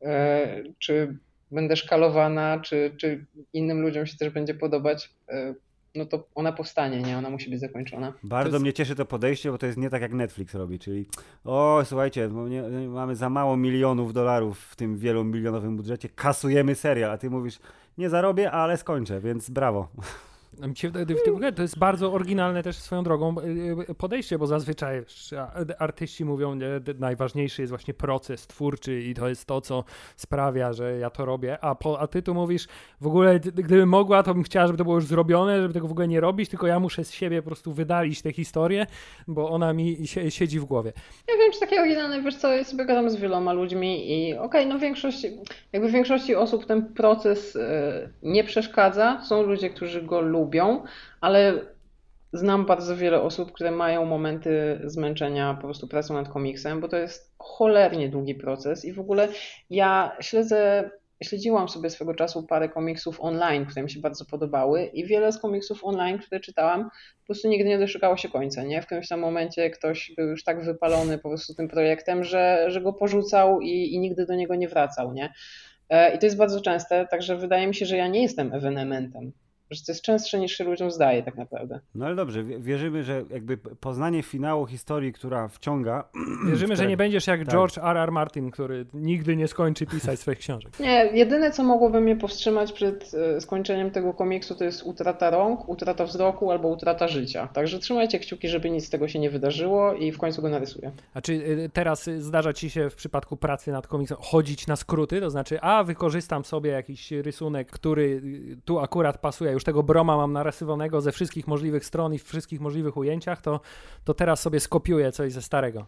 e, 0.03 0.63
czy 0.79 1.17
będę 1.51 1.77
szkalowana, 1.77 2.61
czy, 2.61 2.95
czy 2.97 3.25
innym 3.53 3.81
ludziom 3.81 4.07
się 4.07 4.17
też 4.17 4.31
będzie 4.31 4.55
podobać, 4.55 5.11
e, 5.29 5.55
no 5.95 6.07
to 6.07 6.29
ona 6.35 6.53
powstanie, 6.53 7.03
nie? 7.03 7.19
Ona 7.19 7.31
musi 7.31 7.51
być 7.51 7.61
zakończona. 7.61 8.13
Bardzo 8.23 8.57
jest... 8.57 8.63
mnie 8.63 8.73
cieszy 8.73 8.97
to 8.97 9.05
podejście, 9.05 9.51
bo 9.51 9.59
to 9.59 9.67
jest 9.67 9.79
nie 9.79 9.91
tak 9.91 10.03
jak 10.03 10.13
Netflix 10.13 10.55
robi, 10.55 10.79
czyli 10.79 11.07
o, 11.45 11.83
słuchajcie, 11.85 12.31
nie, 12.49 12.89
mamy 12.89 13.17
za 13.17 13.31
mało 13.31 13.57
milionów 13.57 14.13
dolarów 14.13 14.59
w 14.59 14.77
tym 14.77 14.99
wielomilionowym 14.99 15.77
budżecie, 15.77 16.09
kasujemy 16.09 16.75
serial, 16.75 17.11
a 17.11 17.19
ty 17.19 17.31
mówisz, 17.31 17.59
nie 17.99 18.09
zarobię, 18.11 18.51
ale 18.51 18.77
skończę, 18.77 19.21
więc 19.21 19.51
brawo. 19.51 19.89
To 21.57 21.63
jest 21.63 21.79
bardzo 21.79 22.13
oryginalne 22.13 22.63
też 22.63 22.77
swoją 22.77 23.03
drogą 23.05 23.35
podejście, 23.99 24.39
bo 24.39 24.47
zazwyczaj 24.47 25.05
artyści 25.79 26.25
mówią, 26.25 26.61
że 26.61 26.81
najważniejszy 26.99 27.63
jest 27.63 27.71
właśnie 27.71 27.95
proces 27.95 28.47
twórczy 28.47 29.01
i 29.01 29.15
to 29.15 29.29
jest 29.29 29.45
to, 29.45 29.61
co 29.61 29.85
sprawia, 30.17 30.73
że 30.73 30.99
ja 30.99 31.11
to 31.11 31.25
robię, 31.25 31.59
a, 31.61 31.75
po, 31.75 32.01
a 32.01 32.07
ty 32.07 32.23
tu 32.23 32.35
mówisz, 32.35 32.67
w 33.01 33.07
ogóle 33.07 33.41
gdybym 33.41 33.89
mogła, 33.89 34.23
to 34.23 34.35
bym 34.35 34.43
chciała, 34.43 34.67
żeby 34.67 34.79
to 34.79 34.85
było 34.85 34.97
już 34.97 35.07
zrobione, 35.07 35.63
żeby 35.63 35.75
tego 35.75 35.89
w 35.89 35.93
ogóle 35.93 36.09
nie 36.09 36.21
robić, 36.21 36.51
tylko 36.51 36.67
ja 36.67 36.81
muszę 36.81 37.05
z 37.05 37.13
siebie 37.13 37.43
po 37.43 37.47
prostu 37.47 37.73
wydalić 37.73 38.23
tę 38.23 38.33
historię, 38.33 38.87
bo 39.29 39.51
ona 39.51 39.73
mi 39.73 40.07
siedzi 40.29 40.61
w 40.61 40.65
głowie. 40.65 40.93
Ja 41.29 41.35
wiem, 41.39 41.53
czy 41.53 41.61
takie 41.61 41.81
oryginalne, 41.81 42.23
wiesz 42.23 42.37
co, 42.37 42.53
ja 42.53 42.65
sobie 42.65 42.85
gadam 42.85 43.11
z 43.11 43.17
wieloma 43.17 43.53
ludźmi 43.53 44.11
i 44.11 44.35
okej, 44.35 44.47
okay, 44.47 44.67
no 44.67 44.79
większość, 44.79 45.27
jakby 45.73 45.91
większości 45.91 46.35
osób 46.35 46.67
ten 46.67 46.95
proces 46.95 47.57
e, 47.57 48.09
nie 48.23 48.45
przeszkadza, 48.45 49.23
są 49.25 49.43
ludzie, 49.43 49.71
którzy 49.71 50.03
go 50.03 50.21
lubią, 50.21 50.42
ale 51.21 51.61
znam 52.33 52.67
bardzo 52.67 52.97
wiele 52.97 53.23
osób, 53.23 53.53
które 53.53 53.71
mają 53.71 54.05
momenty 54.05 54.81
zmęczenia 54.85 55.55
po 55.55 55.63
prostu 55.63 55.89
pracą 55.89 56.15
nad 56.15 56.29
komiksem, 56.29 56.81
bo 56.81 56.89
to 56.89 56.97
jest 56.97 57.35
cholernie 57.39 58.09
długi 58.09 58.35
proces 58.35 58.85
i 58.85 58.93
w 58.93 59.01
ogóle 59.01 59.29
ja 59.71 60.17
śledzę 60.21 60.91
śledziłam 61.25 61.69
sobie 61.69 61.91
swego 61.91 62.15
czasu 62.15 62.43
parę 62.43 62.69
komiksów 62.69 63.21
online, 63.21 63.67
które 63.67 63.83
mi 63.83 63.91
się 63.91 64.01
bardzo 64.01 64.25
podobały 64.25 64.85
i 64.85 65.07
wiele 65.07 65.33
z 65.33 65.39
komiksów 65.39 65.85
online, 65.85 66.19
które 66.19 66.41
czytałam, 66.41 66.85
po 67.21 67.27
prostu 67.27 67.49
nigdy 67.49 67.69
nie 67.69 67.79
doszukało 67.79 68.17
się 68.17 68.29
końca, 68.29 68.63
nie? 68.63 68.83
W 68.83 68.87
którymś 68.87 69.09
tam 69.09 69.21
momencie 69.21 69.71
ktoś 69.71 70.13
był 70.17 70.29
już 70.29 70.45
tak 70.45 70.65
wypalony 70.65 71.19
po 71.19 71.29
prostu 71.29 71.55
tym 71.55 71.69
projektem, 71.69 72.25
że, 72.25 72.65
że 72.69 72.81
go 72.81 72.93
porzucał 72.93 73.61
i, 73.61 73.95
i 73.95 73.99
nigdy 73.99 74.27
do 74.27 74.35
niego 74.35 74.55
nie 74.55 74.69
wracał, 74.69 75.13
nie? 75.13 75.33
E, 75.89 76.15
I 76.15 76.19
to 76.19 76.27
jest 76.27 76.37
bardzo 76.37 76.61
częste, 76.61 77.07
także 77.11 77.37
wydaje 77.37 77.67
mi 77.67 77.75
się, 77.75 77.87
że 77.87 77.97
ja 77.97 78.09
nie 78.09 78.23
jestem 78.23 78.53
ewenementem 78.53 79.33
że 79.73 79.83
to 79.85 79.93
jest 79.93 80.03
częstsze 80.03 80.39
niż 80.39 80.53
się 80.53 80.65
ludziom 80.65 80.91
zdaje 80.91 81.23
tak 81.23 81.37
naprawdę. 81.37 81.81
No 81.95 82.07
ale 82.07 82.15
dobrze, 82.15 82.45
wierzymy, 82.45 83.05
że 83.05 83.25
jakby 83.31 83.57
poznanie 83.57 84.23
finału 84.23 84.67
historii, 84.67 85.13
która 85.13 85.49
wciąga... 85.49 86.05
Wierzymy, 86.49 86.77
że 86.77 86.87
nie 86.87 86.97
będziesz 86.97 87.27
jak 87.27 87.41
tak. 87.41 87.49
George 87.49 87.79
R. 87.79 87.97
R. 87.97 88.13
Martin, 88.13 88.51
który 88.51 88.87
nigdy 88.95 89.37
nie 89.37 89.49
skończy 89.49 89.87
pisać 89.87 90.21
swoich 90.21 90.39
książek. 90.39 90.81
Nie, 90.81 91.11
jedyne 91.15 91.51
co 91.51 91.63
mogłoby 91.63 92.01
mnie 92.01 92.17
powstrzymać 92.17 92.73
przed 92.73 93.13
e, 93.15 93.41
skończeniem 93.41 93.91
tego 93.91 94.15
komiksu 94.15 94.55
to 94.55 94.65
jest 94.65 94.83
utrata 94.83 95.31
rąk, 95.31 95.69
utrata 95.69 96.05
wzroku 96.05 96.51
albo 96.51 96.69
utrata 96.69 97.09
życia. 97.09 97.49
Także 97.53 97.79
trzymajcie 97.79 98.19
kciuki, 98.19 98.49
żeby 98.49 98.71
nic 98.71 98.87
z 98.87 98.91
tego 98.91 99.09
się 99.09 99.19
nie 99.19 99.31
wydarzyło 99.31 99.95
i 99.95 100.13
w 100.13 100.19
końcu 100.19 100.43
go 100.43 100.49
narysuję. 100.49 100.93
A 101.15 101.21
czy 101.21 101.33
e, 101.65 101.69
teraz 101.69 102.11
zdarza 102.19 102.53
ci 102.53 102.71
się 102.71 102.91
w 102.91 102.95
przypadku 102.95 103.37
pracy 103.37 103.73
nad 103.73 103.87
komiksem 103.87 104.19
chodzić 104.21 104.67
na 104.67 104.77
skróty? 104.77 105.21
To 105.21 105.31
znaczy, 105.31 105.61
a 105.61 105.85
wykorzystam 105.85 106.45
sobie 106.45 106.71
jakiś 106.71 107.11
rysunek, 107.11 107.71
który 107.71 108.23
tu 108.65 108.79
akurat 108.79 109.19
pasuje, 109.19 109.53
już 109.53 109.62
tego 109.65 109.83
broma 109.83 110.17
mam 110.17 110.33
narysowanego 110.33 111.01
ze 111.01 111.13
wszystkich 111.13 111.47
możliwych 111.47 111.85
stron 111.85 112.15
i 112.15 112.19
w 112.19 112.25
wszystkich 112.25 112.61
możliwych 112.61 112.97
ujęciach, 112.97 113.43
to, 113.43 113.61
to 114.05 114.15
teraz 114.15 114.41
sobie 114.41 114.61
skopiuję 114.61 115.13
coś 115.13 115.33
ze 115.33 115.43
starego. 115.43 115.87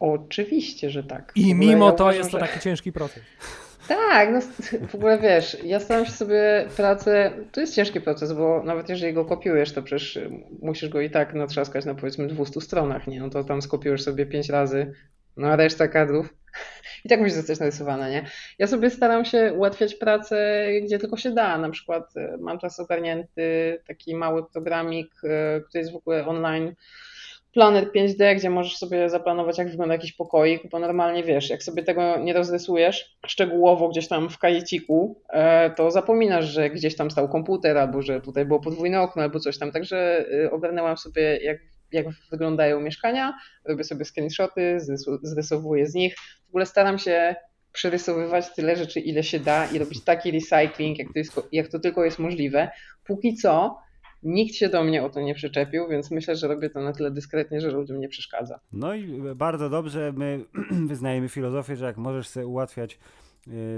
Oczywiście, 0.00 0.90
że 0.90 1.04
tak. 1.04 1.32
I 1.34 1.54
mimo 1.54 1.86
ja 1.86 1.92
to 1.92 2.04
uważam, 2.04 2.18
jest 2.18 2.30
to 2.30 2.38
taki 2.38 2.60
ciężki 2.60 2.92
proces. 2.92 3.22
Tak, 3.88 4.28
no 4.32 4.40
w 4.88 4.94
ogóle 4.94 5.18
wiesz, 5.18 5.56
ja 5.64 5.80
staram 5.80 6.06
się 6.06 6.12
sobie 6.12 6.68
pracę, 6.76 7.32
to 7.52 7.60
jest 7.60 7.74
ciężki 7.74 8.00
proces, 8.00 8.32
bo 8.32 8.62
nawet 8.64 8.88
jeżeli 8.88 9.14
go 9.14 9.24
kopiujesz, 9.24 9.72
to 9.72 9.82
przecież 9.82 10.18
musisz 10.62 10.88
go 10.88 11.00
i 11.00 11.10
tak 11.10 11.34
natrzaskać 11.34 11.84
na 11.84 11.94
powiedzmy 11.94 12.26
200 12.26 12.60
stronach, 12.60 13.06
nie? 13.06 13.20
No 13.20 13.30
to 13.30 13.44
tam 13.44 13.62
skopiujesz 13.62 14.02
sobie 14.02 14.26
5 14.26 14.48
razy, 14.48 14.92
no 15.36 15.48
a 15.48 15.56
reszta 15.56 15.88
kadrów 15.88 16.34
i 17.04 17.08
tak 17.08 17.20
musi 17.20 17.32
zostać 17.32 17.60
narysowane, 17.60 18.10
nie? 18.10 18.26
Ja 18.58 18.66
sobie 18.66 18.90
staram 18.90 19.24
się 19.24 19.52
ułatwiać 19.56 19.94
pracę, 19.94 20.66
gdzie 20.82 20.98
tylko 20.98 21.16
się 21.16 21.30
da. 21.30 21.58
Na 21.58 21.70
przykład 21.70 22.16
e, 22.16 22.36
mam 22.40 22.58
czas 22.58 22.80
ogarnięty 22.80 23.78
taki 23.86 24.14
mały 24.14 24.46
programik, 24.46 25.12
e, 25.24 25.60
który 25.60 25.80
jest 25.80 25.92
w 25.92 25.96
ogóle 25.96 26.26
online, 26.26 26.74
Planer 27.52 27.92
5D, 27.92 28.36
gdzie 28.36 28.50
możesz 28.50 28.76
sobie 28.76 29.10
zaplanować, 29.10 29.58
jak 29.58 29.70
wygląda 29.70 29.94
jakiś 29.94 30.12
pokoik, 30.12 30.70
bo 30.70 30.78
normalnie 30.78 31.24
wiesz, 31.24 31.50
jak 31.50 31.62
sobie 31.62 31.82
tego 31.82 32.18
nie 32.18 32.32
rozrysujesz 32.32 33.16
szczegółowo 33.26 33.88
gdzieś 33.88 34.08
tam 34.08 34.30
w 34.30 34.38
kajeciku, 34.38 35.22
e, 35.28 35.70
to 35.70 35.90
zapominasz, 35.90 36.44
że 36.44 36.70
gdzieś 36.70 36.96
tam 36.96 37.10
stał 37.10 37.28
komputer, 37.28 37.78
albo 37.78 38.02
że 38.02 38.20
tutaj 38.20 38.44
było 38.44 38.60
podwójne 38.60 39.00
okno, 39.00 39.22
albo 39.22 39.40
coś 39.40 39.58
tam. 39.58 39.72
Także 39.72 40.24
ogarnęłam 40.50 40.96
sobie, 40.96 41.36
jak 41.36 41.58
jak 41.92 42.06
wyglądają 42.30 42.80
mieszkania, 42.80 43.34
robię 43.64 43.84
sobie 43.84 44.04
screenshoty, 44.04 44.78
zrysowuję 45.22 45.86
z 45.86 45.94
nich. 45.94 46.16
W 46.46 46.48
ogóle 46.48 46.66
staram 46.66 46.98
się 46.98 47.36
przerysowywać 47.72 48.54
tyle 48.54 48.76
rzeczy, 48.76 49.00
ile 49.00 49.22
się 49.22 49.40
da 49.40 49.66
i 49.66 49.78
robić 49.78 50.04
taki 50.04 50.30
recycling, 50.30 50.98
jak 50.98 51.08
to, 51.12 51.18
jest, 51.18 51.40
jak 51.52 51.68
to 51.68 51.78
tylko 51.78 52.04
jest 52.04 52.18
możliwe. 52.18 52.70
Póki 53.04 53.34
co 53.34 53.78
nikt 54.22 54.54
się 54.54 54.68
do 54.68 54.84
mnie 54.84 55.04
o 55.04 55.10
to 55.10 55.20
nie 55.20 55.34
przyczepił, 55.34 55.88
więc 55.88 56.10
myślę, 56.10 56.36
że 56.36 56.48
robię 56.48 56.70
to 56.70 56.80
na 56.80 56.92
tyle 56.92 57.10
dyskretnie, 57.10 57.60
że 57.60 57.70
ludziom 57.70 58.00
nie 58.00 58.08
przeszkadza. 58.08 58.60
No 58.72 58.94
i 58.94 59.20
bardzo 59.36 59.70
dobrze, 59.70 60.12
my 60.16 60.44
wyznajemy 60.88 61.28
filozofię, 61.28 61.76
że 61.76 61.84
jak 61.84 61.96
możesz 61.96 62.28
sobie 62.28 62.46
ułatwiać 62.46 62.98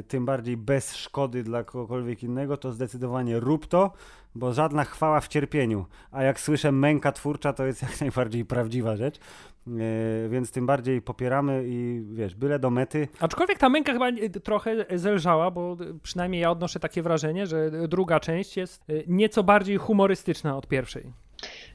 tym 0.08 0.24
bardziej 0.24 0.56
bez 0.56 0.96
szkody 0.96 1.42
dla 1.42 1.64
kogokolwiek 1.64 2.22
innego, 2.22 2.56
to 2.56 2.72
zdecydowanie 2.72 3.40
rób 3.40 3.66
to, 3.66 3.92
bo 4.34 4.52
żadna 4.52 4.84
chwała 4.84 5.20
w 5.20 5.28
cierpieniu. 5.28 5.86
A 6.10 6.22
jak 6.22 6.40
słyszę 6.40 6.72
męka 6.72 7.12
twórcza, 7.12 7.52
to 7.52 7.66
jest 7.66 7.82
jak 7.90 8.00
najbardziej 8.00 8.44
prawdziwa 8.44 8.96
rzecz. 8.96 9.18
Yy, 9.66 10.28
więc 10.28 10.52
tym 10.52 10.66
bardziej 10.66 11.02
popieramy 11.02 11.64
i 11.66 12.02
wiesz, 12.12 12.34
byle 12.34 12.58
do 12.58 12.70
mety. 12.70 13.08
Aczkolwiek 13.20 13.58
ta 13.58 13.68
męka 13.68 13.92
chyba 13.92 14.06
trochę 14.44 14.86
zelżała, 14.94 15.50
bo 15.50 15.76
przynajmniej 16.02 16.42
ja 16.42 16.50
odnoszę 16.50 16.80
takie 16.80 17.02
wrażenie, 17.02 17.46
że 17.46 17.88
druga 17.88 18.20
część 18.20 18.56
jest 18.56 18.90
y, 18.90 19.04
nieco 19.06 19.42
bardziej 19.42 19.76
humorystyczna 19.76 20.56
od 20.56 20.66
pierwszej. 20.66 21.12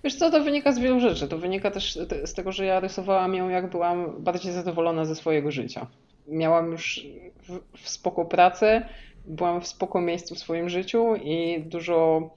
Wiesz 0.04 0.16
co, 0.16 0.32
to 0.32 0.44
wynika 0.44 0.72
z 0.72 0.80
wielu 0.80 1.00
rzeczy. 1.00 1.28
To 1.28 1.38
wynika 1.38 1.72
też 1.72 2.00
z 2.26 2.34
tego, 2.34 2.52
że 2.52 2.66
ja 2.66 2.80
rysowałam 2.80 3.36
ją, 3.36 3.50
jak 3.50 3.70
byłam 3.70 4.24
bardziej 4.24 4.54
zadowolona 4.54 5.06
ze 5.06 5.16
swojego 5.16 5.52
życia. 5.52 5.88
Miałam 6.28 6.72
już 6.72 7.08
w, 7.48 7.78
w 7.78 7.90
spoko 7.90 8.26
pracę, 8.26 8.90
byłam 9.26 9.62
w 9.62 9.68
spoko 9.68 10.02
miejscu 10.02 10.36
w 10.36 10.40
swoim 10.40 10.70
życiu 10.70 11.16
i 11.16 11.64
dużo 11.66 12.30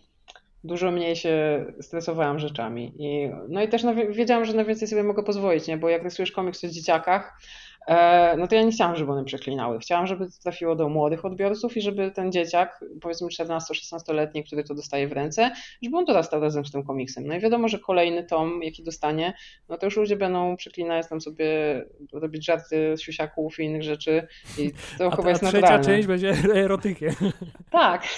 dużo 0.65 0.91
mniej 0.91 1.17
się 1.17 1.67
stresowałam 1.81 2.39
rzeczami. 2.39 2.93
I, 2.99 3.31
no 3.49 3.63
i 3.63 3.69
też 3.69 3.83
wiedziałam, 4.11 4.45
że 4.45 4.53
na 4.53 4.65
więcej 4.65 4.89
sobie 4.89 5.03
mogę 5.03 5.23
pozwolić, 5.23 5.67
nie? 5.67 5.77
bo 5.77 5.89
jak 5.89 6.03
rysujesz 6.03 6.33
komiks 6.33 6.65
o 6.65 6.69
dzieciakach, 6.69 7.41
no 8.39 8.47
to 8.47 8.55
ja 8.55 8.63
nie 8.63 8.73
chciałam, 8.73 8.97
żeby 8.97 9.13
one 9.13 9.25
przeklinały. 9.25 9.79
Chciałam, 9.79 10.07
żeby 10.07 10.27
to 10.27 10.33
trafiło 10.43 10.77
do 10.77 10.89
młodych 10.89 11.25
odbiorców 11.25 11.77
i 11.77 11.81
żeby 11.81 12.11
ten 12.11 12.33
dzieciak, 12.33 12.85
powiedzmy 13.01 13.29
14-16-letni, 13.29 14.45
który 14.45 14.65
to 14.65 14.75
dostaje 14.75 15.09
w 15.09 15.13
ręce, 15.13 15.51
żeby 15.83 15.97
on 15.97 16.05
dorastał 16.05 16.41
razem 16.41 16.67
z 16.67 16.73
tym 16.73 16.85
komiksem. 16.85 17.27
No 17.27 17.35
i 17.35 17.41
wiadomo, 17.41 17.69
że 17.69 17.79
kolejny 17.79 18.25
tom, 18.25 18.63
jaki 18.63 18.83
dostanie, 18.83 19.35
no 19.69 19.77
to 19.77 19.87
już 19.87 19.97
ludzie 19.97 20.17
będą 20.17 20.57
przeklinać 20.57 21.09
tam 21.09 21.21
sobie, 21.21 21.47
robić 22.13 22.47
żarty 22.47 22.97
z 22.97 23.01
siusiaków 23.01 23.59
i 23.61 23.63
innych 23.65 23.83
rzeczy 23.83 24.27
i 24.59 24.73
to 24.99 25.07
a, 25.13 25.17
chyba 25.17 25.29
jest 25.29 25.45
a 25.45 25.47
trzecia 25.47 25.61
naturalne. 25.61 25.85
część 25.85 26.07
będzie 26.07 26.35
erotykiem. 26.65 27.15
Tak. 27.71 28.09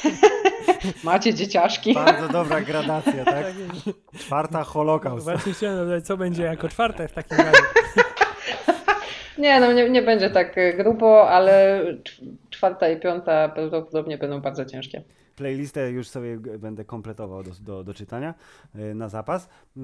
Macie 1.05 1.35
dzieciaszki. 1.35 1.95
Bardzo 1.95 2.29
dobra 2.29 2.61
gradacja, 2.61 3.25
tak? 3.25 3.35
tak 3.35 3.55
Czwarta 4.19 4.65
Holokaust. 4.65 5.25
Właśnie 5.25 5.53
chciałem 5.53 5.77
zapytać, 5.77 6.07
co 6.07 6.17
będzie 6.17 6.43
jako 6.43 6.69
czwarte 6.69 7.09
w 7.09 7.13
takim 7.13 7.37
razie. 7.39 8.10
Nie, 9.41 9.61
no 9.61 9.73
nie, 9.73 9.91
nie 9.91 10.03
będzie 10.03 10.31
tak 10.31 10.57
grubo, 10.77 11.31
ale 11.31 11.83
czwarta 12.51 12.89
i 12.89 13.01
piąta 13.01 13.49
prawdopodobnie 13.49 14.19
będą 14.19 14.41
bardzo 14.41 14.65
ciężkie 14.65 15.03
playlistę 15.41 15.91
już 15.91 16.09
sobie 16.09 16.39
będę 16.39 16.85
kompletował 16.85 17.43
do, 17.43 17.51
do, 17.61 17.85
do 17.85 17.95
czytania 17.95 18.35
e, 18.75 18.95
na 18.95 19.09
zapas. 19.09 19.49
E, 19.77 19.81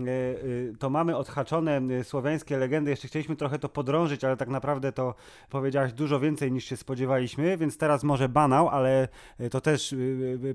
to 0.79 0.91
mamy 0.91 1.17
odhaczone 1.17 1.81
słowiańskie 2.05 2.57
legendy. 2.57 2.91
Jeszcze 2.91 3.09
chcieliśmy 3.09 3.37
trochę 3.37 3.59
to 3.59 3.69
podrążyć, 3.69 4.25
ale 4.25 4.37
tak 4.37 4.49
naprawdę 4.49 4.93
to 4.93 5.15
powiedziałaś 5.51 5.93
dużo 5.93 6.21
więcej 6.21 6.53
niż 6.53 6.65
się 6.65 6.77
spodziewaliśmy, 6.77 7.57
więc 7.57 7.79
teraz 7.79 8.05
może 8.05 8.29
banał, 8.29 8.69
ale 8.69 9.09
to 9.51 9.61
też 9.61 9.95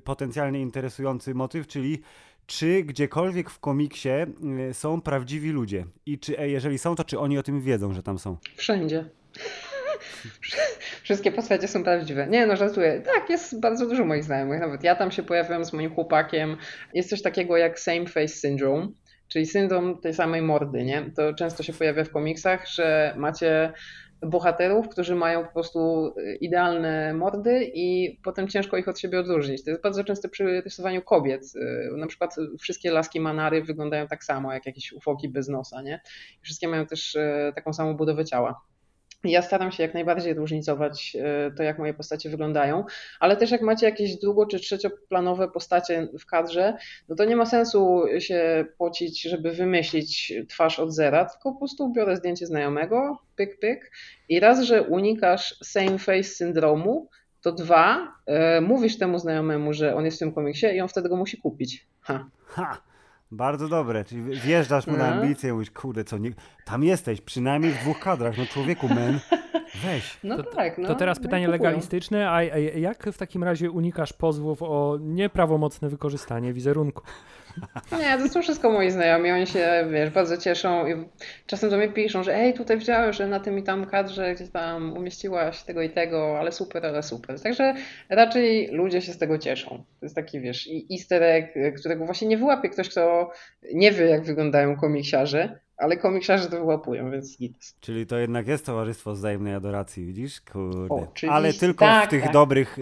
potencjalnie 0.03 0.61
interesujący 0.61 1.33
motyw, 1.33 1.67
czyli 1.67 2.01
czy 2.51 2.83
gdziekolwiek 2.83 3.49
w 3.49 3.59
komiksie 3.59 4.09
są 4.71 5.01
prawdziwi 5.01 5.49
ludzie 5.49 5.85
i 6.05 6.19
czy 6.19 6.33
jeżeli 6.33 6.77
są, 6.77 6.95
to 6.95 7.03
czy 7.03 7.19
oni 7.19 7.37
o 7.37 7.43
tym 7.43 7.61
wiedzą, 7.61 7.93
że 7.93 8.03
tam 8.03 8.19
są? 8.19 8.37
Wszędzie. 8.55 9.05
Wszystkie 11.03 11.31
postacie 11.31 11.67
są 11.67 11.83
prawdziwe. 11.83 12.27
Nie, 12.27 12.45
no 12.45 12.55
żartuję. 12.55 13.01
Tak, 13.01 13.29
jest 13.29 13.59
bardzo 13.59 13.87
dużo 13.87 14.05
moich 14.05 14.23
znajomych. 14.23 14.59
Nawet 14.59 14.83
ja 14.83 14.95
tam 14.95 15.11
się 15.11 15.23
pojawiam 15.23 15.65
z 15.65 15.73
moim 15.73 15.93
chłopakiem. 15.95 16.57
Jest 16.93 17.09
coś 17.09 17.21
takiego 17.21 17.57
jak 17.57 17.79
same 17.79 18.05
face 18.05 18.27
syndrome, 18.27 18.87
czyli 19.27 19.45
syndrom 19.45 20.01
tej 20.01 20.13
samej 20.13 20.41
mordy, 20.41 20.83
nie? 20.83 21.11
To 21.15 21.33
często 21.33 21.63
się 21.63 21.73
pojawia 21.73 22.03
w 22.03 22.11
komiksach, 22.11 22.67
że 22.67 23.13
macie 23.17 23.73
bohaterów, 24.21 24.89
którzy 24.89 25.15
mają 25.15 25.45
po 25.45 25.53
prostu 25.53 26.13
idealne 26.41 27.13
mordy 27.13 27.71
i 27.73 28.19
potem 28.23 28.47
ciężko 28.47 28.77
ich 28.77 28.87
od 28.87 28.99
siebie 28.99 29.19
odróżnić. 29.19 29.63
To 29.63 29.69
jest 29.69 29.83
bardzo 29.83 30.03
często 30.03 30.29
przy 30.29 30.61
rysowaniu 30.61 31.01
kobiet. 31.01 31.41
Na 31.97 32.07
przykład 32.07 32.35
wszystkie 32.59 32.91
laski 32.91 33.19
Manary 33.19 33.63
wyglądają 33.63 34.07
tak 34.07 34.23
samo, 34.23 34.53
jak 34.53 34.65
jakieś 34.65 34.93
ufoki 34.93 35.29
bez 35.29 35.49
nosa, 35.49 35.81
nie? 35.81 36.01
Wszystkie 36.41 36.67
mają 36.67 36.85
też 36.85 37.15
e, 37.15 37.51
taką 37.55 37.73
samą 37.73 37.93
budowę 37.93 38.25
ciała. 38.25 38.61
Ja 39.23 39.41
staram 39.41 39.71
się 39.71 39.83
jak 39.83 39.93
najbardziej 39.93 40.33
różnicować 40.33 41.17
e, 41.19 41.51
to, 41.51 41.63
jak 41.63 41.79
moje 41.79 41.93
postacie 41.93 42.29
wyglądają, 42.29 42.85
ale 43.19 43.37
też 43.37 43.51
jak 43.51 43.61
macie 43.61 43.85
jakieś 43.85 44.15
drugo- 44.19 44.47
czy 44.47 44.59
trzecioplanowe 44.59 45.51
postacie 45.51 46.07
w 46.19 46.25
kadrze, 46.25 46.77
no 47.09 47.15
to 47.15 47.25
nie 47.25 47.35
ma 47.35 47.45
sensu 47.45 48.03
się 48.19 48.65
pocić, 48.77 49.21
żeby 49.21 49.51
wymyślić 49.51 50.33
twarz 50.49 50.79
od 50.79 50.93
zera, 50.93 51.25
tylko 51.25 51.51
po 51.51 51.57
prostu 51.59 51.91
biorę 51.93 52.17
zdjęcie 52.17 52.45
znajomego, 52.45 53.17
pyk, 53.35 53.59
pyk 53.59 53.91
i 54.29 54.39
raz, 54.39 54.61
że 54.61 54.83
unikasz 54.83 55.55
same 55.63 55.99
face 55.99 56.23
syndromu, 56.23 57.09
to 57.41 57.51
dwa, 57.51 58.13
e, 58.25 58.61
mówisz 58.61 58.97
temu 58.97 59.19
znajomemu, 59.19 59.73
że 59.73 59.95
on 59.95 60.05
jest 60.05 60.17
w 60.17 60.19
tym 60.19 60.33
komiksie 60.33 60.65
i 60.65 60.81
on 60.81 60.87
wtedy 60.87 61.09
go 61.09 61.15
musi 61.15 61.37
kupić. 61.37 61.87
Ha. 62.01 62.29
Ha! 62.45 62.90
Bardzo 63.31 63.67
dobre, 63.67 64.03
czyli 64.05 64.21
wjeżdżasz 64.39 64.87
mu 64.87 64.97
na 64.97 65.09
No. 65.09 65.21
ambicję 65.21 65.49
i 65.49 65.53
mówisz, 65.53 65.71
kurde, 65.71 66.03
co, 66.03 66.17
nie... 66.17 66.31
tam 66.65 66.83
jesteś, 66.83 67.21
przynajmniej 67.21 67.71
w 67.71 67.77
dwóch 67.79 67.99
kadrach, 67.99 68.37
no 68.37 68.45
człowieku, 68.45 68.87
men, 68.87 69.19
weź. 69.75 70.17
No 70.23 70.37
To- 70.37 70.43
tak, 70.43 70.77
no. 70.77 70.87
To 70.87 70.95
teraz 70.95 71.17
no 71.17 71.23
pytanie 71.23 71.45
kupują. 71.45 71.63
legalistyczne, 71.63 72.29
a, 72.29 72.35
a 72.35 72.57
jak 72.57 73.03
w 73.03 73.17
takim 73.17 73.43
razie 73.43 73.71
unikasz 73.71 74.13
pozwów 74.13 74.63
o 74.63 74.97
nieprawomocne 75.01 75.89
wykorzystanie 75.89 76.53
wizerunku? 76.53 77.01
Nie, 77.99 78.17
to 78.17 78.29
są 78.29 78.41
wszystko 78.41 78.71
moi 78.71 78.91
znajomi, 78.91 79.31
oni 79.31 79.47
się, 79.47 79.87
wiesz, 79.91 80.09
bardzo 80.09 80.37
cieszą 80.37 80.87
i 80.87 80.93
czasem 81.45 81.69
do 81.69 81.77
mnie 81.77 81.87
piszą, 81.89 82.23
że 82.23 82.35
ej, 82.35 82.53
tutaj 82.53 82.77
widziałem, 82.77 83.13
że 83.13 83.27
na 83.27 83.39
tym 83.39 83.57
i 83.59 83.63
tam 83.63 83.85
kadrze 83.85 84.35
gdzieś 84.35 84.49
tam 84.49 84.97
umieściłaś 84.97 85.63
tego 85.63 85.81
i 85.81 85.89
tego, 85.89 86.39
ale 86.39 86.51
super, 86.51 86.85
ale 86.85 87.03
super. 87.03 87.41
Także 87.41 87.73
raczej 88.09 88.67
ludzie 88.67 89.01
się 89.01 89.13
z 89.13 89.17
tego 89.17 89.37
cieszą. 89.37 89.69
To 89.69 90.05
jest 90.05 90.15
taki, 90.15 90.39
wiesz, 90.41 90.67
i- 90.67 90.87
easter 90.91 91.23
egg, 91.23 91.53
którego 91.79 92.05
właśnie 92.05 92.27
nie 92.27 92.37
wyłapie 92.37 92.69
ktoś, 92.69 92.89
kto 92.89 93.31
nie 93.73 93.91
wie, 93.91 94.05
jak 94.05 94.23
wyglądają 94.23 94.75
komiksiarze, 94.75 95.59
ale 95.81 95.97
komiksiarze 95.97 96.45
to 96.49 96.57
wyłapują, 96.57 97.11
więc 97.11 97.37
git. 97.37 97.75
Czyli 97.79 98.05
to 98.05 98.17
jednak 98.17 98.47
jest 98.47 98.65
towarzystwo 98.65 99.13
wzajemnej 99.13 99.53
adoracji, 99.53 100.05
widzisz? 100.05 100.41
Kurde. 100.41 100.93
Oczywiście, 100.95 101.31
Ale 101.31 101.53
tylko 101.53 101.85
tak, 101.85 102.07
w 102.07 102.09
tych 102.09 102.23
tak. 102.23 102.33
dobrych, 102.33 102.79
y, 102.79 102.81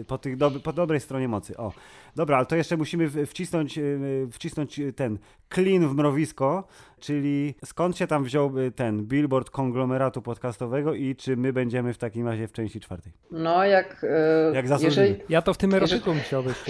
y, 0.00 0.04
po, 0.08 0.18
tych 0.18 0.36
dob- 0.36 0.60
po 0.60 0.72
dobrej 0.72 1.00
stronie 1.00 1.28
mocy. 1.28 1.56
O, 1.56 1.72
dobra, 2.16 2.36
ale 2.36 2.46
to 2.46 2.56
jeszcze 2.56 2.76
musimy 2.76 3.26
wcisnąć, 3.26 3.78
y, 3.78 4.28
wcisnąć 4.32 4.80
ten 4.96 5.18
klin 5.48 5.88
w 5.88 5.94
mrowisko, 5.94 6.64
czyli 7.00 7.54
skąd 7.64 7.96
się 7.98 8.06
tam 8.06 8.24
wziął 8.24 8.52
ten 8.76 9.02
billboard 9.06 9.50
konglomeratu 9.50 10.22
podcastowego 10.22 10.94
i 10.94 11.16
czy 11.16 11.36
my 11.36 11.52
będziemy 11.52 11.92
w 11.94 11.98
takim 11.98 12.28
razie 12.28 12.48
w 12.48 12.52
części 12.52 12.80
czwartej? 12.80 13.12
No, 13.30 13.64
jak, 13.64 14.04
e, 14.50 14.54
Jak 14.54 14.68
zasłużyli. 14.68 15.08
jeżeli, 15.08 15.24
Ja 15.28 15.42
to 15.42 15.54
w 15.54 15.58
tym 15.58 15.74
erotyku 15.74 16.14
musiałbyś. 16.14 16.54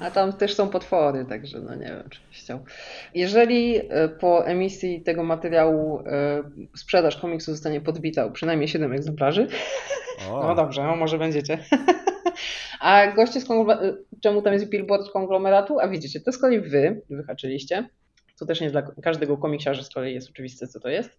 A 0.00 0.10
tam 0.10 0.32
też 0.32 0.54
są 0.54 0.68
potwory, 0.68 1.24
także 1.24 1.60
no 1.60 1.74
nie 1.74 1.86
wiem, 1.86 2.10
czy 2.10 2.20
byś 2.28 2.38
chciał. 2.38 2.64
Jeżeli 3.14 3.76
e, 3.76 4.08
po 4.08 4.46
emisji 4.46 5.02
tego 5.02 5.24
materiału 5.24 6.00
e, 6.06 6.42
sprzedaż 6.76 7.16
komiksu 7.16 7.52
zostanie 7.52 7.80
podbita 7.80 8.24
o 8.24 8.30
przynajmniej 8.30 8.68
7 8.68 8.92
egzemplarzy, 8.92 9.46
O, 10.30 10.40
no 10.46 10.54
dobrze, 10.54 10.82
no 10.82 10.96
może 10.96 11.18
będziecie. 11.18 11.58
A 12.80 13.12
goście 13.12 13.40
z 13.40 13.44
konglomeratu, 13.44 14.04
czemu 14.22 14.42
tam 14.42 14.52
jest 14.52 14.68
billboard 14.68 15.10
konglomeratu? 15.10 15.80
A 15.80 15.88
widzicie, 15.88 16.20
to 16.20 16.32
z 16.32 16.38
kolei 16.38 16.60
wy 16.60 17.02
wyhaczyliście. 17.10 17.88
To 18.38 18.46
też 18.46 18.60
nie 18.60 18.70
dla 18.70 18.82
każdego 18.82 19.36
komiksiarza 19.36 19.82
z 19.82 19.90
kolei 19.90 20.14
jest 20.14 20.30
oczywiste, 20.30 20.66
co 20.66 20.80
to 20.80 20.88
jest. 20.88 21.18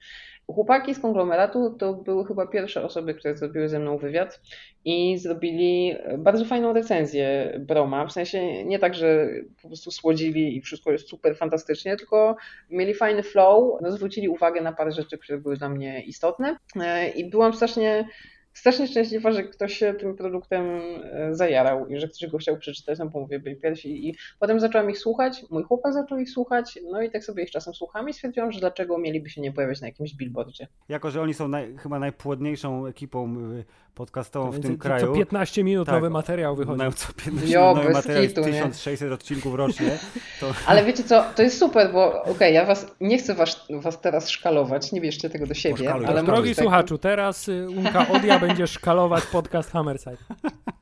Chłopaki 0.56 0.95
z 0.95 1.00
konglomeratu 1.00 1.76
to 1.80 1.93
były 1.93 2.26
chyba 2.26 2.47
pierwsze 2.47 2.84
osoby, 2.84 3.14
które 3.14 3.38
zrobiły 3.38 3.70
ze 3.70 3.80
mną 3.80 3.97
wywiad 3.97 4.41
i 4.86 5.18
zrobili 5.18 5.95
bardzo 6.18 6.45
fajną 6.45 6.74
recenzję 6.74 7.54
Broma. 7.60 8.06
W 8.06 8.12
sensie 8.12 8.66
nie 8.66 8.80
tak, 8.80 8.95
że 8.95 9.28
po 9.62 9.68
prostu 9.68 9.91
słodzili 9.91 10.58
i 10.58 10.62
wszystko 10.62 10.91
jest 10.91 11.10
super 11.10 11.38
fantastycznie, 11.38 11.97
tylko 11.97 12.36
mieli 12.70 12.93
fajny 12.93 13.24
flow, 13.24 13.82
no, 13.82 13.91
zwrócili 13.91 14.30
uwagę 14.30 14.62
na 14.62 14.74
parę 14.74 14.91
rzeczy, 14.91 15.18
które 15.18 15.38
były 15.38 15.58
dla 15.58 15.70
mnie 15.70 16.02
istotne 16.02 16.58
E, 16.76 17.10
i 17.10 17.30
byłam 17.30 17.54
strasznie 17.54 18.08
strasznie 18.54 18.88
szczęśliwa, 18.88 19.32
że 19.32 19.43
ktoś 19.43 19.78
się 19.78 19.93
tym 19.93 20.16
produktem 20.16 20.66
e, 21.04 21.36
zajarał 21.36 21.88
i 21.88 22.00
że 22.00 22.08
ktoś 22.08 22.30
go 22.30 22.38
chciał 22.38 22.58
przeczytać, 22.58 23.00
no 23.00 23.06
bo 23.06 23.20
mówię, 23.20 23.39
byli 23.39 23.56
pierwsi 23.56 24.10
i 24.10 24.16
potem 24.39 24.60
zaczęłam 24.60 24.89
ich 24.89 24.97
słuchać, 24.97 25.45
mój 25.50 25.64
chłopak 25.64 25.93
zaczął 25.93 26.20
ich 26.20 26.30
słuchać, 26.30 26.80
no 26.91 27.02
i 27.02 27.12
tak 27.12 27.24
sobie 27.24 27.43
ich 27.43 27.52
czasem 27.52 27.74
słucham 27.74 28.10
i 28.10 28.14
stwierdziłam, 28.14 28.52
że 28.52 28.60
dlaczego 28.60 28.97
mieliby 28.97 29.30
się 29.30 29.41
nie 29.41 29.52
pojawiać 29.52 29.82
na 29.82 29.88
jakimś 29.88 30.16
billboardzie. 30.16 30.68
jako, 30.89 31.12
że 31.12 31.22
oni 31.22 31.34
są 31.34 31.47
naj, 31.47 31.78
chyba 31.78 32.00
najpłodniejszą 32.00 32.86
ekipą 32.86 33.36
y, 33.60 33.64
podcastową 33.95 34.52
w 34.52 34.60
tym 34.60 34.72
co 34.78 34.82
kraju. 34.82 35.14
15 35.14 35.64
minut 35.64 35.86
Tak. 35.86 35.95
nowy 35.95 36.10
materiał 36.10 36.56
wychodzi. 36.56 36.78
Mają 36.78 36.91
co 36.91 37.14
15 37.14 37.54
Jo, 37.54 37.74
nowy 37.76 37.88
bez 37.88 37.93
materiał, 37.93 38.24
jest 38.24 38.36
kitu, 38.36 38.47
nie? 38.47 38.54
1600 38.54 39.12
odcinków 39.12 39.56
rocznie. 39.56 39.97
To 40.39 40.52
Ale 40.68 40.84
wiecie 40.86 41.04
co, 41.04 41.24
to 41.36 41.43
jest 41.43 41.60
super, 41.60 41.91
bo 41.93 42.24
okej, 42.24 42.54
ja 42.54 42.66
was 42.66 42.95
nie 43.02 43.18
chcę 43.18 43.34
was, 43.36 43.68
was 43.70 44.02
teraz 44.02 44.30
szkalować, 44.30 44.91
nie 44.91 45.02
bierzcie 45.02 45.30
tego 45.30 45.47
do 45.47 45.54
siebie, 45.54 45.76
Poszkaluj, 45.76 46.06
ale. 46.06 46.24
Drogi 46.24 46.56
tak, 46.56 46.64
słuchaczu, 46.64 46.97
teraz 46.97 47.50
y, 47.50 47.68
Unka 47.70 48.08
Będzie 48.47 48.67
szkalować 48.67 49.25
podcast 49.25 49.71
Hammerside. 49.71 50.17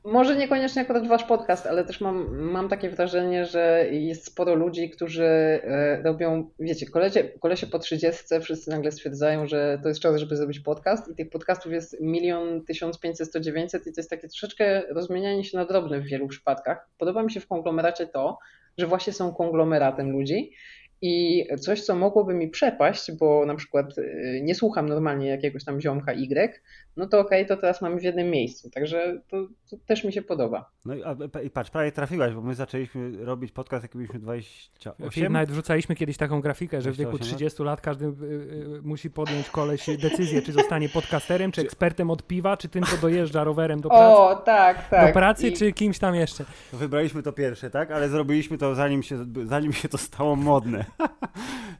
może 0.04 0.36
niekoniecznie 0.36 0.82
akurat 0.82 1.08
wasz 1.08 1.24
podcast, 1.24 1.66
ale 1.66 1.84
też 1.84 2.00
mam, 2.00 2.38
mam 2.38 2.68
takie 2.68 2.90
wrażenie, 2.90 3.44
że 3.44 3.86
jest 3.90 4.26
sporo 4.26 4.54
ludzi, 4.54 4.90
którzy 4.90 5.24
e, 5.24 6.02
robią, 6.02 6.50
wiecie, 6.60 6.86
kolesie, 6.86 7.24
kolesie 7.24 7.66
po 7.66 7.78
30 7.78 8.24
wszyscy 8.40 8.70
nagle 8.70 8.92
stwierdzają, 8.92 9.46
że 9.46 9.78
to 9.82 9.88
jest 9.88 10.00
czas, 10.00 10.20
żeby 10.20 10.36
zrobić 10.36 10.60
podcast 10.60 11.08
i 11.08 11.14
tych 11.14 11.30
podcastów 11.30 11.72
jest 11.72 12.00
milion, 12.00 12.64
tysiąc 12.64 13.00
pięćset, 13.00 13.28
sto 13.28 13.40
dziewięćset 13.40 13.86
i 13.86 13.92
to 13.92 14.00
jest 14.00 14.10
takie 14.10 14.28
troszeczkę 14.28 14.82
rozmienianie 14.88 15.44
się 15.44 15.58
na 15.58 15.64
drobne 15.64 16.00
w 16.00 16.04
wielu 16.04 16.28
przypadkach. 16.28 16.88
Podoba 16.98 17.22
mi 17.22 17.32
się 17.32 17.40
w 17.40 17.46
konglomeracie 17.46 18.06
to, 18.06 18.38
że 18.78 18.86
właśnie 18.86 19.12
są 19.12 19.34
konglomeratem 19.34 20.10
ludzi 20.10 20.52
i 21.02 21.44
coś, 21.60 21.82
co 21.82 21.94
mogłoby 21.94 22.34
mi 22.34 22.48
przepaść, 22.48 23.12
bo 23.12 23.46
na 23.46 23.54
przykład 23.54 23.98
y, 23.98 24.40
nie 24.42 24.54
słucham 24.54 24.88
normalnie 24.88 25.28
jakiegoś 25.28 25.64
tam 25.64 25.80
ziomka 25.80 26.12
Y, 26.12 26.62
no 26.98 27.06
to 27.06 27.20
okej, 27.20 27.46
to 27.46 27.56
teraz 27.56 27.82
mamy 27.82 28.00
w 28.00 28.02
jednym 28.02 28.30
miejscu, 28.30 28.70
także 28.70 29.20
to, 29.30 29.36
to 29.70 29.76
też 29.86 30.04
mi 30.04 30.12
się 30.12 30.22
podoba. 30.22 30.70
No 30.84 30.94
i, 30.94 31.02
a, 31.04 31.40
i 31.40 31.50
patrz, 31.50 31.70
prawie 31.70 31.92
trafiłaś, 31.92 32.34
bo 32.34 32.40
my 32.40 32.54
zaczęliśmy 32.54 33.24
robić 33.24 33.52
podcast, 33.52 33.84
jak 33.84 33.96
byliśmy 33.96 34.18
28. 34.18 35.32
Nawet 35.32 35.50
wrzucaliśmy 35.50 35.94
kiedyś 35.94 36.16
taką 36.16 36.40
grafikę, 36.40 36.82
że 36.82 36.92
w 36.92 36.96
wieku 36.96 37.10
28 37.18 37.26
lat? 37.30 37.38
30 37.38 37.62
lat 37.62 37.80
każdy 37.80 38.04
y, 38.06 38.08
y, 38.08 38.82
musi 38.82 39.10
podjąć 39.10 39.50
koleś 39.50 39.86
decyzję, 39.98 40.42
czy 40.42 40.52
zostanie 40.52 40.88
podcasterem, 40.88 41.52
czy 41.52 41.60
ekspertem 41.60 42.10
od 42.10 42.26
piwa, 42.26 42.56
czy 42.56 42.68
tym, 42.68 42.84
co 42.84 42.96
dojeżdża 42.96 43.44
rowerem 43.44 43.80
do 43.80 43.88
pracy, 43.88 44.04
O, 44.04 44.36
tak, 44.36 44.88
tak. 44.88 45.06
do 45.06 45.12
pracy 45.12 45.48
I- 45.48 45.52
czy 45.52 45.72
kimś 45.72 45.98
tam 45.98 46.14
jeszcze. 46.14 46.44
Wybraliśmy 46.72 47.22
to 47.22 47.32
pierwsze, 47.32 47.70
tak? 47.70 47.90
Ale 47.90 48.08
zrobiliśmy 48.08 48.58
to 48.58 48.74
zanim 48.74 49.02
się, 49.02 49.26
zanim 49.44 49.72
się 49.72 49.88
to 49.88 49.98
stało 49.98 50.36
modne. 50.36 50.84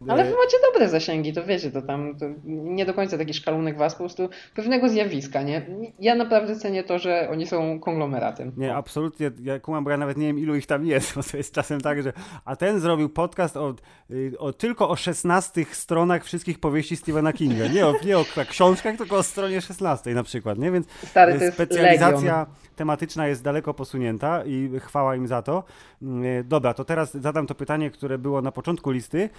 Ale 0.08 0.22
E, 0.22 0.24
wy 0.24 0.30
macie 0.30 0.56
dobre 0.72 0.88
zasięgi, 0.88 1.32
to 1.32 1.44
wiecie, 1.44 1.70
to 1.70 1.82
tam 1.82 2.18
to 2.18 2.26
nie 2.44 2.86
do 2.86 2.94
końca 2.94 3.18
taki 3.18 3.34
szkalunek 3.34 3.78
was, 3.78 3.92
po 3.94 3.98
prostu 3.98 4.28
pewnego 4.54 4.88
zjawiska, 4.88 5.07
nie? 5.44 5.66
Ja 5.98 6.14
naprawdę 6.14 6.56
cenię 6.56 6.84
to, 6.84 6.98
że 6.98 7.28
oni 7.30 7.46
są 7.46 7.80
konglomeratem. 7.80 8.52
Nie, 8.56 8.74
absolutnie, 8.74 9.30
ja 9.42 9.61
kumam, 9.61 9.84
bo 9.84 9.90
ja 9.90 9.96
nawet 9.96 10.16
nie 10.16 10.26
wiem 10.26 10.38
ilu 10.38 10.54
ich 10.54 10.66
tam 10.66 10.86
jest, 10.86 11.14
bo 11.16 11.22
to 11.22 11.36
jest 11.36 11.54
czasem 11.54 11.80
tak, 11.80 12.02
że 12.02 12.12
a 12.44 12.56
ten 12.56 12.80
zrobił 12.80 13.09
podcast 13.09 13.56
o, 13.56 13.74
y, 14.11 14.38
o 14.38 14.52
tylko 14.52 14.88
o 14.88 14.96
16 14.96 15.64
stronach 15.72 16.24
wszystkich 16.24 16.61
powieści 16.61 16.96
Stephena 16.96 17.32
Kinga. 17.32 17.66
Nie 17.66 17.86
o, 17.86 17.94
nie 18.04 18.18
o 18.18 18.24
książkach, 18.48 18.96
tylko 18.96 19.16
o 19.16 19.22
stronie 19.22 19.61
16 19.61 20.14
na 20.14 20.22
przykład, 20.22 20.59
nie? 20.59 20.70
Więc 20.70 20.86
Stary, 20.90 21.32
y, 21.32 21.38
to 21.38 21.44
jest 21.44 21.54
specjalizacja 21.54 22.38
legion. 22.38 22.54
tematyczna 22.76 23.26
jest 23.26 23.42
daleko 23.42 23.74
posunięta 23.74 24.44
i 24.44 24.70
chwała 24.80 25.16
im 25.16 25.26
za 25.26 25.42
to. 25.42 25.64
Y, 26.02 26.44
Dobra, 26.44 26.74
to 26.74 26.84
teraz 26.84 27.14
zadam 27.14 27.46
to 27.46 27.54
pytanie, 27.54 27.90
które 27.90 28.18
było 28.18 28.42
na 28.42 28.52
początku 28.52 28.90
listy 28.90 29.30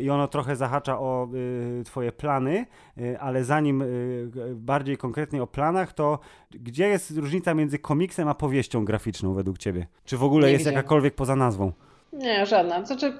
i 0.00 0.10
ono 0.10 0.28
trochę 0.28 0.56
zahacza 0.56 0.98
o 0.98 1.28
twoje 1.84 2.12
plany, 2.12 2.66
ale 3.20 3.44
zanim 3.44 3.84
bardziej 4.54 4.96
konkretnie 4.96 5.17
o 5.42 5.46
planach, 5.46 5.92
to 5.92 6.18
gdzie 6.50 6.88
jest 6.88 7.16
różnica 7.16 7.54
między 7.54 7.78
komiksem 7.78 8.28
a 8.28 8.34
powieścią 8.34 8.84
graficzną 8.84 9.34
według 9.34 9.58
ciebie? 9.58 9.86
Czy 10.04 10.16
w 10.16 10.24
ogóle 10.24 10.46
Nie 10.46 10.52
jest 10.52 10.60
widziałam. 10.62 10.76
jakakolwiek 10.76 11.14
poza 11.14 11.36
nazwą? 11.36 11.72
Nie, 12.12 12.46
żadna. 12.46 12.84
Znaczy, 12.86 13.12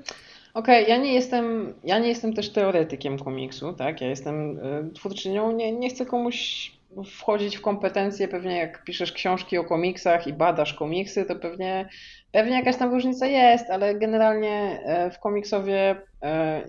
okej, 0.54 0.86
ja 0.88 0.96
nie 0.96 1.14
jestem, 1.14 1.74
ja 1.84 1.98
nie 1.98 2.08
jestem 2.08 2.34
też 2.34 2.52
teoretykiem 2.52 3.18
komiksu, 3.18 3.72
tak? 3.72 4.00
Ja 4.00 4.08
jestem 4.08 4.58
y, 4.58 4.90
twórczynią, 4.94 5.52
nie, 5.52 5.72
nie 5.72 5.90
chcę 5.90 6.06
komuś 6.06 6.72
wchodzić 7.06 7.56
w 7.56 7.60
kompetencje, 7.60 8.28
pewnie 8.28 8.56
jak 8.58 8.84
piszesz 8.84 9.12
książki 9.12 9.58
o 9.58 9.64
komiksach 9.64 10.26
i 10.26 10.32
badasz 10.32 10.74
komiksy, 10.74 11.24
to 11.24 11.36
pewnie, 11.36 11.88
pewnie 12.32 12.56
jakaś 12.56 12.76
tam 12.76 12.90
różnica 12.90 13.26
jest, 13.26 13.70
ale 13.70 13.94
generalnie 13.94 14.80
e, 14.84 15.10
w 15.10 15.18
komiksowie 15.20 16.02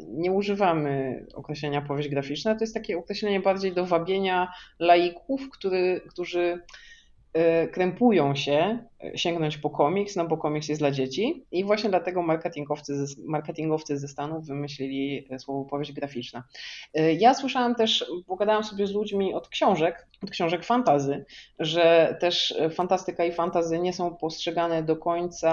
nie 0.08 0.32
używamy 0.32 1.26
określenia 1.34 1.82
powieść 1.82 2.10
graficzna, 2.10 2.56
to 2.56 2.64
jest 2.64 2.74
takie 2.74 2.97
określenie 2.97 3.39
bardziej 3.39 3.74
do 3.74 3.86
wabienia 3.86 4.54
laików, 4.80 5.50
który, 5.50 6.02
którzy 6.10 6.62
e, 7.34 7.68
krępują 7.68 8.36
się 8.36 8.80
sięgnąć 9.16 9.58
po 9.58 9.70
komiks, 9.70 10.16
no 10.16 10.28
bo 10.28 10.38
komiks 10.38 10.68
jest 10.68 10.82
dla 10.82 10.91
dzieci 10.91 11.45
i 11.52 11.64
właśnie 11.64 11.89
dlatego 11.89 12.22
marketingowcy, 12.22 13.06
marketingowcy 13.26 13.97
ze 13.97 14.08
Stanów 14.08 14.47
wymyślili 14.47 15.28
słowo 15.38 15.66
powieść 15.66 15.91
graficzna. 15.91 16.43
Ja 17.18 17.34
słyszałam 17.34 17.76
też, 17.76 18.12
pogadałam 18.28 18.64
sobie 18.64 18.88
z 18.88 18.91
ludźmi 18.91 19.34
od 19.34 19.50
książek, 19.50 20.08
od 20.24 20.30
książek 20.30 20.66
fantazy, 20.66 21.26
że 21.60 22.18
też 22.20 22.60
fantastyka 22.72 23.26
i 23.26 23.32
fantazy 23.32 23.80
nie 23.80 23.93
są 23.93 24.16
postrzegane 24.16 24.84
do 24.84 24.95
końca 24.95 25.52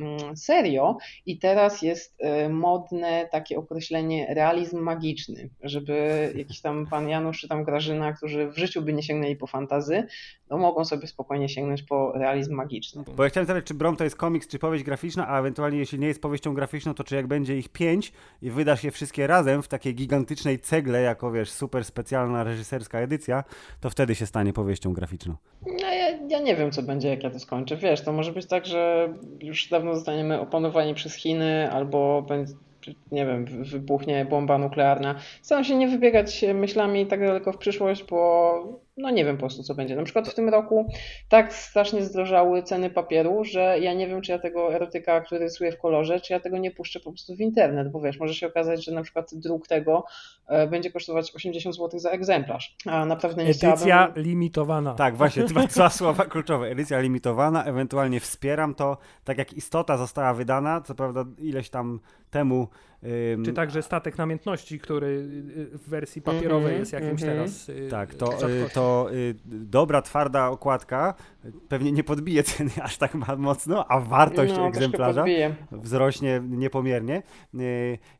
mm, 0.00 0.36
serio 0.36 0.96
i 1.26 1.38
teraz 1.38 1.82
jest 1.82 2.18
modne 2.50 3.28
takie 3.32 3.58
określenie 3.58 4.34
realizm 4.34 4.78
magiczny, 4.78 5.50
żeby 5.62 6.32
jakiś 6.36 6.60
tam 6.60 6.86
pan 6.86 7.08
Janusz 7.08 7.40
czy 7.40 7.48
tam 7.48 7.64
Grażyna, 7.64 8.12
którzy 8.12 8.50
w 8.50 8.58
życiu 8.58 8.82
by 8.82 8.92
nie 8.92 9.02
sięgnęli 9.02 9.36
po 9.36 9.46
fantazy, 9.46 10.06
no 10.50 10.58
mogą 10.58 10.84
sobie 10.84 11.06
spokojnie 11.06 11.48
sięgnąć 11.48 11.82
po 11.82 12.12
realizm 12.12 12.54
magiczny. 12.54 12.87
Bo 13.16 13.24
ja 13.24 13.30
chciałem 13.30 13.46
zapytać, 13.46 13.68
czy 13.68 13.74
Brom 13.74 13.96
to 13.96 14.04
jest 14.04 14.16
komiks, 14.16 14.48
czy 14.48 14.58
powieść 14.58 14.84
graficzna, 14.84 15.28
a 15.28 15.40
ewentualnie 15.40 15.78
jeśli 15.78 15.98
nie 15.98 16.06
jest 16.06 16.22
powieścią 16.22 16.54
graficzną, 16.54 16.94
to 16.94 17.04
czy 17.04 17.16
jak 17.16 17.26
będzie 17.26 17.58
ich 17.58 17.68
pięć 17.68 18.12
i 18.42 18.50
wydasz 18.50 18.84
je 18.84 18.90
wszystkie 18.90 19.26
razem 19.26 19.62
w 19.62 19.68
takiej 19.68 19.94
gigantycznej 19.94 20.58
cegle, 20.58 21.02
jako 21.02 21.32
wiesz, 21.32 21.50
super 21.50 21.84
specjalna 21.84 22.44
reżyserska 22.44 22.98
edycja, 22.98 23.44
to 23.80 23.90
wtedy 23.90 24.14
się 24.14 24.26
stanie 24.26 24.52
powieścią 24.52 24.92
graficzną. 24.92 25.34
No 25.66 25.88
ja, 25.94 26.10
ja 26.28 26.40
nie 26.40 26.56
wiem, 26.56 26.70
co 26.70 26.82
będzie, 26.82 27.08
jak 27.08 27.22
ja 27.22 27.30
to 27.30 27.38
skończę. 27.38 27.76
Wiesz, 27.76 28.00
to 28.00 28.12
może 28.12 28.32
być 28.32 28.46
tak, 28.46 28.66
że 28.66 29.14
już 29.42 29.68
dawno 29.68 29.94
zostaniemy 29.94 30.40
opanowani 30.40 30.94
przez 30.94 31.14
Chiny, 31.14 31.72
albo 31.72 32.22
będzie 32.22 32.54
nie 33.12 33.26
wiem, 33.26 33.64
wybuchnie 33.64 34.24
bomba 34.24 34.58
nuklearna. 34.58 35.14
Staram 35.42 35.64
się 35.64 35.76
nie 35.76 35.88
wybiegać 35.88 36.44
myślami 36.54 37.06
tak 37.06 37.20
daleko 37.20 37.52
w 37.52 37.58
przyszłość, 37.58 38.04
bo 38.04 38.80
no 38.98 39.10
nie 39.10 39.24
wiem 39.24 39.36
po 39.36 39.40
prostu 39.40 39.62
co 39.62 39.74
będzie. 39.74 39.96
Na 39.96 40.04
przykład 40.04 40.28
w 40.28 40.34
tym 40.34 40.48
roku 40.48 40.86
tak 41.28 41.52
strasznie 41.52 42.04
zdrożały 42.04 42.62
ceny 42.62 42.90
papieru, 42.90 43.44
że 43.44 43.78
ja 43.80 43.94
nie 43.94 44.06
wiem, 44.06 44.22
czy 44.22 44.32
ja 44.32 44.38
tego 44.38 44.74
erotyka, 44.74 45.20
który 45.20 45.40
rysuję 45.40 45.72
w 45.72 45.78
kolorze, 45.78 46.20
czy 46.20 46.32
ja 46.32 46.40
tego 46.40 46.58
nie 46.58 46.70
puszczę 46.70 47.00
po 47.00 47.10
prostu 47.10 47.36
w 47.36 47.40
internet, 47.40 47.90
bo 47.90 48.00
wiesz, 48.00 48.20
może 48.20 48.34
się 48.34 48.46
okazać, 48.46 48.84
że 48.84 48.92
na 48.92 49.02
przykład 49.02 49.34
druk 49.34 49.68
tego 49.68 50.04
e, 50.46 50.66
będzie 50.66 50.90
kosztować 50.90 51.34
80 51.34 51.76
zł 51.76 51.98
za 51.98 52.10
egzemplarz, 52.10 52.76
a 52.86 53.04
naprawdę 53.04 53.42
nie 53.44 53.50
Edycja 53.50 53.76
chciałabym... 53.76 54.24
limitowana. 54.24 54.94
Tak, 54.94 55.16
właśnie, 55.16 55.44
dwa, 55.44 55.66
dwa 55.66 55.90
słowa 55.98 56.24
kluczowe. 56.24 56.66
Edycja 56.66 57.00
limitowana, 57.00 57.64
ewentualnie 57.64 58.20
wspieram 58.20 58.74
to, 58.74 58.96
tak 59.24 59.38
jak 59.38 59.52
istota 59.52 59.96
została 59.96 60.34
wydana, 60.34 60.80
co 60.80 60.94
prawda 60.94 61.24
ileś 61.38 61.70
tam 61.70 62.00
temu 62.30 62.68
czy 63.44 63.52
także 63.52 63.82
statek 63.82 64.18
namiętności, 64.18 64.78
który 64.80 65.06
y, 65.06 65.78
w 65.78 65.88
wersji 65.88 66.22
papierowej 66.22 66.66
mm 66.66 66.76
-hmm, 66.76 66.80
jest 66.80 66.92
jakimś 66.92 67.22
mm 67.22 67.34
-hmm. 67.34 67.38
teraz. 67.38 67.68
Y, 67.68 67.88
tak, 67.90 68.14
to, 68.14 68.50
y, 68.50 68.70
to 68.74 69.10
dobra, 69.44 70.02
twarda 70.02 70.48
okładka 70.48 71.14
pewnie 71.68 71.92
nie 71.92 72.04
podbije 72.04 72.42
ceny 72.42 72.70
aż 72.82 72.98
tak 72.98 73.14
mocno, 73.38 73.86
a 73.88 74.00
wartość 74.00 74.54
no, 74.56 74.66
egzemplarza 74.66 75.24
wzrośnie 75.72 76.42
niepomiernie. 76.48 77.22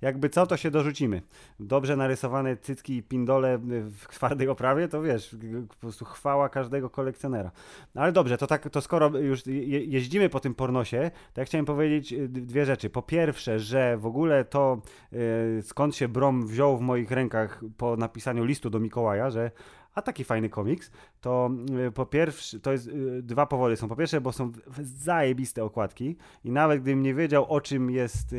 Jakby 0.01 0.29
co, 0.29 0.47
to 0.47 0.57
się 0.57 0.71
dorzucimy. 0.71 1.23
Dobrze 1.61 1.97
narysowane 1.97 2.57
cycki 2.57 2.97
i 2.97 3.03
pindole 3.03 3.59
w 3.85 4.07
twardej 4.09 4.49
oprawie, 4.49 4.89
to 4.89 5.03
wiesz, 5.03 5.37
po 5.69 5.77
prostu 5.77 6.05
chwała 6.05 6.49
każdego 6.49 6.91
kolekcjonera. 6.91 7.51
No 7.95 8.03
ale 8.03 8.13
dobrze, 8.13 8.39
to 8.39 8.47
tak, 8.47 8.71
to 8.71 8.81
skoro 8.81 9.19
już 9.19 9.47
jeździmy 9.87 10.29
po 10.29 10.41
tym 10.41 10.55
pornosie, 10.55 11.11
to 11.35 11.41
ja 11.41 11.45
chciałem 11.45 11.65
powiedzieć 11.65 12.15
dwie 12.29 12.65
rzeczy. 12.65 12.91
Po 12.91 13.03
pierwsze, 13.03 13.61
że 13.61 13.97
w 13.97 14.07
ogóle 14.07 14.45
to 14.45 14.79
E, 15.13 15.63
skąd 15.63 15.97
się 15.97 16.09
Brom 16.09 16.47
wziął 16.47 16.79
w 16.79 16.81
moich 16.81 17.11
rękach 17.11 17.61
po 17.77 17.97
napisaniu 17.97 18.45
listu 18.45 18.71
do 18.71 18.81
Mikołaja, 18.81 19.31
że 19.31 19.51
a 19.99 20.03
taki 20.03 20.25
fajny 20.25 20.49
komiks, 20.49 20.91
to 21.21 21.51
e, 21.87 21.91
po 21.91 22.07
pierwsze, 22.07 22.61
to 22.61 22.73
jest, 22.73 22.89
e, 22.89 23.23
dwa 23.23 23.47
powody 23.47 23.77
są. 23.77 23.89
Po 23.89 23.97
pierwsze, 23.97 24.21
bo 24.21 24.33
są 24.33 24.53
zajebiste 24.83 25.65
okładki 25.65 26.17
i 26.45 26.51
nawet 26.51 26.83
gdybym 26.83 27.03
nie 27.03 27.15
wiedział 27.15 27.53
o 27.53 27.61
czym 27.61 27.91
jest 27.91 28.35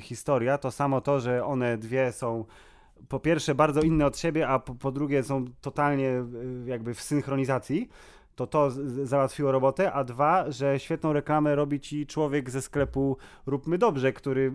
historia, 0.00 0.58
to 0.58 0.70
samo 0.70 1.00
to, 1.00 1.20
że 1.20 1.44
one 1.44 1.78
dwie 1.78 2.12
są 2.12 2.44
po 3.08 3.20
pierwsze 3.20 3.54
bardzo 3.54 3.80
inne 3.80 4.06
od 4.06 4.18
siebie, 4.18 4.48
a 4.48 4.58
po, 4.58 4.74
po 4.74 4.92
drugie 4.92 5.22
są 5.22 5.44
totalnie 5.60 6.24
jakby 6.66 6.94
w 6.94 7.00
synchronizacji, 7.00 7.88
to 8.36 8.46
to 8.46 8.70
załatwiło 9.04 9.52
robotę, 9.52 9.92
a 9.92 10.04
dwa, 10.04 10.50
że 10.50 10.78
świetną 10.78 11.12
reklamę 11.12 11.54
robi 11.54 11.80
ci 11.80 12.06
człowiek 12.06 12.50
ze 12.50 12.62
sklepu 12.62 13.16
Róbmy 13.46 13.78
Dobrze, 13.78 14.12
który 14.12 14.52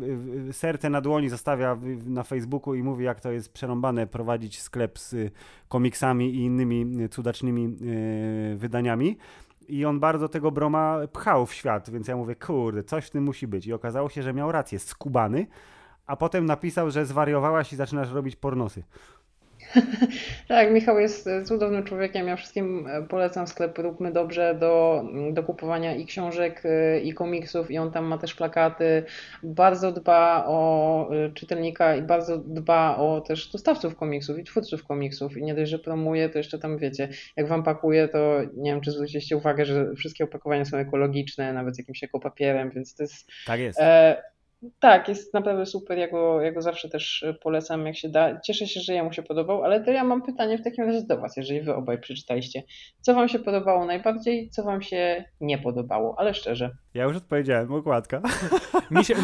serce 0.52 0.90
na 0.90 1.02
dłoni 1.02 1.30
zostawia 1.30 1.78
na 2.06 2.24
Facebooku 2.24 2.76
i 2.76 2.84
mówi, 2.84 3.06
jak 3.06 3.22
to 3.22 3.32
jest 3.32 3.54
przerąbane 3.54 4.08
prowadzić 4.08 4.62
sklep 4.62 5.00
z 5.00 5.34
komiksami 5.68 6.36
i 6.36 6.40
innymi 6.40 7.10
cudacznymi 7.10 7.66
e, 7.66 8.56
wydaniami. 8.56 9.18
I 9.68 9.86
on 9.86 10.00
bardzo 10.00 10.30
tego 10.30 10.52
Broma 10.52 10.98
pchał 11.14 11.46
w 11.46 11.54
świat, 11.54 11.90
więc 11.90 12.08
ja 12.08 12.16
mówię, 12.16 12.36
kurde, 12.36 12.84
coś 12.84 13.06
w 13.06 13.10
tym 13.10 13.24
musi 13.24 13.48
być. 13.48 13.68
I 13.68 13.74
okazało 13.74 14.10
się, 14.10 14.24
że 14.24 14.34
miał 14.34 14.52
rację, 14.52 14.80
skubany, 14.80 15.48
a 16.06 16.16
potem 16.16 16.46
napisał, 16.46 16.92
że 16.92 17.06
zwariowałaś 17.06 17.74
i 17.74 17.76
zaczynasz 17.76 18.12
robić 18.12 18.36
pornosy. 18.36 18.84
tak, 20.48 20.72
Michał 20.72 21.00
jest 21.00 21.28
e, 21.28 21.44
cudownym 21.44 21.84
człowiekiem. 21.84 22.28
Ja 22.28 22.36
wszystkim 22.36 22.88
e, 22.88 23.02
polecam 23.02 23.48
sklep 23.48 23.78
Róbmy 23.78 24.12
Dobrze 24.12 24.56
do, 24.60 25.04
mm, 25.10 25.34
do 25.34 25.44
kupowania 25.44 25.96
i 25.96 26.06
książek, 26.06 26.62
e, 26.66 27.00
i 27.00 27.14
komiksów, 27.14 27.72
i 27.72 27.78
on 27.78 27.92
tam 27.92 28.06
ma 28.06 28.18
też 28.18 28.36
plakaty. 28.36 29.04
Bardzo 29.44 29.92
dba 29.92 30.46
o 30.48 31.10
czytelnika 31.34 31.96
i 31.96 32.02
bardzo 32.02 32.38
dba 32.38 32.98
o 32.98 33.22
też 33.22 33.52
dostawców 33.52 33.96
komiksów 33.96 34.40
i 34.40 34.44
twórców 34.44 34.84
komiksów. 34.84 35.38
I 35.38 35.44
nie 35.44 35.56
dość, 35.56 35.72
że 35.72 35.80
promuje, 35.80 36.30
to 36.30 36.38
jeszcze 36.38 36.60
tam 36.60 36.78
wiecie, 36.78 37.10
jak 37.36 37.48
wam 37.48 37.64
pakuje, 37.64 38.08
to 38.08 38.42
nie 38.58 38.72
wiem, 38.72 38.82
czy 38.82 38.92
zwróciliście 38.92 39.38
uwagę, 39.38 39.66
że 39.66 39.96
wszystkie 39.96 40.24
opakowania 40.24 40.66
są 40.66 40.78
ekologiczne, 40.78 41.54
nawet 41.54 41.76
z 41.76 41.78
jakimś 41.78 42.04
ekopapierem, 42.04 42.72
więc 42.72 42.96
to 42.96 43.04
jest. 43.04 43.28
Tak 43.46 43.60
jest. 43.60 43.80
E, 43.80 44.31
tak, 44.80 45.10
jest 45.10 45.34
naprawdę 45.34 45.66
super, 45.66 45.98
ja 45.98 46.08
go, 46.08 46.42
ja 46.42 46.52
go 46.52 46.62
zawsze 46.62 46.90
też 46.90 47.26
polecam, 47.42 47.86
jak 47.86 47.98
się 47.98 48.10
da. 48.10 48.40
Cieszę 48.42 48.68
się, 48.68 48.80
że 48.80 48.94
jemu 48.94 49.14
się 49.14 49.24
podobał, 49.24 49.64
ale 49.64 49.84
to 49.84 49.92
ja 49.92 50.04
mam 50.04 50.22
pytanie 50.22 50.58
w 50.58 50.64
takim 50.64 50.86
razie 50.86 51.02
do 51.02 51.18
Was, 51.18 51.38
jeżeli 51.38 51.62
Wy 51.62 51.76
obaj 51.76 52.00
przeczytaliście. 52.00 52.64
Co 53.02 53.14
Wam 53.14 53.28
się 53.30 53.40
podobało 53.40 53.86
najbardziej, 53.86 54.50
co 54.50 54.64
Wam 54.64 54.82
się 54.82 55.26
nie 55.42 55.58
podobało, 55.58 56.16
ale 56.20 56.34
szczerze. 56.34 56.72
Ja 56.94 57.04
już 57.04 57.18
odpowiedziałem, 57.18 57.74
okładka. 57.74 58.22
Mi 58.92 59.06
się, 59.06 59.16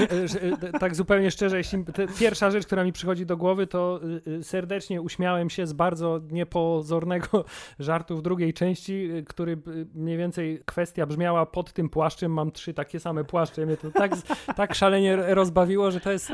tak 0.80 0.96
zupełnie 0.96 1.32
szczerze, 1.32 1.58
jeśli 1.58 1.86
pierwsza 2.20 2.52
rzecz, 2.52 2.66
która 2.66 2.84
mi 2.84 2.94
przychodzi 2.94 3.26
do 3.26 3.38
głowy, 3.38 3.68
to 3.68 4.00
y, 4.28 4.44
serdecznie 4.44 5.02
uśmiałem 5.02 5.50
się 5.50 5.68
z 5.68 5.74
bardzo 5.74 6.20
niepozornego 6.32 7.46
żartu 7.80 8.18
w 8.18 8.22
drugiej 8.22 8.54
części, 8.54 9.10
który 9.28 9.58
mniej 9.96 10.18
więcej 10.18 10.62
kwestia 10.66 11.06
brzmiała 11.06 11.46
pod 11.46 11.74
tym 11.74 11.90
płaszczem 11.90 12.34
mam 12.34 12.52
trzy 12.52 12.74
takie 12.74 13.00
same 13.00 13.24
płaszcze. 13.24 13.66
Mnie 13.66 13.78
to 13.78 13.92
tak, 13.92 14.12
tak 14.56 14.76
szalenie 14.76 15.16
rozbawiło, 15.16 15.92
że 15.92 16.00
to 16.00 16.12
jest 16.12 16.32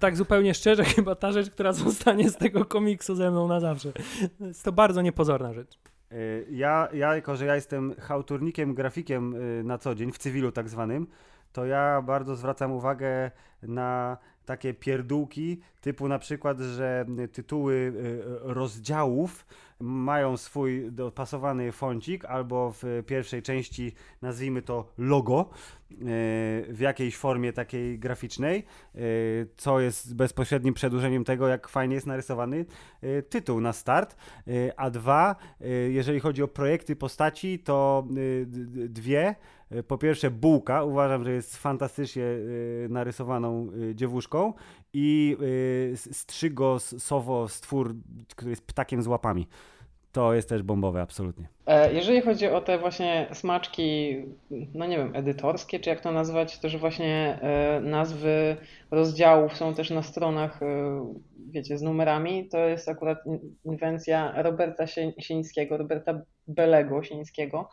tak 0.00 0.16
zupełnie 0.16 0.54
szczerze 0.54 0.84
chyba 0.84 1.14
ta 1.14 1.32
rzecz, 1.32 1.50
która 1.50 1.72
zostanie 1.82 2.30
z 2.30 2.36
tego 2.36 2.64
komiksu 2.64 3.14
ze 3.14 3.30
mną 3.30 3.48
na 3.48 3.60
zawsze. 3.60 3.92
Jest 4.40 4.64
to 4.64 4.72
bardzo 4.72 5.02
niepozorna 5.02 5.52
rzecz. 5.52 5.91
Y, 6.12 6.46
ja, 6.50 6.88
ja, 6.92 7.14
jako 7.14 7.36
że 7.36 7.46
ja 7.46 7.54
jestem 7.54 7.94
hałturnikiem, 7.98 8.74
grafikiem 8.74 9.34
y, 9.34 9.64
na 9.64 9.78
co 9.78 9.94
dzień, 9.94 10.12
w 10.12 10.18
cywilu 10.18 10.52
tak 10.52 10.68
zwanym, 10.68 11.06
to 11.52 11.66
ja 11.66 12.02
bardzo 12.02 12.36
zwracam 12.36 12.72
uwagę 12.72 13.30
na 13.62 14.16
takie 14.44 14.74
pierdółki, 14.74 15.60
typu 15.82 16.08
na 16.08 16.18
przykład, 16.18 16.58
że 16.58 17.06
tytuły 17.32 17.74
y, 17.74 17.92
rozdziałów 18.42 19.46
mają 19.82 20.36
swój 20.36 20.92
dopasowany 20.92 21.72
foncik, 21.72 22.24
albo 22.24 22.72
w 22.72 23.02
pierwszej 23.06 23.42
części 23.42 23.92
nazwijmy 24.22 24.62
to 24.62 24.92
logo 24.98 25.50
e, 25.90 25.94
w 26.68 26.78
jakiejś 26.80 27.16
formie 27.16 27.52
takiej 27.52 27.98
graficznej, 27.98 28.64
e, 28.94 28.98
co 29.56 29.80
jest 29.80 30.16
bezpośrednim 30.16 30.74
przedłużeniem 30.74 31.24
tego, 31.24 31.48
jak 31.48 31.68
fajnie 31.68 31.94
jest 31.94 32.06
narysowany 32.06 32.64
e, 33.02 33.22
tytuł 33.22 33.60
na 33.60 33.72
start. 33.72 34.16
A 34.76 34.90
dwa, 34.90 35.36
jeżeli 35.88 36.20
chodzi 36.20 36.42
o 36.42 36.48
projekty 36.48 36.96
postaci, 36.96 37.58
to 37.58 38.06
dwie. 38.88 39.34
Po 39.88 39.98
pierwsze, 39.98 40.30
bułka. 40.30 40.84
Uważam, 40.84 41.24
że 41.24 41.32
jest 41.32 41.56
fantastycznie 41.56 42.24
narysowaną 42.88 43.68
dziewuszką. 43.94 44.54
I 44.92 45.36
strzygo 45.96 46.80
sowo 46.80 47.48
stwór, 47.48 47.94
który 48.28 48.50
jest 48.50 48.62
ptakiem 48.62 49.02
z 49.02 49.06
łapami 49.06 49.48
to 50.12 50.34
jest 50.34 50.48
też 50.48 50.62
bombowe, 50.62 51.02
absolutnie. 51.02 51.48
E, 51.66 51.94
jeżeli 51.94 52.20
chodzi 52.20 52.46
o 52.46 52.60
te 52.60 52.78
właśnie 52.78 53.26
smaczki, 53.32 54.16
no 54.74 54.86
nie 54.86 54.96
wiem, 54.96 55.16
edytorskie, 55.16 55.80
czy 55.80 55.90
jak 55.90 56.00
to 56.00 56.12
nazwać, 56.12 56.58
to 56.58 56.68
że 56.68 56.78
właśnie 56.78 57.38
e, 57.42 57.80
nazwy 57.80 58.56
rozdziałów 58.90 59.56
są 59.56 59.74
też 59.74 59.90
na 59.90 60.02
stronach, 60.02 60.62
e, 60.62 61.14
wiecie, 61.50 61.78
z 61.78 61.82
numerami, 61.82 62.48
to 62.48 62.58
jest 62.58 62.88
akurat 62.88 63.18
inwencja 63.64 64.42
Roberta 64.42 64.86
Sienickiego, 65.18 65.76
Roberta 65.76 66.22
Belego 66.48 67.02
Sienickiego, 67.02 67.68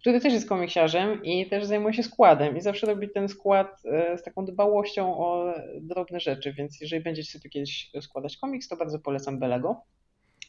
który 0.00 0.20
też 0.20 0.32
jest 0.32 0.48
komiksiarzem 0.48 1.24
i 1.24 1.46
też 1.46 1.64
zajmuje 1.64 1.94
się 1.94 2.02
składem 2.02 2.56
i 2.56 2.60
zawsze 2.60 2.86
robi 2.86 3.08
ten 3.10 3.28
skład 3.28 3.82
z 4.16 4.22
taką 4.22 4.44
dbałością 4.44 5.18
o 5.18 5.54
drobne 5.80 6.20
rzeczy, 6.20 6.52
więc 6.52 6.80
jeżeli 6.80 7.02
będziecie 7.02 7.30
sobie 7.30 7.50
kiedyś 7.50 7.90
składać 8.00 8.36
komiks, 8.36 8.68
to 8.68 8.76
bardzo 8.76 8.98
polecam 8.98 9.38
Belego. 9.38 9.80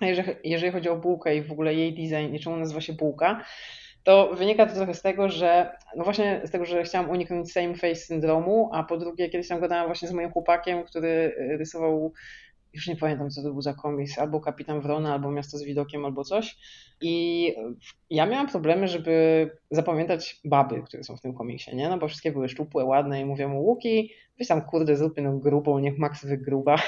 Jeżeli, 0.01 0.33
jeżeli 0.43 0.71
chodzi 0.71 0.89
o 0.89 0.95
bułkę 0.95 1.35
i 1.35 1.41
w 1.41 1.51
ogóle 1.51 1.73
jej 1.73 1.93
design 1.93 2.35
i 2.35 2.39
czemu 2.39 2.57
nazywa 2.57 2.81
się 2.81 2.93
bułka, 2.93 3.45
to 4.03 4.29
wynika 4.33 4.65
to 4.65 4.75
trochę 4.75 4.93
z 4.93 5.01
tego, 5.01 5.29
że 5.29 5.77
no 5.95 6.03
właśnie 6.03 6.41
z 6.43 6.51
tego, 6.51 6.65
że 6.65 6.83
chciałam 6.83 7.09
uniknąć 7.09 7.51
same 7.51 7.75
face 7.75 7.95
syndromu, 7.95 8.69
a 8.73 8.83
po 8.83 8.97
drugie 8.97 9.29
kiedyś 9.29 9.47
tam 9.47 9.59
gadałam 9.59 9.85
właśnie 9.85 10.07
z 10.07 10.11
moim 10.11 10.31
chłopakiem, 10.31 10.83
który 10.83 11.35
rysował 11.59 12.13
już 12.75 12.87
nie 12.87 12.95
pamiętam, 12.95 13.29
co 13.29 13.43
to 13.43 13.51
był 13.51 13.61
za 13.61 13.73
komiks, 13.73 14.19
albo 14.19 14.39
Kapitan 14.39 14.81
Wrona, 14.81 15.13
albo 15.13 15.31
Miasto 15.31 15.57
z 15.57 15.63
widokiem, 15.63 16.05
albo 16.05 16.23
coś. 16.23 16.57
I 17.01 17.55
ja 18.09 18.25
miałam 18.25 18.47
problemy, 18.47 18.87
żeby 18.87 19.49
zapamiętać 19.71 20.39
baby, 20.45 20.81
które 20.81 21.03
są 21.03 21.17
w 21.17 21.21
tym 21.21 21.33
komiksie, 21.33 21.75
nie? 21.75 21.89
No 21.89 21.97
bo 21.97 22.07
wszystkie 22.07 22.31
były 22.31 22.49
szczupłe, 22.49 22.85
ładne 22.85 23.21
i 23.21 23.25
mówię 23.25 23.47
mu, 23.47 23.65
Łuki, 23.65 24.11
weź 24.39 24.47
tam 24.47 24.61
kurde 24.61 24.95
zrób 24.95 25.13
no 25.21 25.37
grubą, 25.37 25.79
niech 25.79 25.97
Max 25.97 26.25
wygruba. 26.25 26.75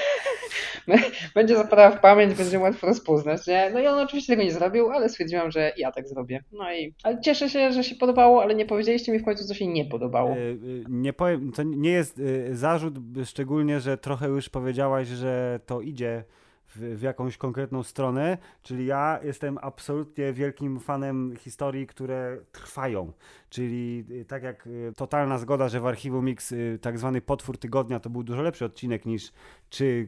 będzie 1.35 1.55
zapadała 1.55 1.91
w 1.91 2.01
pamięć, 2.01 2.33
będzie 2.33 2.59
łatwo 2.59 2.87
rozpoznać, 2.87 3.47
nie? 3.47 3.69
No 3.73 3.79
i 3.79 3.87
on 3.87 3.99
oczywiście 3.99 4.33
tego 4.33 4.43
nie 4.43 4.51
zrobił, 4.51 4.91
ale 4.91 5.09
stwierdziłam, 5.09 5.51
że 5.51 5.73
ja 5.77 5.91
tak 5.91 6.07
zrobię. 6.07 6.43
No 6.51 6.73
i 6.73 6.93
ale 7.03 7.21
cieszę 7.21 7.49
się, 7.49 7.71
że 7.71 7.83
się 7.83 7.95
podobało, 7.95 8.41
ale 8.41 8.55
nie 8.55 8.65
powiedzieliście 8.65 9.11
mi 9.11 9.19
w 9.19 9.25
końcu, 9.25 9.47
co 9.47 9.53
się 9.53 9.67
nie 9.67 9.85
podobało. 9.85 10.31
E, 10.31 10.35
e, 10.35 10.55
nie 10.89 11.13
powiem, 11.13 11.51
to 11.51 11.63
nie 11.63 11.91
jest 11.91 12.19
e, 12.49 12.55
zarzut, 12.55 12.93
szczególnie, 13.25 13.79
że 13.79 13.97
trochę 13.97 14.27
już 14.27 14.49
powiedziałaś, 14.49 15.07
że 15.07 15.59
to 15.65 15.81
idzie 15.81 16.23
w, 16.67 16.99
w, 16.99 17.01
jakąś 17.01 17.37
konkretną 17.37 17.83
stronę, 17.83 18.37
czyli 18.63 18.85
ja 18.85 19.19
jestem 19.23 19.57
absolutnie 19.61 20.33
wielkim 20.33 20.79
fanem 20.79 21.35
historii, 21.39 21.87
które 21.87 22.37
trwają. 22.51 23.11
Czyli 23.57 24.05
y, 24.11 24.25
tak 24.25 24.43
jak 24.43 24.67
y, 24.67 24.93
totalna 24.95 25.37
zgoda, 25.37 25.69
że 25.69 25.79
w 25.79 25.85
archiwum 25.85 26.25
Mix 26.25 26.51
y, 26.51 26.79
tak 26.81 26.97
zwany 26.97 27.21
potwór 27.21 27.57
tygodnia 27.57 27.99
to 27.99 28.09
był 28.09 28.23
dużo 28.23 28.41
lepszy 28.41 28.65
odcinek 28.65 29.05
niż 29.05 29.31
czy 29.69 30.07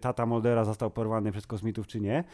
tata 0.00 0.26
Moldera 0.26 0.64
został 0.64 0.90
porwany 0.90 1.32
przez 1.32 1.46
kosmitów, 1.46 1.86
czy 1.86 2.00
nie, 2.00 2.24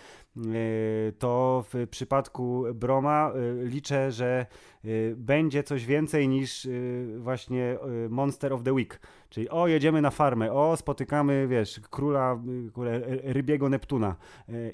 to 1.18 1.64
w 1.72 1.86
przypadku 1.90 2.64
Broma 2.74 3.32
liczę, 3.62 4.12
że 4.12 4.46
będzie 5.16 5.62
coś 5.62 5.86
więcej 5.86 6.28
niż 6.28 6.68
właśnie 7.16 7.78
Monster 8.10 8.52
of 8.52 8.62
the 8.62 8.72
Week. 8.72 9.00
Czyli 9.28 9.48
o, 9.48 9.66
jedziemy 9.66 10.02
na 10.02 10.10
farmę, 10.10 10.52
o, 10.52 10.76
spotykamy, 10.76 11.48
wiesz, 11.48 11.80
króla 11.90 12.42
rybiego 13.22 13.68
Neptuna 13.68 14.16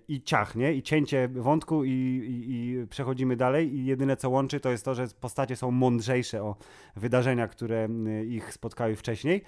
i 0.09 0.23
ciach, 0.23 0.57
nie? 0.57 0.73
I 0.73 0.83
cięcie 0.83 1.29
wątku 1.29 1.85
i, 1.85 1.91
i, 1.91 2.55
i 2.55 2.87
przechodzimy 2.87 3.37
dalej 3.37 3.75
i 3.75 3.85
jedyne 3.87 4.17
co 4.17 4.31
łączy 4.31 4.61
to 4.61 4.71
jest 4.71 4.85
to, 4.85 4.95
że 4.95 5.07
postacie 5.21 5.54
są 5.57 5.71
mądrzejsze 5.71 6.43
o 6.43 6.57
wydarzenia, 6.97 7.49
które 7.49 7.89
y, 8.07 8.25
ich 8.25 8.53
spotkały 8.53 8.97
wcześniej. 8.97 9.43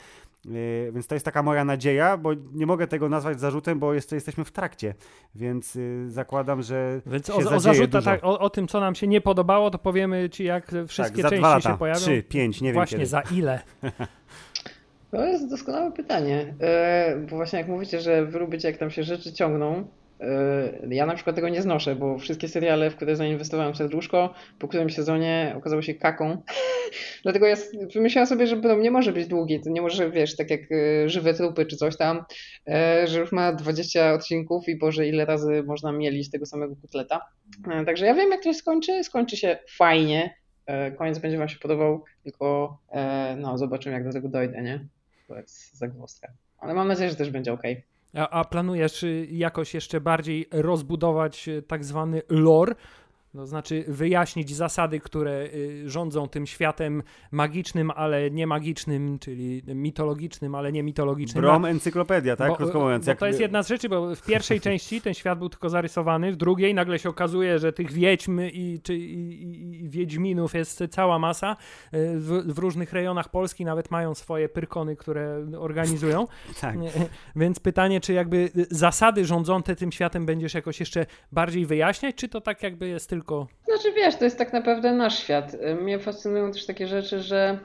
Y, 0.47 0.91
więc 0.93 1.07
to 1.07 1.15
jest 1.15 1.25
taka 1.25 1.43
moja 1.43 1.65
nadzieja, 1.65 2.17
bo 2.17 2.31
nie 2.53 2.67
mogę 2.67 2.87
tego 2.87 3.09
nazwać 3.09 3.41
zarzutem, 3.41 3.79
bo 3.79 3.95
jeszcze 3.95 4.15
jesteśmy 4.15 4.45
w 4.45 4.53
trakcie, 4.53 4.95
więc 5.35 5.77
y, 5.77 6.11
zakładam, 6.11 6.63
że. 6.63 7.01
Więc 7.07 7.31
o, 7.31 7.37
o 7.37 7.61
zarzuta, 7.61 8.03
tak, 8.03 8.25
o, 8.25 8.39
o, 8.39 8.51
tym, 8.51 8.69
co 8.69 8.81
nam 8.81 8.95
się 8.95 9.07
nie 9.07 9.21
podobało, 9.21 9.71
to 9.71 9.79
powiemy 9.79 10.31
ci, 10.31 10.45
jak 10.45 10.73
wszystkie 10.89 11.23
tak, 11.23 11.31
części 11.31 11.43
lata, 11.43 11.71
się 11.71 11.79
pojawią. 11.79 12.01
Trzy, 12.01 12.23
pięć, 12.23 12.61
nie 12.61 12.69
wiem. 12.69 12.75
Właśnie 12.75 12.99
kiedy. 12.99 13.07
za 13.07 13.21
ile? 13.21 13.61
To 15.11 15.27
jest 15.27 15.51
doskonałe 15.51 15.93
pytanie, 15.93 16.55
e, 16.61 17.17
bo 17.31 17.37
właśnie 17.37 17.59
jak 17.59 17.69
mówicie, 17.69 18.01
że 18.01 18.27
wy 18.27 18.39
lubicie, 18.39 18.69
jak 18.69 18.77
tam 18.77 18.91
się 18.91 19.03
rzeczy 19.03 19.33
ciągną, 19.33 19.85
ja 20.91 21.07
na 21.07 21.15
przykład 21.15 21.37
tego 21.37 21.49
nie 21.49 21.63
znoszę, 21.63 21.97
bo 21.97 22.19
wszystkie 22.19 22.49
seriale, 22.49 22.91
w 22.91 22.97
które 22.97 23.17
zainwestowałem 23.17 23.75
serduszko, 23.75 24.35
po 24.59 24.69
którym 24.69 24.91
sezonie 24.91 25.55
okazało 25.57 25.83
się 25.83 25.95
kaką. 25.95 26.43
Dlatego 27.23 27.47
ja 27.47 27.57
wymyślałam 27.95 28.27
sobie, 28.27 28.47
że 28.47 28.57
prom 28.57 28.83
nie 28.83 28.91
może 28.91 29.13
być 29.13 29.27
długi. 29.27 29.61
To 29.61 29.71
nie 29.71 29.83
może, 29.83 30.11
wiesz, 30.11 30.37
tak 30.37 30.51
jak 30.51 30.71
yy, 30.71 31.09
żywe 31.09 31.35
trupy 31.35 31.67
czy 31.67 31.77
coś 31.77 31.97
tam, 31.97 32.25
yy, 32.67 32.75
że 33.07 33.21
już 33.21 33.33
ma 33.33 33.53
20 33.53 34.13
odcinków 34.13 34.69
i 34.69 34.79
Boże, 34.79 35.07
ile 35.07 35.25
razy 35.25 35.63
można 35.67 35.93
mielić 35.93 36.31
tego 36.31 36.47
samego 36.47 36.77
kutleta. 36.77 37.21
Także 37.87 38.07
ja 38.07 38.15
wiem, 38.15 38.31
jak 38.31 38.43
to 38.43 38.53
się 38.53 38.59
skończy. 38.59 39.05
Skończy 39.05 39.37
się 39.37 39.59
fajnie. 39.77 40.35
Koniec 40.99 41.19
będzie 41.19 41.39
Wam 41.39 41.49
się 41.49 41.59
podobał, 41.59 42.05
tylko 42.23 42.79
no, 43.37 43.59
zobaczymy, 43.59 43.95
jak 43.95 44.05
do 44.05 44.13
tego 44.13 44.29
dojdę, 44.29 44.63
nie? 44.63 44.87
To 45.29 45.37
jest 45.37 45.79
zagwozdka. 45.79 46.29
Ale 46.59 46.75
mam 46.75 46.89
nadzieję, 46.89 47.11
że 47.11 47.17
też 47.17 47.31
będzie 47.31 47.53
ok. 47.53 47.63
A, 48.17 48.45
planujesz 48.45 49.03
y, 49.03 49.29
jakoś 49.31 49.75
jeszcze 49.75 50.01
bardziej 50.01 50.47
rozbudować 50.51 51.49
y, 51.49 51.63
tak 51.63 51.85
zwany 51.85 52.23
lore, 52.29 52.75
to 53.33 53.47
znaczy 53.47 53.85
wyjaśnić 53.89 54.55
zasady, 54.55 55.01
które 55.01 55.49
y, 55.55 55.91
rządzą 55.91 56.29
tym 56.29 56.47
światem 56.47 57.03
magicznym, 57.31 57.91
ale 57.91 58.31
nie 58.31 58.47
magicznym, 58.47 59.19
czyli 59.19 59.63
mitologicznym, 59.67 60.55
ale 60.55 60.73
nie 60.73 60.83
mitologicznym. 60.83 61.43
Brom 61.43 61.65
encyklopedia, 61.65 62.37
tak? 62.37 62.49
Bo, 62.49 62.57
Krótko 62.57 62.81
mówiąc. 62.81 63.05
Bo 63.05 63.11
jak... 63.11 63.19
to 63.19 63.27
jest 63.27 63.41
jedna 63.41 63.63
z 63.63 63.69
rzeczy, 63.69 63.89
bo 63.89 64.15
w 64.15 64.23
pierwszej 64.23 64.61
części 64.67 65.01
ten 65.01 65.15
świat 65.15 65.39
był 65.39 65.49
tylko 65.49 65.69
zarysowany, 65.69 66.33
w 66.33 66.37
drugiej 66.37 66.75
nagle 66.75 66.99
się 66.99 67.09
okazuje, 67.09 67.59
że 67.59 67.73
tych 67.73 67.93
wiedźm 67.93 68.41
i, 68.41 68.81
czy, 68.83 68.97
i, 68.97 69.85
i 69.85 69.89
wiedźminów 69.89 70.55
jest 70.55 70.83
cała 70.91 71.19
masa. 71.19 71.57
Y, 71.95 72.19
w, 72.19 72.55
w, 72.55 72.59
różnych 72.59 72.93
rejonach 72.93 73.29
Polski 73.29 73.65
nawet 73.65 73.91
mają 73.91 74.15
swoje 74.15 74.49
pyrkony, 74.49 74.97
które 74.97 75.47
organizują. 75.59 76.27
tak. 76.61 76.77
Więc 77.37 77.61
pytanie, 77.61 78.01
czy 78.01 78.13
jakby 78.13 78.51
zasady 78.71 79.25
rządzące 79.25 79.77
tym 79.77 79.93
światem 79.93 80.27
będziesz 80.27 80.55
jakoś 80.55 80.81
jeszcze 80.81 81.07
bardziej 81.33 81.67
wyjaśniać, 81.67 82.17
czy 82.17 82.29
to 82.29 82.41
tak 82.41 82.63
jakby 82.63 82.89
jest 82.89 83.11
tylko 83.11 83.26
tylko. 83.27 83.47
Znaczy 83.65 83.93
wiesz, 83.93 84.17
to 84.17 84.25
jest 84.25 84.39
tak 84.39 84.53
naprawdę 84.53 84.93
nasz 84.93 85.19
świat. 85.19 85.57
Mnie 85.83 85.99
fascynują 85.99 86.53
też 86.53 86.67
takie 86.67 86.87
rzeczy, 86.87 87.21
że 87.21 87.59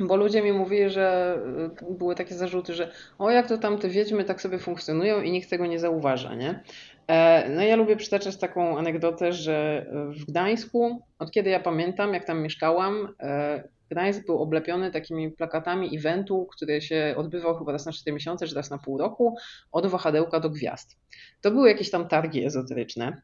bo 0.00 0.16
ludzie 0.16 0.42
mi 0.42 0.52
mówili, 0.52 0.90
że 0.90 1.38
y, 1.90 1.94
były 1.94 2.14
takie 2.14 2.34
zarzuty, 2.34 2.74
że 2.74 2.90
o 3.18 3.30
jak 3.30 3.48
to 3.48 3.58
tam 3.58 3.78
te 3.78 3.88
wiedźmy 3.88 4.24
tak 4.24 4.40
sobie 4.40 4.58
funkcjonują 4.58 5.22
i 5.22 5.30
nikt 5.30 5.50
tego 5.50 5.66
nie 5.66 5.78
zauważa, 5.78 6.34
nie? 6.34 6.62
E, 7.06 7.48
no 7.48 7.62
ja 7.62 7.76
lubię 7.76 7.96
przytaczać 7.96 8.36
taką 8.36 8.78
anegdotę, 8.78 9.32
że 9.32 9.86
w 9.92 10.24
Gdańsku, 10.24 11.02
od 11.18 11.30
kiedy 11.30 11.50
ja 11.50 11.60
pamiętam, 11.60 12.14
jak 12.14 12.24
tam 12.24 12.42
mieszkałam, 12.42 13.14
e, 13.20 13.68
Gdańsk 13.90 14.26
był 14.26 14.42
oblepiony 14.42 14.90
takimi 14.90 15.30
plakatami 15.30 15.96
eventu, 15.96 16.46
który 16.56 16.80
się 16.80 17.14
odbywał 17.16 17.58
chyba 17.58 17.72
raz 17.72 17.86
na 17.86 17.92
4 17.92 18.14
miesiące, 18.14 18.46
czy 18.46 18.54
raz 18.54 18.70
na 18.70 18.78
pół 18.78 18.98
roku, 18.98 19.36
od 19.72 19.86
wahadełka 19.86 20.40
do 20.40 20.50
gwiazd. 20.50 20.96
To 21.40 21.50
były 21.50 21.68
jakieś 21.68 21.90
tam 21.90 22.08
targi 22.08 22.44
ezoteryczne 22.44 23.22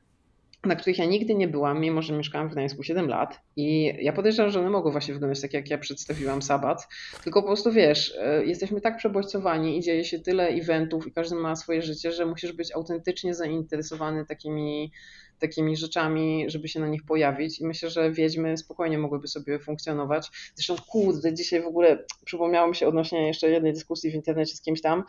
na 0.67 0.77
których 0.77 0.99
ja 0.99 1.05
nigdy 1.05 1.35
nie 1.35 1.49
byłam, 1.49 1.81
mimo 1.81 2.03
że 2.03 2.13
mieszkałam 2.13 2.49
w 2.49 2.53
Gdańsku 2.53 2.83
7 2.83 3.09
lat. 3.09 3.41
I 3.57 3.95
ja 4.01 4.13
podejrzewam, 4.13 4.51
że 4.53 4.61
one 4.61 4.71
mogą 4.71 4.91
właśnie 4.91 5.15
wyglądać 5.15 5.41
tak, 5.41 5.55
jak 5.55 5.71
ja 5.71 5.79
przedstawiłam 5.79 6.43
sabat. 6.43 6.89
Tylko 7.25 7.43
po 7.43 7.47
prostu 7.47 7.73
wiesz, 7.73 8.15
e, 8.21 8.45
jesteśmy 8.45 8.81
tak 8.81 8.97
przebodźcowani 8.97 9.79
i 9.79 9.81
dzieje 9.81 10.05
się 10.05 10.19
tyle 10.19 10.49
eventów 10.49 11.07
i 11.07 11.13
każdy 11.13 11.37
ma 11.37 11.57
swoje 11.57 11.83
życie, 11.83 12.13
że 12.13 12.27
musisz 12.27 12.53
być 12.53 12.73
autentycznie 12.73 13.35
zainteresowany 13.35 14.27
takimi 14.27 14.93
takimi 15.39 15.77
rzeczami, 15.77 16.45
żeby 16.49 16.69
się 16.69 16.81
na 16.81 16.89
nich 16.89 17.03
pojawić 17.05 17.61
i 17.61 17.67
myślę, 17.67 17.91
że 17.91 18.13
wiedźmy 18.13 18.59
spokojnie 18.59 18.99
mogłyby 18.99 19.29
sobie 19.29 19.59
funkcjonować. 19.59 20.31
Zresztą 20.55 20.77
kurde, 20.87 21.35
dzisiaj 21.35 21.63
w 21.63 21.67
ogóle 21.67 22.05
przypomniało 22.25 22.69
mi 22.69 22.77
się 22.77 22.89
odnośnie 22.89 23.27
jeszcze 23.27 23.51
jednej 23.51 23.73
dyskusji 23.73 24.11
w 24.11 24.15
internecie 24.15 24.57
z 24.57 24.61
kimś 24.61 24.81
tam. 24.81 25.05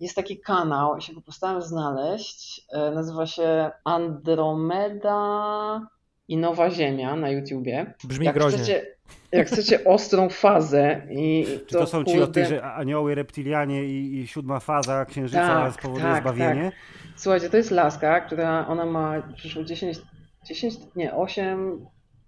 Jest 0.00 0.16
taki 0.16 0.40
kanał, 0.40 1.00
się 1.00 1.14
go 1.14 1.20
postałem 1.20 1.62
znaleźć, 1.62 2.66
e, 2.72 2.90
nazywa 2.90 3.26
się 3.26 3.70
Andromeda 3.84 5.16
i 6.28 6.36
Nowa 6.36 6.70
Ziemia 6.70 7.16
na 7.16 7.30
YouTubie. 7.30 7.94
Brzmi 8.04 8.26
jak 8.26 8.34
groźnie. 8.34 8.58
Chcecie, 8.58 8.96
jak 9.32 9.46
chcecie 9.46 9.84
ostrą 9.84 10.28
fazę 10.28 11.02
i 11.10 11.46
Czy 11.66 11.74
to, 11.74 11.78
to 11.78 11.86
są 11.86 11.98
kurde... 11.98 12.12
ci 12.12 12.22
od 12.22 12.32
tych, 12.32 12.46
że 12.46 12.62
anioły, 12.62 13.14
reptilianie 13.14 13.84
i, 13.84 14.16
i 14.16 14.26
siódma 14.26 14.60
faza 14.60 15.04
księżyca 15.04 15.46
tak, 15.46 15.74
spowoduje 15.74 16.12
tak, 16.12 16.22
zbawienie? 16.22 16.64
Tak. 16.64 17.05
Słuchajcie, 17.16 17.50
to 17.50 17.56
jest 17.56 17.70
laska, 17.70 18.20
która 18.20 18.66
ona 18.68 18.86
ma 18.86 19.22
przyszło 19.36 19.64
10, 19.64 19.98
10 20.44 20.74
nie, 20.96 21.14
8, 21.14 21.86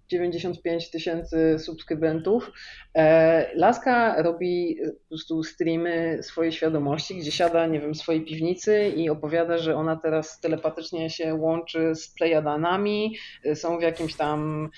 95 0.09 0.91
tysięcy 0.91 1.59
subskrybentów. 1.59 2.51
E, 2.95 3.55
laska 3.55 4.21
robi 4.21 4.77
po 5.03 5.07
prostu 5.09 5.43
streamy 5.43 6.19
swojej 6.21 6.51
świadomości, 6.51 7.17
gdzie 7.17 7.31
siada, 7.31 7.67
nie 7.67 7.79
wiem, 7.79 7.93
w 7.93 7.97
swojej 7.97 8.25
piwnicy 8.25 8.89
i 8.89 9.09
opowiada, 9.09 9.57
że 9.57 9.75
ona 9.75 9.95
teraz 9.95 10.39
telepatycznie 10.39 11.09
się 11.09 11.35
łączy 11.35 11.95
z 11.95 12.13
Plejadanami, 12.13 13.17
są 13.53 13.77
w 13.77 13.81
jakimś 13.81 14.15
tam 14.15 14.69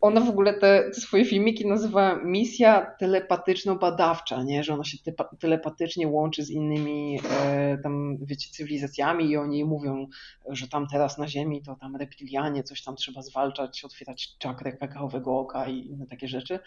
ona 0.00 0.20
w 0.20 0.28
ogóle 0.28 0.54
te, 0.54 0.90
te, 0.94 1.00
swoje 1.00 1.24
filmiki 1.24 1.66
nazywa 1.66 2.16
misja 2.24 2.94
telepatyczno-badawcza, 2.98 4.44
nie? 4.44 4.64
że 4.64 4.74
ona 4.74 4.84
się 4.84 4.98
te, 4.98 5.12
telepatycznie 5.40 6.08
łączy 6.08 6.42
z 6.42 6.50
innymi 6.50 7.20
e, 7.30 7.78
tam, 7.82 8.16
wiecie, 8.20 8.50
cywilizacjami 8.50 9.30
i 9.30 9.36
oni 9.36 9.64
mówią, 9.64 10.06
że 10.48 10.68
tam 10.68 10.86
teraz 10.86 11.18
na 11.18 11.28
Ziemi 11.28 11.62
to 11.62 11.76
tam 11.80 11.96
reptilianie, 11.96 12.62
coś 12.62 12.82
tam 12.82 12.96
trzeba 12.96 13.22
zwalczać, 13.22 13.84
otwierać 13.84 14.36
czakrę 14.38 14.72
kakaowego 14.72 15.38
oka 15.38 15.68
i 15.68 15.86
inne 15.86 16.06
takie 16.06 16.28
rzeczy. 16.28 16.58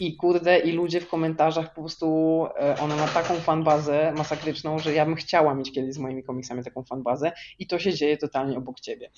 I 0.00 0.16
kurde, 0.16 0.58
i 0.58 0.72
ludzie 0.72 1.00
w 1.00 1.08
komentarzach 1.08 1.74
po 1.74 1.80
prostu, 1.80 2.06
e, 2.60 2.78
ona 2.80 2.96
ma 2.96 3.08
taką 3.08 3.34
fanbazę 3.34 4.12
masakryczną, 4.16 4.78
że 4.78 4.92
ja 4.92 5.04
bym 5.04 5.14
chciała 5.14 5.54
mieć 5.54 5.72
kiedyś 5.72 5.94
z 5.94 5.98
moimi 5.98 6.22
komiksami 6.22 6.64
taką 6.64 6.84
fanbazę 6.84 7.32
i 7.58 7.66
to 7.66 7.78
się 7.78 7.94
dzieje 7.94 8.16
totalnie 8.16 8.58
obok 8.58 8.80
ciebie 8.80 9.10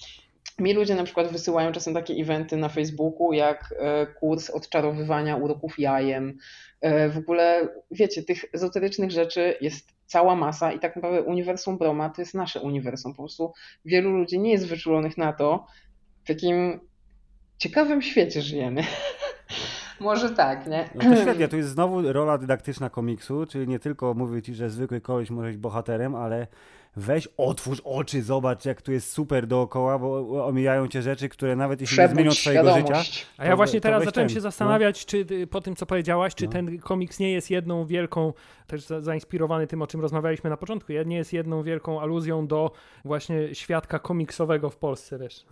mi 0.58 0.74
ludzie 0.74 0.94
na 0.94 1.04
przykład 1.04 1.32
wysyłają 1.32 1.72
czasem 1.72 1.94
takie 1.94 2.14
eventy 2.14 2.56
na 2.56 2.68
Facebooku, 2.68 3.32
jak 3.32 3.74
e, 3.78 4.06
kurs 4.06 4.50
odczarowywania 4.50 5.36
uroków 5.36 5.78
jajem. 5.78 6.38
E, 6.80 7.08
w 7.08 7.18
ogóle, 7.18 7.68
wiecie, 7.90 8.22
tych 8.22 8.44
ezoterycznych 8.52 9.10
rzeczy 9.10 9.54
jest 9.60 9.92
cała 10.06 10.36
masa 10.36 10.72
i 10.72 10.78
tak 10.78 10.96
naprawdę 10.96 11.22
uniwersum 11.22 11.78
Broma 11.78 12.10
to 12.10 12.22
jest 12.22 12.34
nasze 12.34 12.60
uniwersum. 12.60 13.12
Po 13.12 13.22
prostu 13.22 13.52
wielu 13.84 14.10
ludzi 14.10 14.38
nie 14.38 14.50
jest 14.50 14.66
wyczulonych 14.66 15.18
na 15.18 15.32
to, 15.32 15.66
w 16.24 16.28
jakim 16.28 16.80
ciekawym 17.58 18.02
świecie 18.02 18.42
żyjemy. 18.42 18.82
Może 20.00 20.30
tak, 20.30 20.66
nie? 20.66 20.88
No 20.94 21.14
to 21.14 21.22
świetnie, 21.22 21.48
to 21.48 21.56
jest 21.56 21.68
znowu 21.68 22.12
rola 22.12 22.38
dydaktyczna 22.38 22.90
komiksu, 22.90 23.46
czyli 23.46 23.68
nie 23.68 23.78
tylko 23.78 24.14
mówię 24.14 24.42
ci, 24.42 24.54
że 24.54 24.70
zwykły 24.70 25.00
koleś 25.00 25.30
może 25.30 25.48
być 25.48 25.56
bohaterem, 25.56 26.14
ale 26.14 26.46
weź, 26.98 27.28
otwórz 27.36 27.80
oczy, 27.84 28.22
zobacz, 28.22 28.64
jak 28.64 28.82
tu 28.82 28.92
jest 28.92 29.12
super 29.12 29.46
dookoła, 29.46 29.98
bo 29.98 30.46
omijają 30.46 30.88
cię 30.88 31.02
rzeczy, 31.02 31.28
które 31.28 31.56
nawet 31.56 31.80
jeśli 31.80 31.96
Przebudź 31.96 32.10
nie 32.10 32.14
zmienią 32.14 32.30
twojego 32.30 32.70
świadomość. 32.70 33.14
życia. 33.14 33.26
A 33.38 33.46
ja 33.46 33.56
właśnie 33.56 33.80
teraz 33.80 34.04
zacząłem 34.04 34.28
ten, 34.28 34.34
się 34.34 34.40
no. 34.40 34.40
zastanawiać, 34.40 35.06
no. 35.06 35.10
czy 35.10 35.46
po 35.46 35.60
tym, 35.60 35.76
co 35.76 35.86
powiedziałaś, 35.86 36.34
czy 36.34 36.44
no. 36.44 36.52
ten 36.52 36.78
komiks 36.78 37.18
nie 37.18 37.32
jest 37.32 37.50
jedną 37.50 37.86
wielką, 37.86 38.32
też 38.66 38.86
zainspirowany 39.00 39.66
tym, 39.66 39.82
o 39.82 39.86
czym 39.86 40.00
rozmawialiśmy 40.00 40.50
na 40.50 40.56
początku, 40.56 40.92
nie 41.06 41.16
jest 41.16 41.32
jedną 41.32 41.62
wielką 41.62 42.00
aluzją 42.00 42.46
do 42.46 42.70
właśnie 43.04 43.54
świadka 43.54 43.98
komiksowego 43.98 44.70
w 44.70 44.76
Polsce, 44.76 45.18
wiesz. 45.18 45.46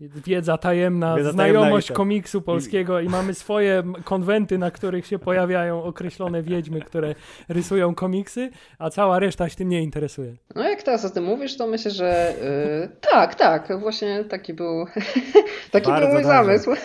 Y, 0.00 0.08
wiedza 0.26 0.58
tajemna, 0.58 1.16
Wiedza 1.16 1.32
znajomość 1.32 1.86
tajemna 1.86 1.96
komiksu 1.96 2.42
polskiego 2.42 3.00
i... 3.00 3.06
i 3.06 3.08
mamy 3.08 3.34
swoje 3.34 3.82
konwenty, 4.04 4.58
na 4.58 4.70
których 4.70 5.06
się 5.06 5.18
pojawiają 5.18 5.82
określone 5.82 6.42
wiedźmy, 6.42 6.80
które 6.80 7.14
rysują 7.48 7.94
komiksy, 7.94 8.50
a 8.78 8.90
cała 8.90 9.18
reszta 9.18 9.48
się 9.48 9.56
tym 9.56 9.68
nie 9.68 9.82
interesuje. 9.82 10.36
No 10.54 10.62
jak 10.78 10.84
teraz 10.84 11.04
o 11.04 11.10
tym 11.10 11.24
mówisz, 11.24 11.56
to 11.56 11.66
myślę, 11.66 11.90
że 11.90 12.34
yy, 12.80 12.88
tak, 13.12 13.34
tak, 13.34 13.80
właśnie 13.80 14.24
taki 14.24 14.54
był, 14.54 14.86
taki 15.72 15.92
był 15.92 16.08
mój 16.08 16.24
zamysł. 16.24 16.70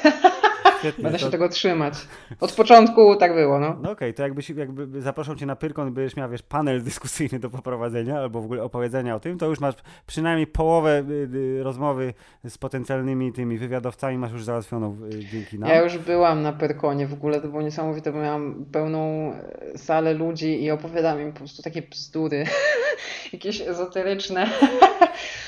Świetnie, 0.83 1.03
Będę 1.03 1.19
to... 1.19 1.25
się 1.25 1.31
tego 1.31 1.49
trzymać. 1.49 1.93
Od 2.39 2.51
początku 2.51 3.15
tak 3.15 3.33
było, 3.33 3.59
no. 3.59 3.67
No 3.67 3.91
okej, 3.91 3.91
okay, 3.91 4.13
to 4.13 4.23
jakby, 4.23 4.41
jakby 4.55 5.01
zapraszam 5.01 5.37
cię 5.37 5.45
na 5.45 5.55
Pyrkon, 5.55 5.93
byś 5.93 6.15
miał, 6.15 6.29
wiesz, 6.29 6.41
panel 6.41 6.83
dyskusyjny 6.89 7.39
do 7.39 7.49
poprowadzenia 7.49 8.19
albo 8.19 8.41
w 8.41 8.45
ogóle 8.45 8.63
opowiedzenia 8.63 9.15
o 9.15 9.19
tym, 9.19 9.37
to 9.37 9.45
już 9.45 9.59
masz 9.59 9.75
przynajmniej 10.07 10.47
połowę 10.47 11.03
y, 11.09 11.37
y, 11.37 11.63
rozmowy 11.63 12.13
z 12.45 12.57
potencjalnymi 12.57 13.33
tymi 13.33 13.57
wywiadowcami 13.57 14.17
masz 14.17 14.31
już 14.31 14.43
załatwioną 14.43 14.97
y, 15.13 15.25
dzięki 15.25 15.59
nam. 15.59 15.69
Ja 15.69 15.83
już 15.83 15.97
byłam 15.97 16.41
na 16.41 16.53
Pyrkonie, 16.53 17.07
w 17.07 17.13
ogóle 17.13 17.41
to 17.41 17.47
było 17.47 17.61
niesamowite, 17.61 18.11
bo 18.11 18.19
miałam 18.19 18.65
pełną 18.71 19.33
salę 19.75 20.13
ludzi 20.13 20.63
i 20.63 20.71
opowiadam 20.71 21.21
im 21.21 21.31
po 21.31 21.37
prostu 21.37 21.61
takie 21.61 21.81
bzdury, 21.81 22.45
jakieś 23.33 23.61
ezoteryczne. 23.61 24.49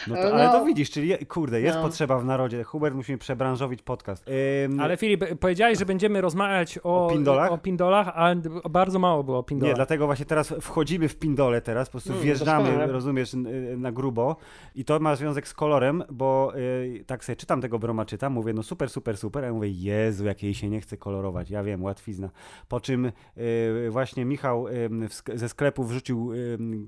No 0.07 0.15
to, 0.15 0.33
ale 0.33 0.43
no. 0.43 0.51
to 0.51 0.65
widzisz, 0.65 0.91
czyli 0.91 1.25
kurde, 1.25 1.61
jest 1.61 1.75
no. 1.75 1.83
potrzeba 1.83 2.19
w 2.19 2.25
narodzie. 2.25 2.63
Hubert 2.63 2.95
musimy 2.95 3.17
przebranżowić 3.17 3.81
podcast. 3.81 4.25
Ym... 4.65 4.79
Ale 4.79 4.97
Filip, 4.97 5.24
powiedziałeś, 5.39 5.79
że 5.79 5.85
będziemy 5.85 6.21
rozmawiać 6.21 6.79
o, 6.83 7.05
o, 7.05 7.09
pindolach? 7.09 7.51
o 7.51 7.57
pindolach, 7.57 8.07
a 8.07 8.35
bardzo 8.69 8.99
mało 8.99 9.23
było 9.23 9.37
o 9.37 9.43
pindolach. 9.43 9.71
Nie, 9.71 9.75
dlatego 9.75 10.05
właśnie 10.05 10.25
teraz 10.25 10.53
wchodzimy 10.61 11.07
w 11.07 11.15
pindole 11.15 11.61
teraz, 11.61 11.87
po 11.87 11.91
prostu 11.91 12.11
mm, 12.11 12.23
wjeżdżamy, 12.23 12.87
rozumiesz, 12.87 13.35
na 13.77 13.91
grubo 13.91 14.35
i 14.75 14.85
to 14.85 14.99
ma 14.99 15.15
związek 15.15 15.47
z 15.47 15.53
kolorem, 15.53 16.03
bo 16.11 16.53
yy, 16.55 17.03
tak 17.03 17.25
sobie 17.25 17.35
czytam 17.35 17.61
tego 17.61 17.79
broma, 17.79 18.05
czytam, 18.05 18.33
mówię, 18.33 18.53
no 18.53 18.63
super, 18.63 18.89
super, 18.89 19.17
super, 19.17 19.43
a 19.43 19.47
ja 19.47 19.53
mówię, 19.53 19.69
Jezu, 19.69 20.25
jak 20.25 20.43
jej 20.43 20.53
się 20.53 20.69
nie 20.69 20.81
chce 20.81 20.97
kolorować, 20.97 21.49
ja 21.49 21.63
wiem, 21.63 21.83
łatwizna. 21.83 22.29
Po 22.67 22.79
czym 22.79 23.11
yy, 23.35 23.91
właśnie 23.91 24.25
Michał 24.25 24.67
yy, 24.67 25.37
ze 25.37 25.49
sklepu 25.49 25.83
wrzucił 25.83 26.31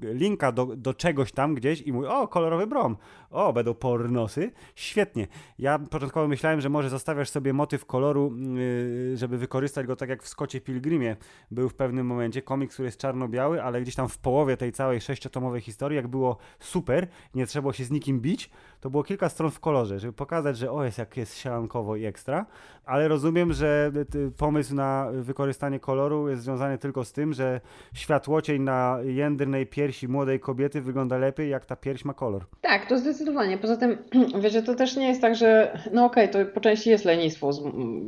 linka 0.01 0.51
do, 0.51 0.65
do 0.65 0.93
czegoś 0.93 1.31
tam 1.31 1.55
gdzieś 1.55 1.81
i 1.81 1.93
mówi, 1.93 2.07
o, 2.07 2.27
kolorowy 2.27 2.67
brom 2.67 2.97
o, 3.29 3.53
będą 3.53 3.73
pornosy, 3.73 4.51
świetnie. 4.75 5.27
Ja 5.59 5.79
początkowo 5.79 6.27
myślałem, 6.27 6.61
że 6.61 6.69
może 6.69 6.89
zostawiasz 6.89 7.29
sobie 7.29 7.53
motyw 7.53 7.85
koloru, 7.85 8.26
yy, 8.35 9.17
żeby 9.17 9.37
wykorzystać 9.37 9.87
go 9.87 9.95
tak 9.95 10.09
jak 10.09 10.23
w 10.23 10.27
Skocie 10.27 10.61
Pilgrimie. 10.61 11.15
Był 11.51 11.69
w 11.69 11.75
pewnym 11.75 12.07
momencie, 12.07 12.41
komiks, 12.41 12.73
który 12.73 12.87
jest 12.87 12.99
czarno-biały, 12.99 13.63
ale 13.63 13.81
gdzieś 13.81 13.95
tam 13.95 14.09
w 14.09 14.17
połowie 14.17 14.57
tej 14.57 14.71
całej 14.71 15.01
sześciotomowej 15.01 15.61
historii, 15.61 15.95
jak 15.95 16.07
było 16.07 16.37
super, 16.59 17.07
nie 17.35 17.47
trzeba 17.47 17.73
się 17.73 17.83
z 17.83 17.91
nikim 17.91 18.19
bić, 18.19 18.49
to 18.81 18.89
było 18.89 19.03
kilka 19.03 19.29
stron 19.29 19.51
w 19.51 19.59
kolorze, 19.59 19.99
żeby 19.99 20.13
pokazać, 20.13 20.57
że 20.57 20.71
o 20.71 20.83
jest 20.83 20.97
jak 20.97 21.17
jest 21.17 21.37
sielankowo 21.37 21.95
i 21.95 22.05
ekstra, 22.05 22.45
ale 22.87 23.07
rozumiem, 23.07 23.53
że 23.53 23.91
pomysł 24.37 24.75
na 24.75 25.09
wykorzystanie 25.13 25.79
koloru 25.79 26.29
jest 26.29 26.43
związany 26.43 26.77
tylko 26.77 27.05
z 27.05 27.13
tym, 27.13 27.33
że 27.33 27.61
światłocień 27.93 28.61
na 28.61 28.99
jędrnej 29.03 29.67
piersi 29.67 30.07
młodej 30.07 30.39
kobiety 30.39 30.81
wygląda 30.81 31.17
lepiej, 31.17 31.49
jak 31.49 31.65
ta 31.65 31.75
pierś 31.75 32.05
ma 32.05 32.13
kolor. 32.13 32.45
Tak, 32.61 32.85
to 32.85 32.97
zdecydowanie. 32.97 33.57
Poza 33.57 33.77
tym, 33.77 33.97
wiecie, 34.43 34.63
to 34.63 34.75
też 34.75 34.95
nie 34.95 35.07
jest 35.07 35.21
tak, 35.21 35.35
że 35.35 35.79
no 35.93 36.05
okej, 36.05 36.29
okay, 36.29 36.45
to 36.45 36.51
po 36.53 36.61
części 36.61 36.89
jest 36.89 37.05
lenistwo, 37.05 37.51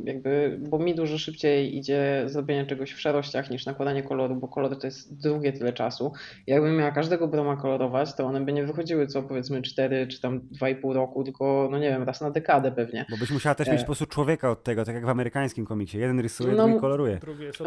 jakby, 0.04 0.58
bo 0.68 0.78
mi 0.78 0.94
dużo 0.94 1.18
szybciej 1.18 1.76
idzie 1.76 2.22
zrobienie 2.26 2.66
czegoś 2.66 2.92
w 2.92 3.00
szarościach 3.00 3.50
niż 3.50 3.66
nakładanie 3.66 4.02
koloru, 4.02 4.36
bo 4.36 4.48
kolor 4.48 4.78
to 4.78 4.86
jest 4.86 5.20
drugie 5.22 5.52
tyle 5.52 5.72
czasu. 5.72 6.12
Jakbym 6.46 6.76
miała 6.76 6.90
każdego 6.90 7.28
broma 7.28 7.56
kolorować, 7.56 8.14
to 8.14 8.26
one 8.26 8.40
by 8.40 8.52
nie 8.52 8.66
wychodziły 8.66 9.06
co 9.06 9.22
powiedzmy 9.22 9.62
4 9.62 10.06
czy 10.06 10.20
tam 10.20 10.40
2,5 10.40 10.92
roku, 10.92 11.24
tylko 11.24 11.68
no 11.70 11.78
nie 11.78 11.88
wiem, 11.88 12.02
raz 12.02 12.20
na 12.20 12.30
dekadę 12.30 12.72
pewnie. 12.72 13.06
Bo 13.10 13.16
byś 13.16 13.30
musiała 13.30 13.54
też 13.54 13.68
mieć 13.68 13.76
e... 13.76 13.80
po 13.80 13.86
prostu 13.86 14.06
człowieka 14.06 14.50
od 14.50 14.62
tego, 14.62 14.69
tak 14.76 14.94
jak 14.94 15.06
w 15.06 15.08
amerykańskim 15.08 15.66
komiksie. 15.66 15.98
Jeden 15.98 16.20
rysuje, 16.20 16.52
no, 16.52 16.64
drugi 16.64 16.80
koloruje. 16.80 17.20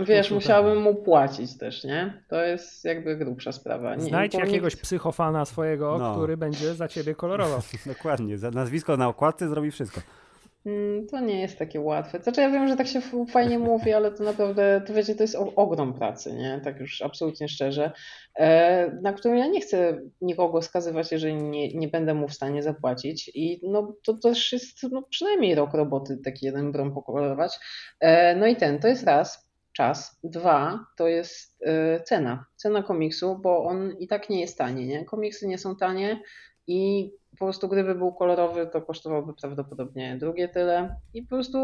Wiesz, 0.07 0.31
musiałbym 0.31 0.81
mu 0.81 0.95
płacić 0.95 1.57
też, 1.57 1.83
nie? 1.83 2.23
To 2.27 2.43
jest 2.43 2.85
jakby 2.85 3.15
grubsza 3.15 3.51
sprawa. 3.51 3.95
Nie, 3.95 4.01
Znajdź 4.01 4.33
jakiegoś 4.33 4.75
psychofana 4.75 5.45
swojego, 5.45 5.97
no. 5.97 6.15
który 6.15 6.37
będzie 6.37 6.73
za 6.73 6.87
ciebie 6.87 7.15
kolorował. 7.15 7.59
Dokładnie. 7.85 8.37
Nazwisko 8.53 8.97
na 8.97 9.07
okładce 9.07 9.49
zrobi 9.49 9.71
wszystko. 9.71 10.01
Mm, 10.65 11.07
to 11.07 11.19
nie 11.19 11.41
jest 11.41 11.59
takie 11.59 11.81
łatwe. 11.81 12.19
Znaczy 12.23 12.41
ja 12.41 12.49
wiem, 12.49 12.67
że 12.67 12.75
tak 12.75 12.87
się 12.87 13.01
fajnie 13.29 13.59
mówi, 13.59 13.93
ale 13.93 14.11
to 14.11 14.23
naprawdę, 14.23 14.81
to 14.87 14.93
wiecie, 14.93 15.15
to 15.15 15.23
jest 15.23 15.35
ogrom 15.55 15.93
pracy, 15.93 16.33
nie? 16.33 16.61
Tak 16.63 16.79
już 16.79 17.01
absolutnie 17.01 17.47
szczerze, 17.47 17.91
e, 18.35 18.91
na 19.01 19.13
którą 19.13 19.35
ja 19.35 19.47
nie 19.47 19.61
chcę 19.61 20.01
nikogo 20.21 20.61
skazywać, 20.61 21.11
jeżeli 21.11 21.35
nie, 21.35 21.73
nie 21.73 21.87
będę 21.87 22.13
mu 22.13 22.27
w 22.27 22.33
stanie 22.33 22.63
zapłacić 22.63 23.31
i 23.35 23.59
no 23.63 23.95
to 24.03 24.13
też 24.13 24.51
jest 24.51 24.83
no, 24.91 25.01
przynajmniej 25.01 25.55
rok 25.55 25.73
roboty 25.73 26.17
taki 26.17 26.45
jeden 26.45 26.71
brom 26.71 26.93
pokolorować. 26.93 27.59
E, 27.99 28.35
no 28.35 28.47
i 28.47 28.55
ten, 28.55 28.79
to 28.79 28.87
jest 28.87 29.03
raz, 29.03 29.49
czas. 29.73 30.19
Dwa, 30.23 30.85
to 30.97 31.07
jest 31.07 31.63
e, 31.65 32.01
cena, 32.01 32.45
cena 32.55 32.83
komiksu, 32.83 33.39
bo 33.43 33.63
on 33.63 33.95
i 33.99 34.07
tak 34.07 34.29
nie 34.29 34.41
jest 34.41 34.57
tanie, 34.57 34.87
nie? 34.87 35.05
Komiksy 35.05 35.47
nie 35.47 35.57
są 35.57 35.75
tanie 35.75 36.21
i 36.67 37.11
po 37.39 37.45
prostu 37.45 37.67
gdyby 37.67 37.95
był 37.95 38.13
kolorowy, 38.13 38.67
to 38.67 38.81
kosztowałby 38.81 39.33
prawdopodobnie 39.33 40.17
drugie 40.17 40.47
tyle. 40.47 40.95
I 41.13 41.21
po 41.21 41.29
prostu 41.29 41.59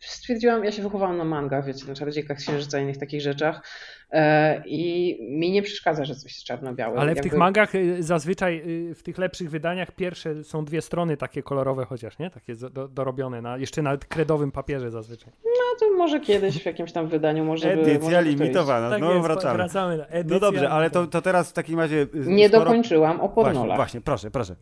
stwierdziłam, 0.00 0.64
ja 0.64 0.72
się 0.72 0.82
wychowałam 0.82 1.16
na 1.16 1.24
mangach, 1.24 1.64
wiecie, 1.64 1.86
na 1.88 1.94
czarodziejkach, 1.94 2.38
księżyca 2.38 2.78
i 2.78 2.82
innych 2.82 2.98
takich 2.98 3.20
rzeczach 3.20 3.62
e, 4.10 4.62
i 4.66 5.18
mi 5.30 5.50
nie 5.50 5.62
przeszkadza, 5.62 6.04
że 6.04 6.14
coś 6.14 6.32
jest 6.32 6.44
czarno-białe. 6.44 6.98
Ale 6.98 7.12
w 7.12 7.16
Jakby... 7.16 7.30
tych 7.30 7.38
mangach 7.38 7.74
y, 7.74 8.02
zazwyczaj 8.02 8.62
y, 8.90 8.94
w 8.94 9.02
tych 9.02 9.18
lepszych 9.18 9.50
wydaniach 9.50 9.92
pierwsze 9.92 10.44
są 10.44 10.64
dwie 10.64 10.82
strony 10.82 11.16
takie 11.16 11.42
kolorowe 11.42 11.84
chociaż, 11.84 12.18
nie? 12.18 12.30
Takie 12.30 12.54
do, 12.54 12.88
dorobione, 12.88 13.42
na, 13.42 13.58
jeszcze 13.58 13.82
na 13.82 13.96
kredowym 13.96 14.52
papierze 14.52 14.90
zazwyczaj. 14.90 15.32
No 15.44 15.78
to 15.80 15.96
może 15.96 16.20
kiedyś 16.20 16.62
w 16.62 16.66
jakimś 16.66 16.92
tam 16.92 17.08
wydaniu 17.08 17.44
może 17.44 17.72
Edycja 17.72 18.22
by, 18.22 18.28
limitowana, 18.28 18.90
tak 18.90 19.00
no 19.00 19.22
wracamy. 19.22 19.56
wracamy 19.56 20.06
no 20.24 20.40
dobrze, 20.40 20.70
ale 20.70 20.90
to, 20.90 21.06
to 21.06 21.22
teraz 21.22 21.50
w 21.50 21.52
takim 21.52 21.80
razie... 21.80 22.06
Nie 22.14 22.48
skoro... 22.48 22.64
dokończyłam 22.64 23.20
o 23.20 23.28
pornolach. 23.28 23.76
Właśnie, 23.76 23.76
właśnie, 23.76 24.00
proszę, 24.00 24.30
proszę. 24.30 24.56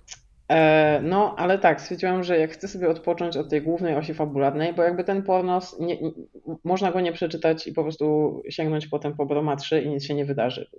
E, 0.48 1.00
no, 1.02 1.34
ale 1.38 1.58
tak, 1.58 1.80
stwierdziłam, 1.80 2.24
że 2.24 2.38
jak 2.38 2.50
chcę 2.50 2.68
sobie 2.68 2.88
odpocząć 2.88 3.36
od 3.36 3.50
tej 3.50 3.62
głównej 3.62 3.96
osi 3.96 4.14
fabularnej, 4.14 4.74
bo 4.74 4.82
jakby 4.82 5.04
ten 5.04 5.22
pornos, 5.22 5.80
nie, 5.80 6.02
nie, 6.02 6.10
można 6.64 6.92
go 6.92 7.00
nie 7.00 7.12
przeczytać 7.12 7.66
i 7.66 7.72
po 7.72 7.82
prostu 7.82 8.42
sięgnąć 8.48 8.86
potem 8.86 9.14
po 9.14 9.26
Broma 9.26 9.56
3 9.56 9.82
i 9.82 9.88
nic 9.88 10.04
się 10.04 10.14
nie 10.14 10.24
wydarzy. 10.24 10.70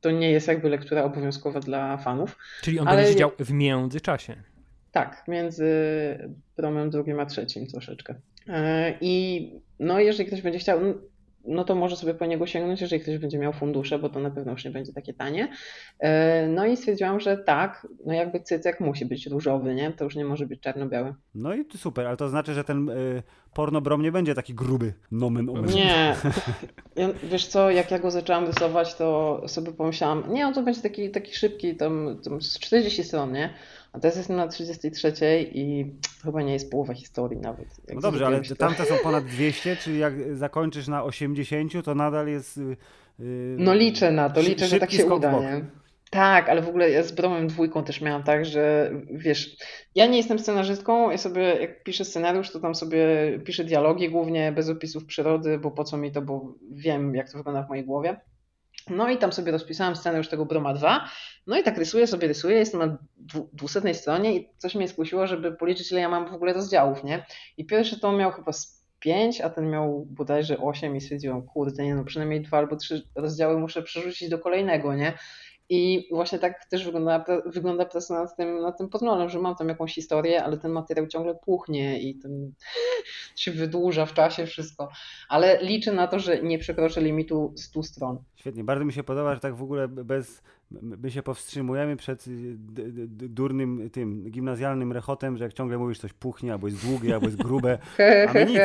To 0.00 0.10
nie 0.10 0.30
jest 0.30 0.48
jakby 0.48 0.68
lektura 0.68 1.04
obowiązkowa 1.04 1.60
dla 1.60 1.96
fanów. 1.96 2.38
Czyli 2.62 2.78
on 2.78 2.88
ale... 2.88 2.96
będzie 2.96 3.12
siedział 3.12 3.30
w 3.38 3.50
międzyczasie. 3.50 4.36
Tak, 4.92 5.24
między 5.28 5.68
Bromem 6.56 6.90
drugim 6.90 7.20
a 7.20 7.26
trzecim 7.26 7.66
troszeczkę. 7.66 8.14
E, 8.48 8.94
I 9.00 9.50
no, 9.80 10.00
jeżeli 10.00 10.26
ktoś 10.26 10.42
będzie 10.42 10.58
chciał, 10.58 10.80
no 11.46 11.64
to 11.64 11.74
może 11.74 11.96
sobie 11.96 12.14
po 12.14 12.26
niego 12.26 12.46
sięgnąć, 12.46 12.80
jeżeli 12.80 13.02
ktoś 13.02 13.18
będzie 13.18 13.38
miał 13.38 13.52
fundusze, 13.52 13.98
bo 13.98 14.08
to 14.08 14.20
na 14.20 14.30
pewno 14.30 14.52
już 14.52 14.64
nie 14.64 14.70
będzie 14.70 14.92
takie 14.92 15.14
tanie. 15.14 15.48
E, 15.98 16.46
no 16.48 16.66
i 16.66 16.76
stwierdziłam, 16.76 17.20
że 17.20 17.38
tak, 17.38 17.86
no 18.06 18.14
jakby 18.14 18.40
cycek 18.40 18.80
musi 18.80 19.06
być 19.06 19.26
różowy, 19.26 19.74
nie? 19.74 19.92
To 19.92 20.04
już 20.04 20.16
nie 20.16 20.24
może 20.24 20.46
być 20.46 20.60
czarno-biały. 20.60 21.14
No 21.34 21.54
i 21.54 21.64
super, 21.76 22.06
ale 22.06 22.16
to 22.16 22.28
znaczy, 22.28 22.54
że 22.54 22.64
ten 22.64 22.88
y, 22.88 23.22
pornobrom 23.54 24.02
nie 24.02 24.12
będzie 24.12 24.34
taki 24.34 24.54
gruby, 24.54 24.92
nomen 25.10 25.48
omen. 25.48 25.74
Nie. 25.74 26.16
Ja, 26.96 27.08
wiesz 27.22 27.46
co, 27.46 27.70
jak 27.70 27.90
ja 27.90 27.98
go 27.98 28.10
zaczęłam 28.10 28.46
rysować, 28.46 28.94
to 28.94 29.42
sobie 29.46 29.72
pomyślałam, 29.72 30.24
nie, 30.28 30.46
on 30.46 30.54
to 30.54 30.62
będzie 30.62 30.82
taki, 30.82 31.10
taki 31.10 31.34
szybki, 31.34 31.76
tam, 31.76 32.18
tam 32.24 32.42
z 32.42 32.58
40 32.58 33.04
stron, 33.04 33.32
nie? 33.32 33.50
A 33.92 34.00
teraz 34.00 34.16
jestem 34.16 34.36
na 34.36 34.48
33 34.48 35.12
i 35.52 35.92
chyba 36.24 36.42
nie 36.42 36.52
jest 36.52 36.70
połowa 36.70 36.94
historii 36.94 37.40
nawet. 37.40 37.68
No 37.94 38.00
dobrze, 38.00 38.26
ale 38.26 38.40
to... 38.40 38.56
tamte 38.56 38.84
są 38.84 38.94
ponad 39.02 39.24
200, 39.24 39.76
czyli 39.76 39.98
jak 39.98 40.36
zakończysz 40.36 40.88
na 40.88 41.04
80, 41.04 41.84
to 41.84 41.94
nadal 41.94 42.28
jest. 42.28 42.56
Yy, 42.56 42.76
no 43.58 43.74
liczę 43.74 44.12
na 44.12 44.30
to, 44.30 44.40
liczę, 44.40 44.66
że 44.66 44.78
tak 44.78 44.90
się 44.90 45.06
uda. 45.06 45.40
Nie? 45.40 45.64
Tak, 46.10 46.48
ale 46.48 46.62
w 46.62 46.68
ogóle 46.68 46.90
ja 46.90 47.02
z 47.02 47.12
Bromem 47.12 47.48
dwójką 47.48 47.84
też 47.84 48.00
miałam 48.00 48.22
tak, 48.22 48.44
że 48.44 48.92
wiesz, 49.10 49.56
ja 49.94 50.06
nie 50.06 50.16
jestem 50.16 50.38
scenarzystką, 50.38 51.10
ja 51.10 51.18
sobie 51.18 51.42
jak 51.42 51.82
piszę 51.82 52.04
scenariusz, 52.04 52.50
to 52.50 52.60
tam 52.60 52.74
sobie 52.74 53.06
piszę 53.44 53.64
dialogi 53.64 54.10
głównie 54.10 54.52
bez 54.52 54.68
opisów 54.68 55.04
przyrody, 55.04 55.58
bo 55.58 55.70
po 55.70 55.84
co 55.84 55.96
mi 55.96 56.12
to, 56.12 56.22
bo 56.22 56.54
wiem 56.72 57.14
jak 57.14 57.30
to 57.30 57.38
wygląda 57.38 57.62
w 57.62 57.68
mojej 57.68 57.84
głowie. 57.84 58.20
No 58.90 59.10
i 59.10 59.18
tam 59.18 59.32
sobie 59.32 59.52
rozpisałam 59.52 59.96
scenariusz 59.96 60.28
tego 60.28 60.46
Broma 60.46 60.74
2. 60.74 61.08
No 61.46 61.58
i 61.58 61.62
tak 61.62 61.78
rysuję 61.78 62.06
sobie, 62.06 62.28
rysuję, 62.28 62.56
jestem 62.56 62.80
na 62.80 62.98
dwusetnej 63.52 63.94
stronie 63.94 64.36
i 64.36 64.48
coś 64.58 64.74
mnie 64.74 64.88
skusiło, 64.88 65.26
żeby 65.26 65.52
policzyć, 65.52 65.92
ile 65.92 66.00
ja 66.00 66.08
mam 66.08 66.30
w 66.30 66.34
ogóle 66.34 66.52
rozdziałów, 66.52 67.04
nie? 67.04 67.26
I 67.56 67.66
pierwszy 67.66 68.00
to 68.00 68.12
miał 68.12 68.32
chyba 68.32 68.52
5, 68.98 69.40
a 69.40 69.50
ten 69.50 69.70
miał 69.70 70.06
bodajże 70.10 70.58
8 70.58 70.96
i 70.96 71.00
stwierdziłam, 71.00 71.42
kurde, 71.42 71.84
nie 71.84 71.94
no, 71.94 72.04
przynajmniej 72.04 72.40
dwa 72.40 72.58
albo 72.58 72.76
trzy 72.76 73.02
rozdziały 73.14 73.58
muszę 73.58 73.82
przerzucić 73.82 74.28
do 74.28 74.38
kolejnego, 74.38 74.94
nie? 74.94 75.12
I 75.68 76.08
właśnie 76.10 76.38
tak 76.38 76.64
też 76.64 76.84
wygląda, 76.84 77.24
wygląda 77.46 77.84
praca 77.84 78.14
nad 78.14 78.36
tym, 78.36 78.60
nad 78.60 78.78
tym 78.78 78.88
podrolem, 78.88 79.28
że 79.28 79.38
mam 79.38 79.56
tam 79.56 79.68
jakąś 79.68 79.94
historię, 79.94 80.44
ale 80.44 80.58
ten 80.58 80.72
materiał 80.72 81.06
ciągle 81.06 81.34
puchnie 81.34 82.00
i 82.00 82.18
ten 82.18 82.52
się 83.36 83.52
wydłuża 83.52 84.06
w 84.06 84.14
czasie 84.14 84.46
wszystko. 84.46 84.88
Ale 85.28 85.58
liczę 85.62 85.92
na 85.92 86.06
to, 86.06 86.18
że 86.18 86.42
nie 86.42 86.58
przekroczę 86.58 87.00
limitu 87.00 87.52
100 87.56 87.82
stron. 87.82 88.18
Świetnie, 88.46 88.64
bardzo 88.64 88.84
mi 88.84 88.92
się 88.92 89.02
podoba, 89.02 89.34
że 89.34 89.40
tak 89.40 89.54
w 89.54 89.62
ogóle 89.62 89.88
bez, 89.88 90.42
my 90.70 91.10
się 91.10 91.22
powstrzymujemy 91.22 91.96
przed 91.96 92.26
y, 92.26 92.56
durnym 93.28 93.90
tym 93.90 94.30
gimnazjalnym 94.30 94.92
rechotem, 94.92 95.36
że 95.36 95.44
jak 95.44 95.52
ciągle 95.52 95.78
mówisz 95.78 95.98
coś 95.98 96.12
puchnie, 96.12 96.52
albo 96.52 96.66
jest 96.66 96.86
długie, 96.86 97.14
albo 97.14 97.26
jest 97.26 97.42
grube, 97.42 97.78
a 98.28 98.32
my 98.32 98.46
nic, 98.46 98.58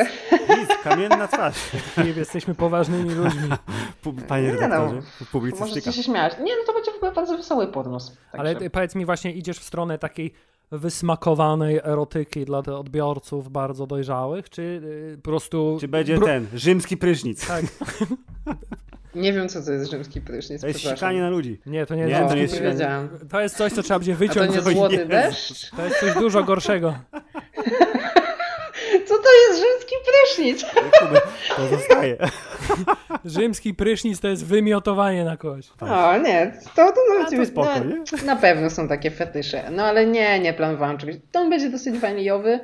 nic, 0.49 0.69
kamienna 0.83 1.27
twarz. 1.27 1.55
Nie, 2.05 2.09
jesteśmy 2.09 2.55
poważnymi 2.55 3.09
ludźmi. 3.09 3.49
Panie 4.27 4.47
nie 4.47 4.51
redaktorze, 4.51 4.95
no, 4.95 5.25
publicystyka. 5.31 5.69
Możecie 5.69 5.93
się 5.93 6.03
śmiać. 6.03 6.33
Nie, 6.43 6.55
no 6.55 6.63
to 6.67 6.73
będzie 6.73 6.91
w 6.91 6.95
ogóle 6.95 7.11
bardzo 7.11 7.37
wesoły 7.37 7.67
podnos. 7.67 8.17
Ale 8.31 8.55
powiedz 8.69 8.95
mi 8.95 9.05
właśnie, 9.05 9.33
idziesz 9.33 9.59
w 9.59 9.63
stronę 9.63 9.97
takiej 9.97 10.33
wysmakowanej 10.71 11.79
erotyki 11.83 12.45
dla 12.45 12.59
odbiorców 12.59 13.51
bardzo 13.51 13.87
dojrzałych, 13.87 14.49
czy 14.49 14.61
y, 14.61 15.17
po 15.17 15.29
prostu... 15.29 15.77
Czy 15.79 15.87
będzie 15.87 16.19
ten, 16.19 16.47
rzymski 16.53 16.97
prysznic. 16.97 17.47
Tak. 17.47 17.65
Nie 19.15 19.33
wiem, 19.33 19.49
co 19.49 19.61
to 19.61 19.71
jest 19.71 19.91
rzymski 19.91 20.21
prysznic. 20.21 20.61
To 20.61 20.67
jest 20.67 20.79
sikanie 20.79 21.21
na 21.21 21.29
ludzi. 21.29 21.61
Nie, 21.65 21.85
to 21.85 21.95
nie 21.95 22.01
jest 22.01 22.21
nie, 22.21 22.27
to 22.27 22.35
nie 22.35 23.27
To 23.29 23.41
jest 23.41 23.57
coś, 23.57 23.73
co 23.73 23.83
trzeba 23.83 23.99
będzie 23.99 24.15
wyciąć. 24.15 24.51
A 24.57 24.61
to 24.61 24.69
nie 24.69 24.75
złoty 24.75 25.05
deszcz? 25.05 25.69
To 25.69 25.85
jest 25.85 25.99
coś 25.99 26.13
dużo 26.13 26.43
gorszego. 26.43 26.95
Co 29.05 29.17
to 29.17 29.29
jest 29.47 29.61
rzymski 29.61 29.95
prysznic? 30.05 30.65
To 31.55 31.67
zostaje. 31.67 32.17
Rzymski 33.25 33.73
prysznic 33.73 34.19
to 34.19 34.27
jest 34.27 34.45
wymiotowanie 34.45 35.25
na 35.25 35.37
kogoś. 35.37 35.65
O 35.79 36.17
nie, 36.17 36.53
to, 36.75 36.91
to, 36.91 37.01
no, 37.19 37.37
to 37.37 37.45
spoko, 37.45 37.69
no, 37.75 37.85
nie? 37.85 38.25
Na 38.25 38.35
pewno 38.35 38.69
są 38.69 38.87
takie 38.87 39.11
fetysze. 39.11 39.63
No 39.71 39.83
ale 39.85 40.05
nie, 40.05 40.39
nie 40.39 40.53
planowałam 40.53 40.97
czegoś. 40.97 41.15
To 41.31 41.39
on 41.39 41.49
będzie 41.49 41.69
dosyć 41.69 41.97
waniliowy 41.97 42.59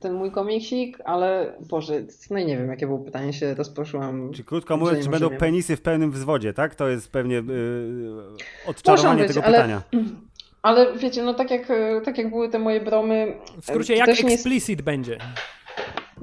ten 0.00 0.12
mój 0.12 0.30
komiksik, 0.30 0.98
ale 1.04 1.52
Boże, 1.70 2.02
no 2.30 2.38
i 2.38 2.46
nie 2.46 2.56
wiem, 2.56 2.68
jakie 2.68 2.86
było 2.86 2.98
pytanie, 2.98 3.32
się 3.32 3.54
rozproszyłam. 3.54 4.32
Czy 4.32 4.44
krótko 4.44 4.76
mówiąc, 4.76 5.04
czy 5.04 5.10
będą 5.10 5.30
penisy 5.30 5.76
w 5.76 5.80
pełnym 5.82 6.10
wzwodzie, 6.10 6.52
tak? 6.52 6.74
To 6.74 6.88
jest 6.88 7.12
pewnie 7.12 7.34
yy, 7.34 7.42
odczarowanie 8.66 9.22
być, 9.22 9.34
tego 9.34 9.46
ale, 9.46 9.56
pytania. 9.56 9.82
Ale 10.62 10.98
wiecie, 10.98 11.22
no 11.22 11.34
tak 11.34 11.50
jak, 11.50 11.68
tak 12.04 12.18
jak 12.18 12.30
były 12.30 12.48
te 12.48 12.58
moje 12.58 12.80
bromy... 12.80 13.38
W 13.60 13.66
skrócie, 13.66 13.94
jak 13.94 14.08
explicit 14.08 14.78
nie... 14.78 14.84
będzie? 14.84 15.18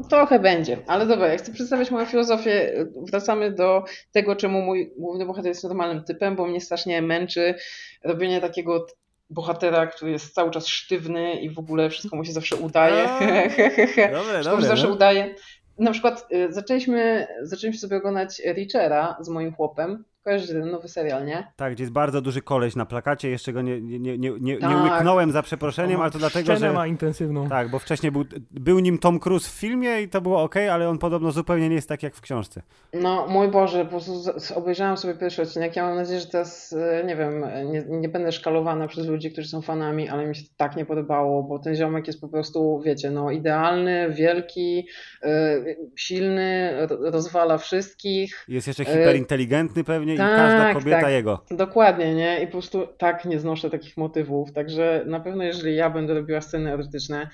Trochę 0.09 0.39
będzie, 0.39 0.77
ale 0.87 1.05
dobra, 1.05 1.27
jak 1.27 1.41
chcę 1.41 1.53
przedstawiać 1.53 1.91
moją 1.91 2.05
filozofię, 2.05 2.85
wracamy 2.95 3.51
do 3.51 3.83
tego, 4.11 4.35
czemu 4.35 4.61
mój 4.61 4.91
główny 4.97 5.25
bohater 5.25 5.49
jest 5.49 5.63
normalnym 5.63 6.03
typem, 6.03 6.35
bo 6.35 6.47
mnie 6.47 6.61
strasznie 6.61 7.01
męczy 7.01 7.55
robienie 8.03 8.41
takiego 8.41 8.85
bohatera, 9.29 9.87
który 9.87 10.11
jest 10.11 10.33
cały 10.33 10.51
czas 10.51 10.67
sztywny 10.67 11.41
i 11.41 11.49
w 11.49 11.59
ogóle 11.59 11.89
wszystko 11.89 12.15
mu 12.15 12.25
się 12.25 12.31
zawsze 12.31 12.55
udaje. 12.55 13.03
dobre, 14.13 14.43
dobre, 14.43 14.55
mu 14.55 14.61
zawsze 14.61 14.87
no. 14.87 14.93
udaje. 14.93 15.35
Na 15.79 15.91
przykład 15.91 16.27
y, 16.33 16.53
zaczęliśmy, 16.53 17.27
zaczęliśmy 17.41 17.79
sobie 17.79 17.97
oglądać 17.97 18.41
Richera 18.45 19.17
z 19.19 19.29
moim 19.29 19.53
chłopem 19.53 20.03
Kojarzycie 20.27 20.53
ten 20.53 20.71
nowy 20.71 20.87
serial, 20.87 21.25
nie? 21.25 21.47
Tak, 21.55 21.73
gdzie 21.73 21.83
jest 21.83 21.93
bardzo 21.93 22.21
duży 22.21 22.41
koleś 22.41 22.75
na 22.75 22.85
plakacie, 22.85 23.29
jeszcze 23.29 23.53
go 23.53 23.61
nie, 23.61 23.81
nie, 23.81 24.17
nie, 24.17 24.31
nie, 24.39 24.57
tak. 24.57 24.69
nie 24.69 24.77
łyknąłem 24.77 25.31
za 25.31 25.41
przeproszeniem, 25.41 26.01
ale 26.01 26.11
to 26.11 26.19
dlatego, 26.19 26.55
że... 26.55 26.73
ma 26.73 26.87
intensywną. 26.87 27.49
Tak, 27.49 27.69
bo 27.69 27.79
wcześniej 27.79 28.11
był, 28.11 28.25
był 28.51 28.79
nim 28.79 28.97
Tom 28.97 29.19
Cruise 29.19 29.49
w 29.49 29.53
filmie 29.53 30.01
i 30.01 30.09
to 30.09 30.21
było 30.21 30.43
ok, 30.43 30.55
ale 30.71 30.89
on 30.89 30.97
podobno 30.97 31.31
zupełnie 31.31 31.69
nie 31.69 31.75
jest 31.75 31.89
tak 31.89 32.03
jak 32.03 32.15
w 32.15 32.21
książce. 32.21 32.61
No, 32.93 33.27
mój 33.27 33.47
Boże, 33.47 33.85
po 33.85 33.89
prostu 33.89 34.11
obejrzałem 34.55 34.97
sobie 34.97 35.13
pierwszy 35.13 35.41
odcinek, 35.41 35.75
ja 35.75 35.87
mam 35.87 35.95
nadzieję, 35.95 36.19
że 36.19 36.27
teraz, 36.27 36.73
e, 36.73 37.03
nie 37.03 37.15
wiem, 37.15 37.45
nie, 37.65 37.83
nie 37.89 38.09
będę 38.09 38.31
szkalowana 38.31 38.87
przez 38.87 39.07
ludzi, 39.07 39.31
którzy 39.31 39.47
są 39.47 39.61
fanami, 39.61 40.09
ale 40.09 40.27
mi 40.27 40.35
się 40.35 40.43
to 40.43 40.49
tak 40.57 40.75
nie 40.75 40.85
podobało, 40.85 41.43
bo 41.43 41.59
ten 41.59 41.75
ziomek 41.75 42.07
jest 42.07 42.21
po 42.21 42.27
prostu, 42.27 42.81
wiecie, 42.85 43.11
no 43.11 43.31
idealny, 43.31 44.13
wielki, 44.13 44.87
yy, 45.23 45.77
silny, 45.95 46.73
rozwala 46.89 47.57
wszystkich. 47.57 48.45
Jest 48.47 48.67
jeszcze 48.67 48.85
hiperinteligentny 48.85 49.83
pewnie 49.83 50.16
tak, 50.17 50.33
i 50.33 50.35
każda 50.35 50.59
tak, 50.59 50.77
kobieta 50.77 51.01
tak, 51.01 51.11
jego. 51.11 51.43
Dokładnie, 51.51 52.15
nie? 52.15 52.39
I 52.41 52.45
po 52.45 52.51
prostu 52.51 52.87
tak 52.97 53.25
nie 53.25 53.39
znoszę 53.39 53.69
takich 53.69 53.97
motywów. 53.97 54.53
Także 54.53 55.03
na 55.05 55.19
pewno, 55.19 55.43
jeżeli 55.43 55.75
ja 55.75 55.89
będę 55.89 56.13
robiła 56.13 56.41
sceny 56.41 56.73
erotyczne, 56.73 57.29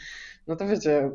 no 0.48 0.56
to 0.56 0.68
wiecie, 0.68 1.12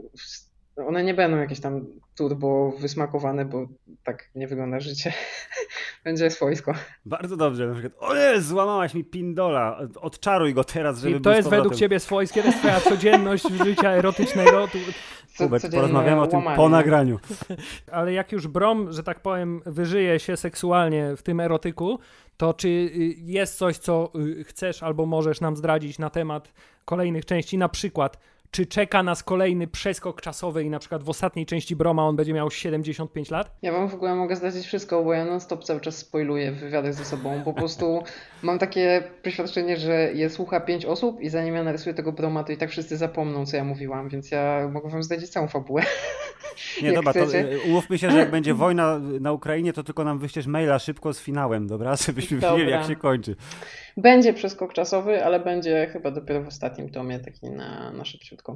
one 0.86 1.04
nie 1.04 1.14
będą 1.14 1.36
jakieś 1.36 1.60
tam 1.60 1.86
turbo 2.16 2.72
wysmakowane, 2.80 3.44
bo 3.44 3.66
tak 4.04 4.30
nie 4.34 4.48
wygląda 4.48 4.80
życie. 4.80 5.12
Będzie 6.04 6.30
swojsko. 6.30 6.74
Bardzo 7.04 7.36
dobrze. 7.36 7.66
Na 7.66 7.74
przykład, 7.74 7.92
o 7.98 8.14
nie, 8.14 8.40
złamałaś 8.40 8.94
mi 8.94 9.04
pindola, 9.04 9.80
odczaruj 10.00 10.54
go 10.54 10.64
teraz, 10.64 10.98
żeby 10.98 11.16
I 11.16 11.20
to 11.20 11.34
jest 11.34 11.48
według 11.48 11.74
ciebie 11.74 12.00
swojskie, 12.00 12.40
to 12.40 12.46
jest 12.46 12.58
twoja 12.58 12.80
codzienność 12.80 13.44
życia 13.64 13.90
erotycznego. 13.90 14.68
Hubert, 15.38 15.70
porozmawiamy 15.70 16.22
o 16.22 16.26
tym 16.26 16.38
łamanie. 16.38 16.56
po 16.56 16.68
nagraniu. 16.68 17.18
Ale 17.92 18.12
jak 18.12 18.32
już 18.32 18.46
Brom, 18.46 18.92
że 18.92 19.02
tak 19.02 19.20
powiem, 19.20 19.62
wyżyje 19.66 20.20
się 20.20 20.36
seksualnie 20.36 21.16
w 21.16 21.22
tym 21.22 21.40
erotyku, 21.40 21.98
to 22.36 22.54
czy 22.54 22.68
y, 22.68 23.14
jest 23.18 23.58
coś, 23.58 23.78
co 23.78 24.12
y, 24.40 24.44
chcesz 24.44 24.82
albo 24.82 25.06
możesz 25.06 25.40
nam 25.40 25.56
zdradzić 25.56 25.98
na 25.98 26.10
temat 26.10 26.52
kolejnych 26.84 27.24
części? 27.24 27.58
Na 27.58 27.68
przykład, 27.68 28.18
czy 28.50 28.66
czeka 28.66 29.02
nas 29.02 29.22
kolejny 29.22 29.66
przeskok 29.66 30.20
czasowy 30.20 30.64
i 30.64 30.70
na 30.70 30.78
przykład 30.78 31.02
w 31.02 31.08
ostatniej 31.08 31.46
części 31.46 31.76
Broma 31.76 32.02
on 32.02 32.16
będzie 32.16 32.32
miał 32.32 32.50
75 32.50 33.30
lat? 33.30 33.56
Ja 33.62 33.72
wam 33.72 33.88
w 33.88 33.94
ogóle 33.94 34.14
mogę 34.14 34.36
zdradzić 34.36 34.66
wszystko, 34.66 35.04
bo 35.04 35.12
ja 35.12 35.24
non 35.24 35.40
stop 35.40 35.64
cały 35.64 35.80
czas 35.80 35.96
spoiluję 35.96 36.52
w 36.52 36.56
wywiadach 36.56 36.94
ze 36.94 37.04
sobą. 37.04 37.42
Po 37.44 37.52
prostu 37.52 38.02
mam 38.42 38.58
takie 38.58 39.02
przeświadczenie, 39.22 39.76
że 39.76 40.12
je 40.12 40.30
słucha 40.30 40.60
5 40.60 40.84
osób 40.84 41.20
i 41.20 41.28
zanim 41.28 41.54
ja 41.54 41.64
narysuję 41.64 41.94
tego 41.94 42.12
Broma, 42.12 42.44
to 42.44 42.52
i 42.52 42.56
tak 42.56 42.70
wszyscy 42.70 42.96
zapomną, 42.96 43.46
co 43.46 43.56
ja 43.56 43.64
mówiłam, 43.64 44.08
więc 44.08 44.30
ja 44.30 44.68
mogę 44.72 44.90
wam 44.90 45.02
zdradzić 45.02 45.28
całą 45.28 45.48
fabułę. 45.48 45.82
Nie, 46.82 46.92
dobra, 47.02 47.12
to 47.12 47.34
y, 47.34 47.60
umówmy 47.66 47.98
się, 47.98 48.10
że 48.10 48.18
jak 48.18 48.30
będzie 48.30 48.54
wojna 48.64 48.98
na 49.20 49.32
Ukrainie, 49.32 49.72
to 49.72 49.84
tylko 49.84 50.04
nam 50.04 50.18
wyślesz 50.18 50.46
maila 50.46 50.78
szybko 50.78 51.14
z 51.14 51.20
finałem, 51.20 51.66
dobra? 51.66 51.96
Żebyśmy 51.96 52.40
dobra. 52.40 52.56
wiedzieli, 52.56 52.70
jak 52.70 52.86
się 52.86 52.96
kończy. 52.96 53.36
Będzie 53.98 54.32
przeskok 54.32 54.72
czasowy, 54.72 55.24
ale 55.24 55.40
będzie 55.40 55.86
chyba 55.92 56.10
dopiero 56.10 56.42
w 56.42 56.48
ostatnim 56.48 56.88
tomie 56.88 57.18
taki 57.18 57.50
na, 57.50 57.92
na 57.92 58.04
szybciutko. 58.04 58.52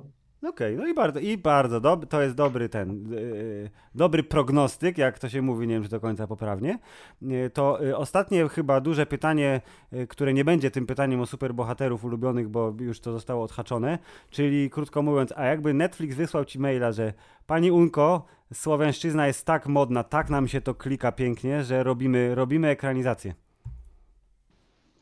Okej, 0.48 0.74
okay, 0.74 0.76
no 0.76 0.86
i 0.86 0.94
bardzo, 0.94 1.20
i 1.20 1.38
bardzo 1.38 1.80
dobry, 1.80 2.06
to 2.06 2.22
jest 2.22 2.34
dobry 2.34 2.68
ten, 2.68 3.10
yy, 3.10 3.70
dobry 3.94 4.22
prognostyk, 4.22 4.98
jak 4.98 5.18
to 5.18 5.28
się 5.28 5.42
mówi, 5.42 5.66
nie 5.66 5.74
wiem, 5.74 5.82
czy 5.82 5.88
do 5.88 6.00
końca 6.00 6.26
poprawnie. 6.26 6.78
Yy, 7.22 7.50
to 7.50 7.78
yy, 7.82 7.96
ostatnie 7.96 8.48
chyba 8.48 8.80
duże 8.80 9.06
pytanie, 9.06 9.60
które 10.08 10.34
nie 10.34 10.44
będzie 10.44 10.70
tym 10.70 10.86
pytaniem 10.86 11.20
o 11.20 11.26
superbohaterów 11.26 12.04
ulubionych, 12.04 12.48
bo 12.48 12.74
już 12.80 13.00
to 13.00 13.12
zostało 13.12 13.44
odhaczone, 13.44 13.98
czyli 14.30 14.70
krótko 14.70 15.02
mówiąc, 15.02 15.32
a 15.36 15.44
jakby 15.44 15.74
Netflix 15.74 16.16
wysłał 16.16 16.44
ci 16.44 16.58
maila, 16.58 16.92
że 16.92 17.12
pani 17.46 17.70
Unko, 17.70 18.24
Słowiańszczyzna 18.54 19.26
jest 19.26 19.46
tak 19.46 19.66
modna, 19.66 20.04
tak 20.04 20.30
nam 20.30 20.48
się 20.48 20.60
to 20.60 20.74
klika 20.74 21.12
pięknie, 21.12 21.64
że 21.64 21.82
robimy, 21.82 22.34
robimy 22.34 22.68
ekranizację. 22.68 23.34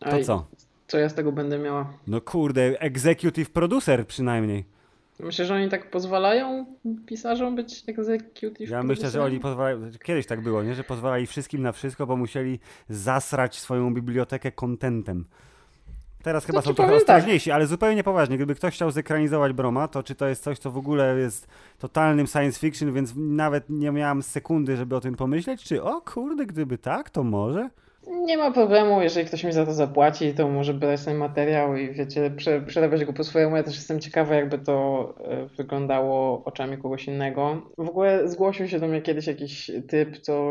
To 0.01 0.07
Aj, 0.07 0.25
co? 0.25 0.47
Co 0.87 0.99
ja 0.99 1.09
z 1.09 1.15
tego 1.15 1.33
będę 1.33 1.59
miała? 1.59 1.93
No 2.07 2.21
kurde, 2.21 2.81
executive 2.81 3.51
producer 3.51 4.07
przynajmniej. 4.07 4.65
Myślę, 5.21 5.45
że 5.45 5.55
oni 5.55 5.69
tak 5.69 5.91
pozwalają 5.91 6.67
pisarzom 7.07 7.57
być 7.57 7.85
executive 7.87 8.71
Ja 8.71 8.83
myślę, 8.83 9.11
że 9.11 9.23
oni 9.23 9.41
pozwalają, 9.41 9.91
kiedyś 10.05 10.27
tak 10.27 10.41
było, 10.41 10.63
nie? 10.63 10.75
że 10.75 10.85
pozwalali 10.85 11.27
wszystkim 11.27 11.63
na 11.63 11.73
wszystko, 11.73 12.07
bo 12.07 12.17
musieli 12.17 12.59
zasrać 12.89 13.59
swoją 13.59 13.95
bibliotekę 13.95 14.53
kontentem. 14.53 15.25
Teraz 16.23 16.45
chyba 16.45 16.63
są 16.63 16.75
trochę 16.75 16.91
tak. 16.91 17.01
ostrożniejsi, 17.01 17.51
tak. 17.51 17.55
ale 17.55 17.67
zupełnie 17.67 18.05
poważnie. 18.05 18.37
Gdyby 18.37 18.55
ktoś 18.55 18.75
chciał 18.75 18.91
zekranizować 18.91 19.53
Broma, 19.53 19.89
to 19.89 20.03
czy 20.03 20.15
to 20.15 20.29
jest 20.29 20.43
coś, 20.43 20.59
co 20.59 20.71
w 20.71 20.77
ogóle 20.77 21.19
jest 21.19 21.47
totalnym 21.79 22.27
science 22.27 22.61
fiction, 22.61 22.93
więc 22.93 23.13
nawet 23.17 23.71
nie 23.71 23.91
miałam 23.91 24.23
sekundy, 24.23 24.77
żeby 24.77 24.97
o 24.97 25.01
tym 25.01 25.15
pomyśleć, 25.15 25.65
czy 25.65 25.83
o 25.83 26.01
kurde, 26.01 26.47
gdyby 26.47 26.79
tak, 26.79 27.11
to 27.11 27.25
może? 27.25 27.71
Nie 28.11 28.39
ma 28.39 28.51
problemu, 28.51 29.03
jeżeli 29.03 29.27
ktoś 29.27 29.45
mi 29.45 29.53
za 29.53 29.67
to 29.67 29.73
zapłaci, 29.73 30.35
to 30.35 30.49
może 30.49 30.75
brać 30.75 31.05
ten 31.05 31.17
materiał 31.17 31.77
i 31.77 31.93
wiecie, 31.93 32.31
prze, 32.31 32.61
przerabiać 32.61 33.05
go 33.05 33.13
po 33.13 33.25
swojemu. 33.25 33.57
Ja 33.57 33.63
też 33.63 33.75
jestem 33.75 34.01
ciekawa, 34.01 34.35
jakby 34.35 34.59
to 34.59 35.15
e, 35.25 35.47
wyglądało 35.47 36.45
oczami 36.45 36.79
kogoś 36.79 37.05
innego. 37.07 37.63
W 37.79 37.89
ogóle 37.89 38.29
zgłosił 38.29 38.69
się 38.69 38.81
do 38.81 38.89
mnie 38.89 39.03
kiedyś 39.03 39.27
jakiś 39.27 39.71
typ, 39.89 40.19
co 40.19 40.51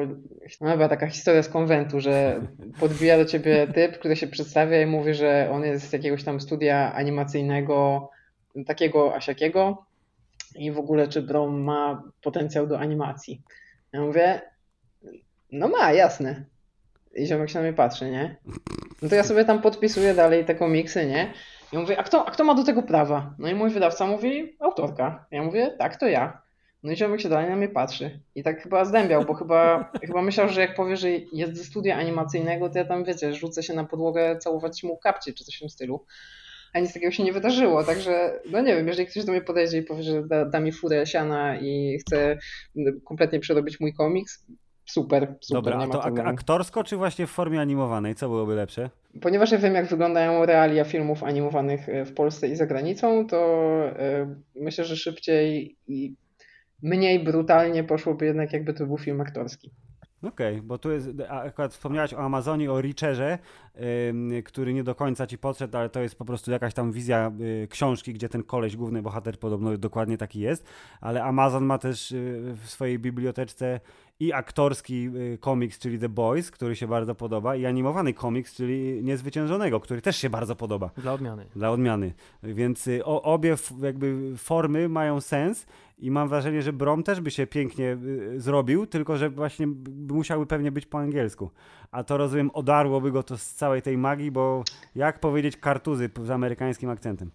no 0.62 0.72
chyba 0.72 0.90
taka 0.90 1.08
historia 1.08 1.44
z 1.44 1.50
konwentu, 1.50 2.00
że 2.00 2.42
podbija 2.80 3.18
do 3.18 3.26
ciebie 3.26 3.68
typ, 3.68 4.00
który 4.00 4.16
się 4.16 4.28
przedstawia 4.28 4.82
i 4.82 4.86
mówi, 4.86 5.14
że 5.14 5.50
on 5.52 5.64
jest 5.64 5.90
z 5.90 5.94
jakiegoś 5.94 6.24
tam 6.24 6.42
studia 6.42 6.94
animacyjnego, 6.94 8.10
takiego 8.68 9.16
asiakiego 9.16 9.86
i 10.56 10.72
w 10.72 10.80
ogóle 10.80 11.08
czy 11.08 11.22
Brom 11.22 11.62
ma 11.62 12.04
potencjał 12.24 12.68
do 12.68 12.80
animacji. 12.80 13.42
Ja 13.94 14.02
mówię, 14.02 14.42
no 15.52 15.68
ma, 15.68 15.92
jasne. 15.92 16.46
I 17.20 17.28
ziomek 17.28 17.50
się 17.50 17.56
na 17.56 17.62
mnie 17.62 17.74
patrzy, 17.74 18.12
nie? 18.12 18.36
No 19.02 19.10
to 19.10 19.16
ja 19.16 19.24
sobie 19.24 19.46
tam 19.46 19.62
podpisuję 19.62 20.14
dalej 20.14 20.46
te 20.46 20.56
komiksy, 20.56 21.06
nie? 21.06 21.34
I 21.74 21.78
mówię, 21.78 22.00
a 22.00 22.04
kto, 22.04 22.26
a 22.26 22.32
kto 22.32 22.44
ma 22.44 22.56
do 22.56 22.64
tego 22.64 22.84
prawa? 22.84 23.36
No 23.40 23.50
i 23.50 23.56
mój 23.56 23.70
wydawca 23.70 24.08
mówi, 24.08 24.58
autorka. 24.60 25.26
Ja 25.32 25.44
mówię, 25.44 25.76
tak, 25.80 25.96
to 25.96 26.08
ja. 26.08 26.42
No 26.84 26.92
i 26.92 26.96
ziomek 26.96 27.22
się 27.22 27.30
dalej 27.30 27.50
na 27.50 27.56
mnie 27.56 27.70
patrzy. 27.70 28.20
I 28.36 28.44
tak 28.44 28.64
chyba 28.64 28.86
zdębiał, 28.86 29.26
bo 29.26 29.34
chyba, 29.34 29.92
chyba 30.08 30.22
myślał, 30.22 30.50
że 30.50 30.62
jak 30.62 30.76
powie, 30.76 30.98
że 30.98 31.10
jest 31.10 31.58
ze 31.58 31.64
studia 31.64 31.98
animacyjnego, 31.98 32.70
to 32.70 32.78
ja 32.78 32.86
tam, 32.86 33.04
wiecie, 33.04 33.34
rzucę 33.34 33.64
się 33.64 33.74
na 33.74 33.84
podłogę 33.84 34.38
całować 34.38 34.84
mu 34.84 34.98
kapcie 34.98 35.34
czy 35.34 35.44
coś 35.44 35.56
w 35.56 35.60
tym 35.60 35.70
stylu. 35.70 36.06
A 36.74 36.80
nic 36.80 36.94
takiego 36.94 37.12
się 37.12 37.24
nie 37.24 37.34
wydarzyło, 37.34 37.84
także 37.84 38.40
no 38.52 38.62
nie 38.62 38.76
wiem, 38.76 38.88
jeżeli 38.88 39.08
ktoś 39.08 39.26
do 39.26 39.32
mnie 39.32 39.42
podejdzie 39.42 39.78
i 39.78 39.84
powie, 39.84 40.04
że 40.04 40.28
da, 40.28 40.46
da 40.46 40.60
mi 40.60 40.72
furę 40.72 41.06
siana 41.06 41.60
i 41.60 41.98
chce 42.00 42.38
kompletnie 43.06 43.40
przerobić 43.40 43.80
mój 43.80 43.94
komiks, 43.94 44.46
super, 44.92 45.36
super. 45.42 45.64
Dobra, 45.64 45.80
a 45.80 45.88
to 45.88 46.04
ak 46.04 46.20
aktorsko 46.20 46.84
czy 46.84 46.98
właśnie 46.98 47.28
w 47.28 47.30
formie 47.30 47.62
animowanej? 47.62 48.16
Co 48.16 48.30
byłoby 48.30 48.56
lepsze? 48.56 48.90
Ponieważ 49.22 49.52
ja 49.52 49.58
wiem, 49.58 49.76
jak 49.76 49.86
wyglądają 49.86 50.46
realia 50.46 50.84
filmów 50.84 51.24
animowanych 51.24 51.90
e, 51.90 52.06
w 52.06 52.14
Polsce 52.14 52.48
i 52.48 52.56
za 52.56 52.66
granicą, 52.66 53.28
to 53.28 53.68
y, 54.56 54.62
myślę, 54.62 54.86
że 54.86 54.98
szybciej 54.98 55.78
i 55.88 56.16
mniej 56.84 57.24
brutalnie 57.24 57.84
poszłoby 57.84 58.26
jednak, 58.26 58.54
jakby 58.54 58.74
to 58.74 58.86
był 58.86 58.98
film 58.98 59.22
aktorski. 59.22 59.72
Okej, 60.24 60.56
okay, 60.56 60.68
bo 60.68 60.78
tu 60.78 60.92
jest, 60.92 61.10
akurat 61.30 61.74
wspomniałeś 61.74 62.14
o 62.14 62.20
Amazonie, 62.20 62.72
o 62.72 62.82
Richerze, 62.82 63.40
yy, 63.76 64.44
który 64.44 64.74
nie 64.74 64.84
do 64.84 64.96
końca 64.96 65.28
ci 65.28 65.38
podszedł, 65.38 65.78
ale 65.78 65.90
to 65.90 66.02
jest 66.02 66.16
po 66.16 66.26
prostu 66.26 66.52
jakaś 66.52 66.74
tam 66.74 66.92
wizja 66.92 67.32
yy, 67.40 67.68
książki, 67.68 68.14
gdzie 68.14 68.30
ten 68.30 68.44
koleś, 68.44 68.76
główny 68.76 69.02
bohater 69.02 69.40
podobno 69.40 69.78
dokładnie 69.78 70.18
taki 70.18 70.40
jest, 70.40 70.66
ale 71.02 71.24
Amazon 71.24 71.66
ma 71.66 71.78
też 71.78 72.12
yy, 72.12 72.54
w 72.54 72.70
swojej 72.70 73.00
biblioteczce 73.00 73.80
i 74.20 74.34
aktorski 74.34 75.10
y, 75.34 75.38
komiks, 75.38 75.80
czyli 75.80 76.00
The 76.00 76.10
Boys, 76.10 76.52
który 76.52 76.76
się 76.76 76.88
bardzo 76.88 77.16
podoba, 77.16 77.56
i 77.56 77.66
animowany 77.66 78.14
komiks, 78.14 78.56
czyli 78.56 79.04
Niezwyciężonego, 79.04 79.80
który 79.80 80.02
też 80.02 80.18
się 80.18 80.30
bardzo 80.30 80.56
podoba. 80.56 80.90
Dla 80.98 81.14
odmiany. 81.14 81.46
Dla 81.56 81.72
odmiany. 81.72 82.14
Więc 82.44 82.88
y, 82.88 83.06
o, 83.06 83.22
obie 83.22 83.56
jakby 83.82 84.38
formy 84.38 84.90
mają 84.90 85.22
sens 85.22 85.66
i 86.00 86.12
mam 86.12 86.30
wrażenie, 86.30 86.62
że 86.62 86.74
Brom 86.74 87.04
też 87.04 87.22
by 87.22 87.32
się 87.32 87.48
pięknie 87.48 87.98
y, 88.34 88.42
zrobił, 88.42 88.88
tylko 88.88 89.18
że 89.18 89.30
właśnie 89.30 89.68
musiałby 90.10 90.46
pewnie 90.46 90.72
być 90.72 90.86
po 90.86 90.98
angielsku. 90.98 91.50
A 91.92 92.04
to 92.04 92.18
rozumiem, 92.18 92.52
odarłoby 92.54 93.12
go 93.12 93.24
to 93.24 93.38
z 93.38 93.54
całej 93.54 93.82
tej 93.82 93.98
magii, 93.98 94.32
bo 94.32 94.64
jak 94.96 95.20
powiedzieć 95.20 95.58
kartuzy 95.58 96.10
z 96.24 96.30
amerykańskim 96.30 96.90
akcentem? 96.90 97.32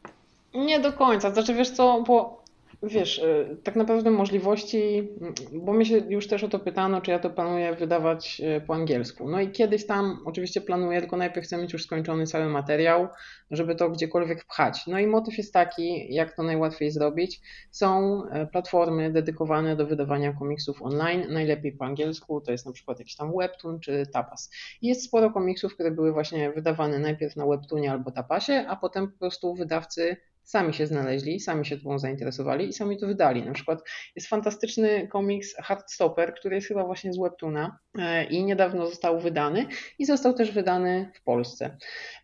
Nie 0.55 0.81
do 0.81 0.93
końca. 0.93 1.31
Znaczy, 1.31 1.55
wiesz 1.55 1.71
co, 1.71 2.05
bo 2.07 2.44
Wiesz, 2.87 3.19
y, 3.19 3.57
tak 3.63 3.77
naprawdę 3.77 4.11
możliwości, 4.11 5.09
bo 5.53 5.73
mnie 5.73 5.87
się 5.87 5.97
już 6.09 6.29
też 6.29 6.45
o 6.45 6.49
to 6.49 6.59
pytano, 6.59 7.01
czy 7.01 7.11
ja 7.11 7.19
to 7.19 7.31
planuję 7.31 7.75
wydawać 7.75 8.41
y, 8.41 8.61
po 8.61 8.75
angielsku. 8.75 9.29
No 9.29 9.41
i 9.41 9.51
kiedyś 9.51 9.87
tam 9.87 10.19
oczywiście 10.25 10.61
planuję, 10.61 11.01
tylko 11.01 11.17
najpierw 11.17 11.47
chcę 11.47 11.57
mieć 11.57 11.73
już 11.73 11.85
skończony 11.85 12.27
cały 12.27 12.47
materiał, 12.47 13.09
żeby 13.51 13.75
to 13.75 13.91
gdziekolwiek 13.91 14.45
pchać. 14.45 14.87
No 14.87 14.99
i 14.99 15.07
motyw 15.07 15.39
jest 15.39 15.53
taki, 15.53 16.15
jak 16.15 16.37
to 16.37 16.43
najłatwiej 16.43 16.91
zrobić. 16.91 17.41
Są 17.71 18.23
y, 18.25 18.47
platformy 18.47 19.13
dedykowane 19.13 19.77
do 19.77 19.87
wydawania 19.87 20.33
komiksów 20.33 20.83
online, 20.83 21.27
najlepiej 21.29 21.73
po 21.73 21.85
angielsku, 21.85 22.41
to 22.41 22.53
jest 22.53 22.67
na 22.67 22.73
przykład 22.73 22.99
jakiś 22.99 23.17
tam 23.17 23.33
Webtoon 23.39 23.81
czy 23.81 24.07
Tapas. 24.13 24.51
Jest 24.83 25.05
sporo 25.05 25.31
komiksów, 25.31 25.75
które 25.75 25.91
były 25.91 26.13
właśnie 26.13 26.53
wydawane 26.53 26.99
najpierw 26.99 27.37
na 27.37 27.47
Webtoonie 27.47 27.93
albo 27.93 28.11
Tapasie, 28.11 28.67
a 28.69 28.77
potem 28.77 29.13
po 29.13 29.19
prostu 29.19 29.55
wydawcy 29.55 30.17
sami 30.45 30.75
się 30.75 30.87
znaleźli, 30.87 31.41
sami 31.41 31.67
się 31.67 31.77
tobą 31.77 31.99
zainteresowali 31.99 32.69
i 32.69 32.73
sami 32.73 32.99
to 32.99 33.07
wydali. 33.07 33.43
Na 33.43 33.53
przykład 33.53 33.83
jest 34.17 34.29
fantastyczny 34.29 35.09
komiks 35.09 35.57
Hardstopper, 35.57 36.35
który 36.35 36.57
jest 36.57 36.69
chyba 36.69 36.85
właśnie 36.85 37.13
z 37.13 37.19
Webtoona 37.19 37.79
e, 37.99 38.25
i 38.25 38.45
niedawno 38.45 38.87
został 38.87 39.21
wydany 39.21 39.67
i 39.99 40.07
został 40.07 40.35
też 40.35 40.53
wydany 40.53 41.11
w 41.15 41.23
Polsce. 41.23 41.77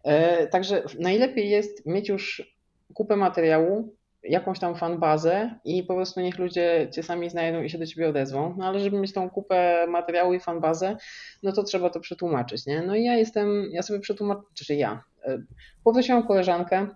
E, 0.04 0.46
także 0.46 0.82
najlepiej 0.98 1.50
jest 1.50 1.86
mieć 1.86 2.08
już 2.08 2.42
kupę 2.94 3.16
materiału, 3.16 3.96
jakąś 4.22 4.58
tam 4.58 4.76
fanbazę 4.76 5.54
i 5.64 5.82
po 5.82 5.94
prostu 5.94 6.20
niech 6.20 6.38
ludzie 6.38 6.88
cię 6.92 7.02
sami 7.02 7.30
znajdą 7.30 7.62
i 7.62 7.70
się 7.70 7.78
do 7.78 7.86
ciebie 7.86 8.08
odezwą. 8.08 8.54
No 8.58 8.66
ale 8.66 8.80
żeby 8.80 8.98
mieć 8.98 9.12
tą 9.12 9.30
kupę 9.30 9.86
materiału 9.88 10.34
i 10.34 10.40
fanbazę, 10.40 10.96
no 11.42 11.52
to 11.52 11.62
trzeba 11.62 11.90
to 11.90 12.00
przetłumaczyć, 12.00 12.66
nie? 12.66 12.82
No 12.82 12.94
i 12.94 13.04
ja 13.04 13.16
jestem, 13.16 13.68
ja 13.72 13.82
sobie 13.82 14.00
przetłumaczę, 14.00 14.42
czy 14.54 14.74
ja, 14.74 15.04
e, 15.24 15.42
poprosiłam 15.84 16.26
koleżankę, 16.26 16.88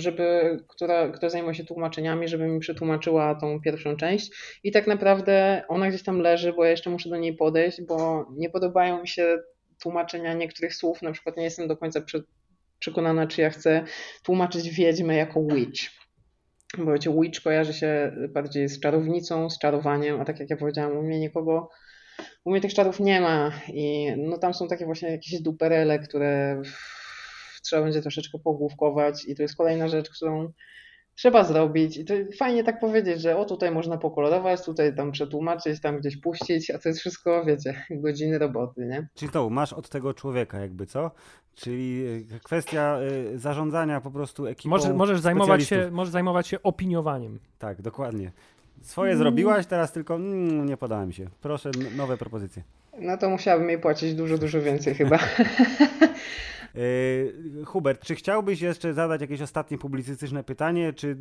żeby, 0.00 0.58
która, 0.68 1.08
która 1.08 1.28
zajmuje 1.28 1.54
się 1.54 1.64
tłumaczeniami, 1.64 2.28
żeby 2.28 2.46
mi 2.46 2.60
przetłumaczyła 2.60 3.34
tą 3.34 3.60
pierwszą 3.60 3.96
część. 3.96 4.30
I 4.64 4.72
tak 4.72 4.86
naprawdę 4.86 5.62
ona 5.68 5.88
gdzieś 5.88 6.02
tam 6.02 6.20
leży, 6.20 6.52
bo 6.52 6.64
ja 6.64 6.70
jeszcze 6.70 6.90
muszę 6.90 7.08
do 7.08 7.16
niej 7.16 7.36
podejść, 7.36 7.82
bo 7.82 8.26
nie 8.36 8.50
podobają 8.50 9.00
mi 9.00 9.08
się 9.08 9.38
tłumaczenia 9.82 10.34
niektórych 10.34 10.74
słów. 10.74 11.02
Na 11.02 11.12
przykład 11.12 11.36
nie 11.36 11.44
jestem 11.44 11.68
do 11.68 11.76
końca 11.76 12.00
przekonana, 12.78 13.26
czy 13.26 13.40
ja 13.40 13.50
chcę 13.50 13.84
tłumaczyć 14.22 14.70
wiedźmę 14.70 15.16
jako 15.16 15.42
witch. 15.42 15.82
Bo 16.78 16.92
wiecie, 16.92 17.14
witch 17.20 17.42
kojarzy 17.42 17.72
się 17.72 18.12
bardziej 18.28 18.68
z 18.68 18.80
czarownicą, 18.80 19.50
z 19.50 19.58
czarowaniem, 19.58 20.20
a 20.20 20.24
tak 20.24 20.40
jak 20.40 20.50
ja 20.50 20.56
powiedziałam, 20.56 20.98
u 20.98 21.02
mnie 21.02 21.20
nikogo, 21.20 21.68
u 22.44 22.50
mnie 22.50 22.60
tych 22.60 22.74
czarów 22.74 23.00
nie 23.00 23.20
ma 23.20 23.52
i 23.72 24.12
no 24.16 24.38
tam 24.38 24.54
są 24.54 24.68
takie 24.68 24.84
właśnie 24.84 25.10
jakieś 25.10 25.42
duperele, 25.42 25.98
które 25.98 26.62
trzeba 27.62 27.82
będzie 27.82 28.02
troszeczkę 28.02 28.38
pogłówkować 28.38 29.24
i 29.24 29.34
to 29.34 29.42
jest 29.42 29.56
kolejna 29.56 29.88
rzecz, 29.88 30.10
którą 30.10 30.52
trzeba 31.18 31.44
zrobić. 31.44 31.96
I 31.96 32.04
to 32.04 32.14
fajnie 32.38 32.64
tak 32.64 32.80
powiedzieć, 32.80 33.20
że 33.20 33.36
o 33.36 33.44
tutaj 33.44 33.70
można 33.70 33.98
pokolorować, 33.98 34.64
tutaj 34.64 34.96
tam 34.96 35.12
przetłumaczyć, 35.12 35.80
tam 35.80 35.98
gdzieś 35.98 36.16
puścić, 36.16 36.70
a 36.70 36.78
to 36.78 36.88
jest 36.88 37.00
wszystko, 37.00 37.44
wiecie, 37.44 37.82
godziny 38.04 38.38
roboty, 38.38 38.86
nie? 38.86 39.08
Czyli 39.14 39.32
to 39.32 39.50
masz 39.50 39.72
od 39.72 39.88
tego 39.88 40.14
człowieka 40.14 40.58
jakby, 40.58 40.86
co? 40.86 41.10
Czyli 41.54 42.04
e, 42.36 42.40
kwestia 42.40 42.98
e, 43.34 43.38
zarządzania 43.38 44.00
po 44.00 44.10
prostu 44.10 44.46
ekipą 44.46 44.70
Może, 44.70 44.94
możesz, 44.94 45.20
zajmować 45.20 45.64
się, 45.64 45.90
możesz 45.90 46.12
zajmować 46.12 46.46
się 46.48 46.62
opiniowaniem. 46.62 47.38
Tak, 47.58 47.82
dokładnie. 47.82 48.32
Swoje 48.82 49.12
mm. 49.12 49.18
zrobiłaś, 49.18 49.66
teraz 49.66 49.92
tylko 49.92 50.14
mm, 50.14 50.66
nie 50.66 50.76
podała 50.76 51.06
mi 51.06 51.14
się. 51.14 51.28
Proszę, 51.40 51.70
nowe 51.96 52.16
propozycje. 52.16 52.62
No 53.00 53.16
to 53.16 53.30
musiałabym 53.30 53.68
jej 53.68 53.78
płacić 53.78 54.14
dużo, 54.14 54.38
dużo 54.38 54.60
więcej 54.60 54.94
chyba. 54.94 55.18
E, 56.78 57.64
Hubert, 57.64 58.04
czy 58.04 58.14
chciałbyś 58.14 58.60
jeszcze 58.60 58.94
zadać 58.94 59.20
jakieś 59.20 59.42
ostatnie 59.42 59.78
publicystyczne 59.78 60.44
pytanie, 60.44 60.92
czy 60.92 61.16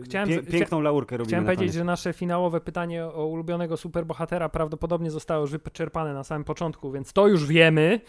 e, 0.00 0.02
Chciałem, 0.02 0.28
pie 0.28 0.42
piękną 0.42 0.80
laurkę 0.80 1.16
robimy 1.16 1.28
Chciałem 1.28 1.44
powiedzieć, 1.44 1.74
że 1.74 1.84
nasze 1.84 2.12
finałowe 2.12 2.60
pytanie 2.60 3.04
o 3.04 3.26
ulubionego 3.26 3.76
superbohatera 3.76 4.48
prawdopodobnie 4.48 5.10
zostało 5.10 5.40
już 5.40 5.50
wyczerpane 5.50 6.14
na 6.14 6.24
samym 6.24 6.44
początku, 6.44 6.92
więc 6.92 7.12
to 7.12 7.28
już 7.28 7.46
wiemy. 7.46 8.00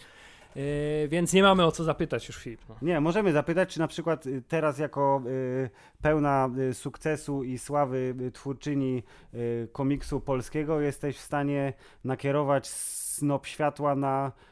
Yy, 0.56 1.08
więc 1.08 1.32
nie 1.32 1.42
mamy 1.42 1.64
o 1.64 1.72
co 1.72 1.84
zapytać 1.84 2.28
już 2.28 2.36
Filip. 2.36 2.60
No. 2.68 2.76
Nie, 2.82 3.00
możemy 3.00 3.32
zapytać, 3.32 3.68
czy 3.68 3.78
na 3.78 3.88
przykład 3.88 4.24
teraz 4.48 4.78
jako 4.78 5.22
y, 5.26 5.70
pełna 6.02 6.50
sukcesu 6.72 7.44
i 7.44 7.58
sławy 7.58 8.14
twórczyni 8.32 9.02
y, 9.34 9.68
komiksu 9.72 10.20
polskiego 10.20 10.80
jesteś 10.80 11.16
w 11.16 11.20
stanie 11.20 11.72
nakierować 12.04 12.68
snop 12.68 13.46
światła 13.46 13.94
na 13.94 14.32
Y, 14.32 14.49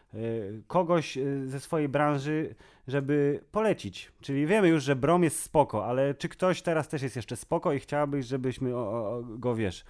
kogoś 0.67 1.17
y, 1.17 1.49
ze 1.49 1.61
swojej 1.61 1.89
branży, 1.89 2.55
żeby 2.89 3.41
polecić. 3.53 4.13
Czyli 4.21 4.47
wiemy 4.47 4.69
już, 4.69 4.83
że 4.83 4.97
Brom 4.97 5.25
jest 5.25 5.43
spoko, 5.43 5.87
ale 5.87 6.15
czy 6.15 6.29
ktoś 6.29 6.63
teraz 6.63 6.89
też 6.89 7.03
jest 7.03 7.17
jeszcze 7.17 7.37
spoko 7.37 7.73
i 7.73 7.81
chciałabyś, 7.81 8.27
żebyśmy 8.27 8.71
go, 9.39 9.55
wiesz, 9.55 9.85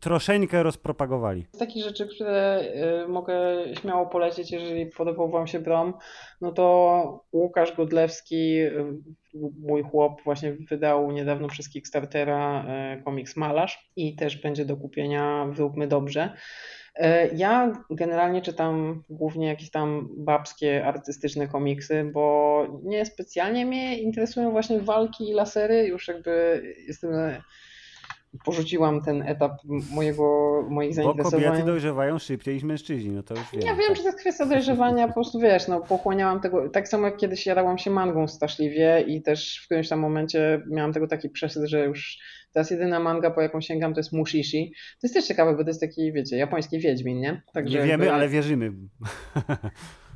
troszeczkę 0.00 0.62
rozpropagowali? 0.62 1.46
Z 1.52 1.58
takich 1.58 1.84
rzeczy, 1.84 2.08
które 2.08 2.64
y, 3.04 3.08
mogę 3.08 3.34
śmiało 3.80 4.06
polecić, 4.06 4.50
jeżeli 4.50 4.86
podobał 4.86 5.30
Wam 5.30 5.46
się 5.46 5.60
Brom, 5.60 5.94
no 6.40 6.52
to 6.52 7.24
Łukasz 7.32 7.76
Godlewski, 7.76 8.58
mój 9.58 9.82
chłop, 9.82 10.22
właśnie 10.24 10.52
wydał 10.52 11.12
niedawno 11.12 11.48
przez 11.48 11.68
Kickstartera 11.68 12.66
komiks 13.04 13.36
Malarz 13.36 13.90
i 13.96 14.16
też 14.16 14.36
będzie 14.36 14.64
do 14.64 14.76
kupienia 14.76 15.46
Zróbmy 15.56 15.88
Dobrze. 15.88 16.36
E, 16.96 17.28
ja 17.34 17.72
generalnie 17.90 18.42
czytam 18.42 19.02
głównie 19.10 19.48
jakieś 19.48 19.70
tam 19.70 20.08
babskie, 20.16 20.86
artystyczne 20.86 21.48
komiksy, 21.48 22.10
bo 22.12 22.66
nie 22.82 23.06
specjalnie 23.06 23.66
mnie 23.66 23.98
interesują 23.98 24.50
właśnie 24.50 24.80
walki 24.80 25.30
i 25.30 25.32
lasery. 25.32 25.86
Już 25.86 26.08
jakby 26.08 26.62
jestem 26.86 27.10
porzuciłam 28.44 29.02
ten 29.02 29.22
etap 29.22 29.52
mojego, 29.90 30.24
moich 30.70 30.94
zainteresowań. 30.94 31.40
Bo 31.40 31.48
kobiety 31.48 31.66
dojrzewają 31.66 32.18
szybciej 32.18 32.54
niż 32.54 32.64
mężczyźni, 32.64 33.10
no 33.10 33.22
to 33.22 33.34
już 33.34 33.44
wiem. 33.52 33.62
Ja 33.62 33.74
wiem, 33.74 33.88
tak. 33.88 33.96
że 33.96 34.02
to 34.02 34.08
jest 34.08 34.20
kwestia 34.20 34.46
dojrzewania, 34.46 35.08
po 35.08 35.14
prostu 35.14 35.40
wiesz, 35.40 35.68
no 35.68 35.80
pochłaniałam 35.80 36.40
tego, 36.40 36.68
tak 36.68 36.88
samo 36.88 37.06
jak 37.06 37.16
kiedyś 37.16 37.46
jadałam 37.46 37.78
się 37.78 37.90
mangą 37.90 38.28
straszliwie 38.28 39.04
i 39.06 39.22
też 39.22 39.60
w 39.62 39.64
którymś 39.64 39.88
tam 39.88 40.00
momencie 40.00 40.62
miałam 40.70 40.92
tego 40.92 41.06
taki 41.06 41.30
przesyt, 41.30 41.64
że 41.64 41.84
już 41.84 42.18
teraz 42.52 42.70
jedyna 42.70 43.00
manga, 43.00 43.30
po 43.30 43.40
jaką 43.40 43.60
sięgam, 43.60 43.94
to 43.94 44.00
jest 44.00 44.12
Mushishi. 44.12 44.72
To 45.00 45.06
jest 45.06 45.14
też 45.14 45.26
ciekawe, 45.26 45.56
bo 45.56 45.64
to 45.64 45.70
jest 45.70 45.80
taki, 45.80 46.12
wiecie, 46.12 46.36
japoński 46.36 46.78
wiedźmin, 46.78 47.20
nie? 47.20 47.42
Także 47.52 47.78
nie 47.78 47.84
wiemy, 47.84 48.04
jakby... 48.04 48.12
ale 48.12 48.28
wierzymy. 48.28 48.72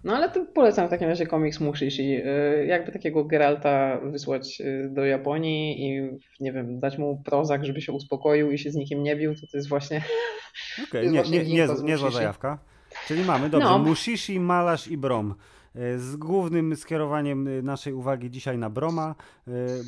No 0.09 0.17
ale 0.17 0.31
to 0.31 0.45
polecam 0.45 0.87
w 0.87 0.91
takim 0.91 1.09
razie 1.09 1.27
komiks 1.27 1.61
Mushishi. 1.61 2.17
Y, 2.17 2.67
jakby 2.67 2.93
takiego 2.93 3.25
Geralta 3.25 4.01
wysłać 4.01 4.61
y, 4.61 4.89
do 4.93 5.05
Japonii 5.05 5.87
i 5.87 6.11
nie 6.41 6.53
wiem, 6.53 6.81
dać 6.81 6.99
mu 6.99 7.23
prozak, 7.25 7.65
żeby 7.65 7.81
się 7.81 7.93
uspokoił 7.93 8.51
i 8.51 8.59
się 8.59 8.71
z 8.71 8.75
nikim 8.75 9.03
nie 9.03 9.17
bił, 9.17 9.35
to 9.35 9.41
to 9.41 9.57
jest 9.57 9.69
właśnie. 9.69 10.03
Okej, 10.89 11.09
okay, 11.09 11.31
nie, 11.31 11.45
nie, 11.45 11.45
nie, 11.45 11.69
niezła 11.83 12.11
zajawka. 12.11 12.59
Czyli 13.07 13.25
mamy, 13.25 13.51
dobrze, 13.51 13.69
No. 13.69 13.79
Mushishi, 13.79 14.41
Malarz 14.41 14.89
i 14.89 14.97
Brom. 14.97 15.35
E, 15.75 15.99
Z 15.99 16.17
głównym 16.17 16.77
skierowaniem 16.77 17.65
naszej 17.65 17.93
uwagi 17.93 18.31
dzisiaj 18.31 18.59
na 18.59 18.71
Broma, 18.71 19.15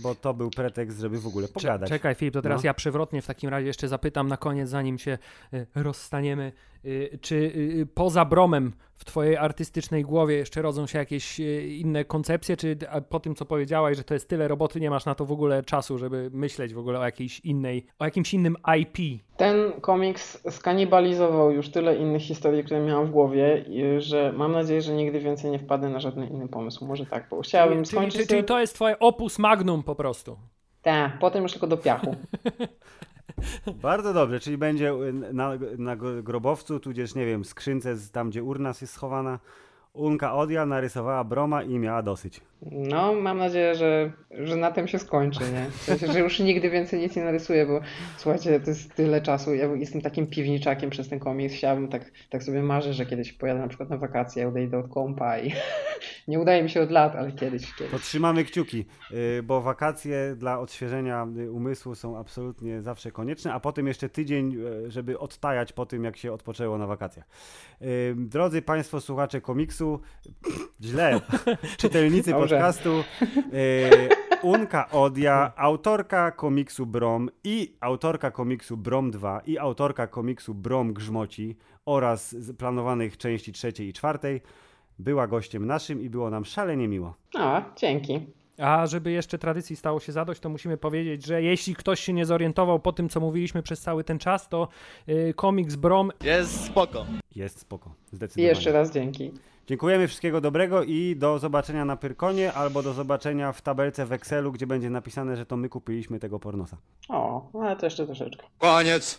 bo 0.03 0.15
to 0.15 0.35
był 0.35 0.51
pretekst, 0.51 1.01
żeby 1.01 1.19
w 1.19 1.27
ogóle 1.27 1.49
pogadać. 1.49 1.89
Czekaj, 1.89 2.15
Filip, 2.15 2.35
to 2.35 2.43
teraz 2.43 2.63
No. 2.63 2.67
ja 2.67 2.75
przewrotnie 2.75 3.23
w 3.23 3.27
takim 3.27 3.51
razie 3.51 3.67
jeszcze 3.67 3.89
zapytam 3.89 4.29
na 4.29 4.37
koniec, 4.37 4.69
zanim 4.69 4.99
się 4.99 5.19
y, 5.55 5.67
rozstaniemy. 5.75 6.53
Y, 6.85 7.19
czy 7.21 7.35
y, 7.35 7.87
poza 7.95 8.25
Bromem 8.25 8.73
w 9.01 9.05
twojej 9.05 9.37
artystycznej 9.37 10.03
głowie 10.03 10.37
jeszcze 10.37 10.63
rodzą 10.63 10.87
się 10.87 10.99
jakieś 10.99 11.41
y, 11.41 11.67
inne 11.67 12.05
koncepcje, 12.05 12.57
czy 12.57 12.77
po 13.09 13.21
tym, 13.21 13.35
co 13.35 13.45
powiedziałaś, 13.45 13.97
że 13.97 14.05
to 14.05 14.15
jest 14.15 14.29
tyle 14.29 14.49
roboty, 14.49 14.81
nie 14.81 14.91
masz 14.91 15.05
na 15.05 15.15
to 15.15 15.25
w 15.25 15.33
ogóle 15.33 15.63
czasu, 15.63 15.99
żeby 15.99 16.31
myśleć 16.33 16.75
w 16.75 16.79
ogóle 16.79 16.99
o 16.99 17.05
jakiejś 17.05 17.41
innej, 17.41 17.87
o 17.99 18.05
jakimś 18.05 18.35
innym 18.35 18.57
IP? 18.81 19.23
Ten 19.37 19.73
komiks 19.81 20.43
skanibalizował 20.51 21.51
już 21.51 21.71
tyle 21.71 21.97
innych 21.97 22.23
historii, 22.23 22.65
które 22.65 22.81
miałam 22.81 23.07
w 23.07 23.11
głowie, 23.11 23.65
że 23.99 24.33
mam 24.37 24.53
nadzieję, 24.53 24.83
że 24.83 24.93
nigdy 24.93 25.21
więcej 25.21 25.51
nie 25.51 25.59
wpadnę 25.59 25.89
na 25.89 26.01
żaden 26.01 26.29
inny 26.29 26.49
pomysł. 26.49 26.87
Może 26.87 27.07
tak, 27.07 27.27
bo 27.31 27.41
chciałabym 27.41 27.85
czyli, 27.85 27.87
skończyć 27.87 28.15
czyli, 28.15 28.27
czyli 28.27 28.45
to 28.45 28.61
jest 28.61 28.75
twoje 28.75 28.99
opus 28.99 29.39
magnum 29.39 29.83
po 29.83 29.95
prostu. 29.95 30.37
Tak, 30.83 31.19
potem 31.19 31.43
już 31.43 31.53
tylko 31.53 31.67
do 31.67 31.77
piachu. 31.77 32.17
Bardzo 33.83 34.15
dobrze, 34.15 34.41
czyli 34.41 34.59
będzie 34.59 34.91
e, 34.91 35.13
na, 35.13 35.51
na 35.79 35.97
gro- 35.97 36.23
grobowcu, 36.23 36.81
tudzież 36.81 37.15
nie 37.15 37.27
wiem, 37.27 37.45
skrzynce 37.45 37.97
tam, 38.13 38.31
gdzie 38.31 38.43
urna 38.43 38.69
jest 38.81 38.93
schowana. 38.93 39.39
Unka 39.93 40.35
Odia 40.35 40.67
narysowała 40.67 41.25
Broma 41.25 41.63
i 41.63 41.79
miała 41.79 42.03
dosyć. 42.03 42.41
No, 42.63 43.15
mam 43.15 43.39
nadzieję, 43.39 43.75
że, 43.75 44.13
że 44.31 44.57
na 44.57 44.71
tym 44.71 44.89
się 44.89 44.99
skończy, 44.99 45.41
nie? 45.53 45.71
W 45.71 45.75
sensie, 45.75 46.13
że 46.13 46.21
już 46.21 46.39
nigdy 46.39 46.71
więcej 46.71 47.01
nic 47.01 47.17
nie 47.17 47.25
narysuję, 47.25 47.67
bo 47.67 47.81
słuchajcie, 48.17 48.61
to 48.61 48.71
jest 48.71 48.95
tyle 48.95 49.21
czasu. 49.21 49.55
Ja 49.55 49.67
jestem 49.67 50.01
takim 50.01 50.27
piwniczakiem 50.27 50.91
przez 50.91 51.09
ten 51.09 51.19
komiks. 51.19 51.55
Chciałbym 51.55 51.89
tak, 51.89 52.11
tak 52.31 52.43
sobie 52.43 52.63
marzę, 52.63 52.95
że 52.95 53.07
kiedyś 53.07 53.33
pojadę 53.33 53.61
na 53.61 53.69
przykład 53.69 53.91
na 53.91 53.97
wakacje, 53.97 54.49
odejdę 54.49 54.79
od 54.79 54.89
kompa 54.89 55.39
i 55.39 55.53
nie 56.29 56.41
udaje 56.41 56.63
mi 56.63 56.71
się 56.71 56.83
od 56.83 56.91
lat, 56.91 57.17
ale 57.17 57.33
kiedyś, 57.33 57.75
kiedyś. 57.75 57.93
To 57.93 57.99
trzymamy 57.99 58.45
kciuki, 58.45 58.85
y, 59.39 59.43
bo 59.43 59.61
wakacje 59.61 60.35
dla 60.37 60.59
odświeżenia 60.59 61.27
y, 61.39 61.53
umysłu 61.53 61.95
są 61.95 62.19
absolutnie 62.19 62.83
zawsze 62.83 63.13
konieczne, 63.13 63.53
a 63.53 63.61
potem 63.61 63.87
jeszcze 63.87 64.09
tydzień, 64.09 64.57
y, 64.87 64.91
żeby 64.91 65.19
odtajać 65.19 65.73
po 65.73 65.87
tym, 65.87 66.05
jak 66.05 66.17
się 66.17 66.33
odpoczęło 66.33 66.79
na 66.79 66.87
wakacjach. 66.87 67.27
Drodzy 68.15 68.63
Państwo 68.63 69.01
słuchacze 69.01 69.41
komiksu, 69.41 69.80
źle, 70.83 71.21
czytelnicy 71.77 72.31
Dobrze. 72.31 72.49
podcastu, 72.57 72.91
y, 73.53 74.09
Unka 74.43 74.91
Odia, 74.91 75.53
autorka 75.57 76.31
komiksu 76.31 76.87
Brom 76.87 77.31
i 77.45 77.77
autorka 77.81 78.31
komiksu 78.31 78.77
Brom 78.77 79.11
2 79.11 79.41
i 79.47 79.59
autorka 79.59 80.07
komiksu 80.07 80.55
Brom 80.55 80.93
Grzmoci 80.93 81.57
oraz 81.87 82.31
z 82.31 82.57
planowanych 82.57 83.17
części 83.17 83.53
trzeciej 83.53 83.89
i 83.89 83.93
czwartej 83.93 84.41
była 84.99 85.27
gościem 85.27 85.67
naszym 85.67 86.01
i 86.03 86.11
było 86.11 86.31
nam 86.31 86.45
szalenie 86.45 86.89
miło. 86.89 87.15
A, 87.39 87.63
dzięki. 87.77 88.21
A 88.59 88.87
żeby 88.87 89.11
jeszcze 89.11 89.39
tradycji 89.39 89.77
stało 89.77 90.01
się 90.01 90.13
zadość, 90.13 90.41
to 90.41 90.49
musimy 90.49 90.77
powiedzieć, 90.77 91.27
że 91.27 91.43
jeśli 91.43 91.75
ktoś 91.75 92.01
się 92.01 92.13
nie 92.13 92.27
zorientował 92.27 92.79
po 92.81 92.93
tym, 92.93 93.09
co 93.09 93.21
mówiliśmy 93.21 93.63
przez 93.63 93.81
cały 93.81 94.05
ten 94.05 94.19
czas, 94.19 94.49
to 94.49 94.69
y, 95.09 95.35
komiks 95.37 95.75
Brom 95.77 96.11
Jest 96.25 96.65
spoko. 96.65 97.07
Jest 97.37 97.61
spoko, 97.61 97.95
I 98.13 98.17
zdecydowanie. 98.17 98.49
jeszcze 98.49 98.73
raz 98.73 98.91
dzięki. 98.93 99.33
Dziękujemy, 99.71 100.09
wszystkiego 100.09 100.41
dobrego 100.41 100.83
i 100.83 101.17
do 101.17 101.39
zobaczenia 101.39 101.85
na 101.85 101.97
Pyrkonie 101.97 102.53
albo 102.53 102.83
do 102.83 102.93
zobaczenia 102.93 103.53
w 103.53 103.63
tabelce 103.63 104.07
w 104.07 104.13
Excelu, 104.13 104.53
gdzie 104.53 104.67
będzie 104.67 104.91
napisane, 104.91 105.37
że 105.37 105.47
to 105.47 105.57
my 105.57 105.69
kupiliśmy 105.69 106.19
tego 106.19 106.41
pornosa. 106.41 106.77
O, 107.09 107.49
ale 107.63 107.77
to 107.77 107.87
jeszcze 107.87 108.07
troszeczkę. 108.07 108.47
Koniec. 108.59 109.19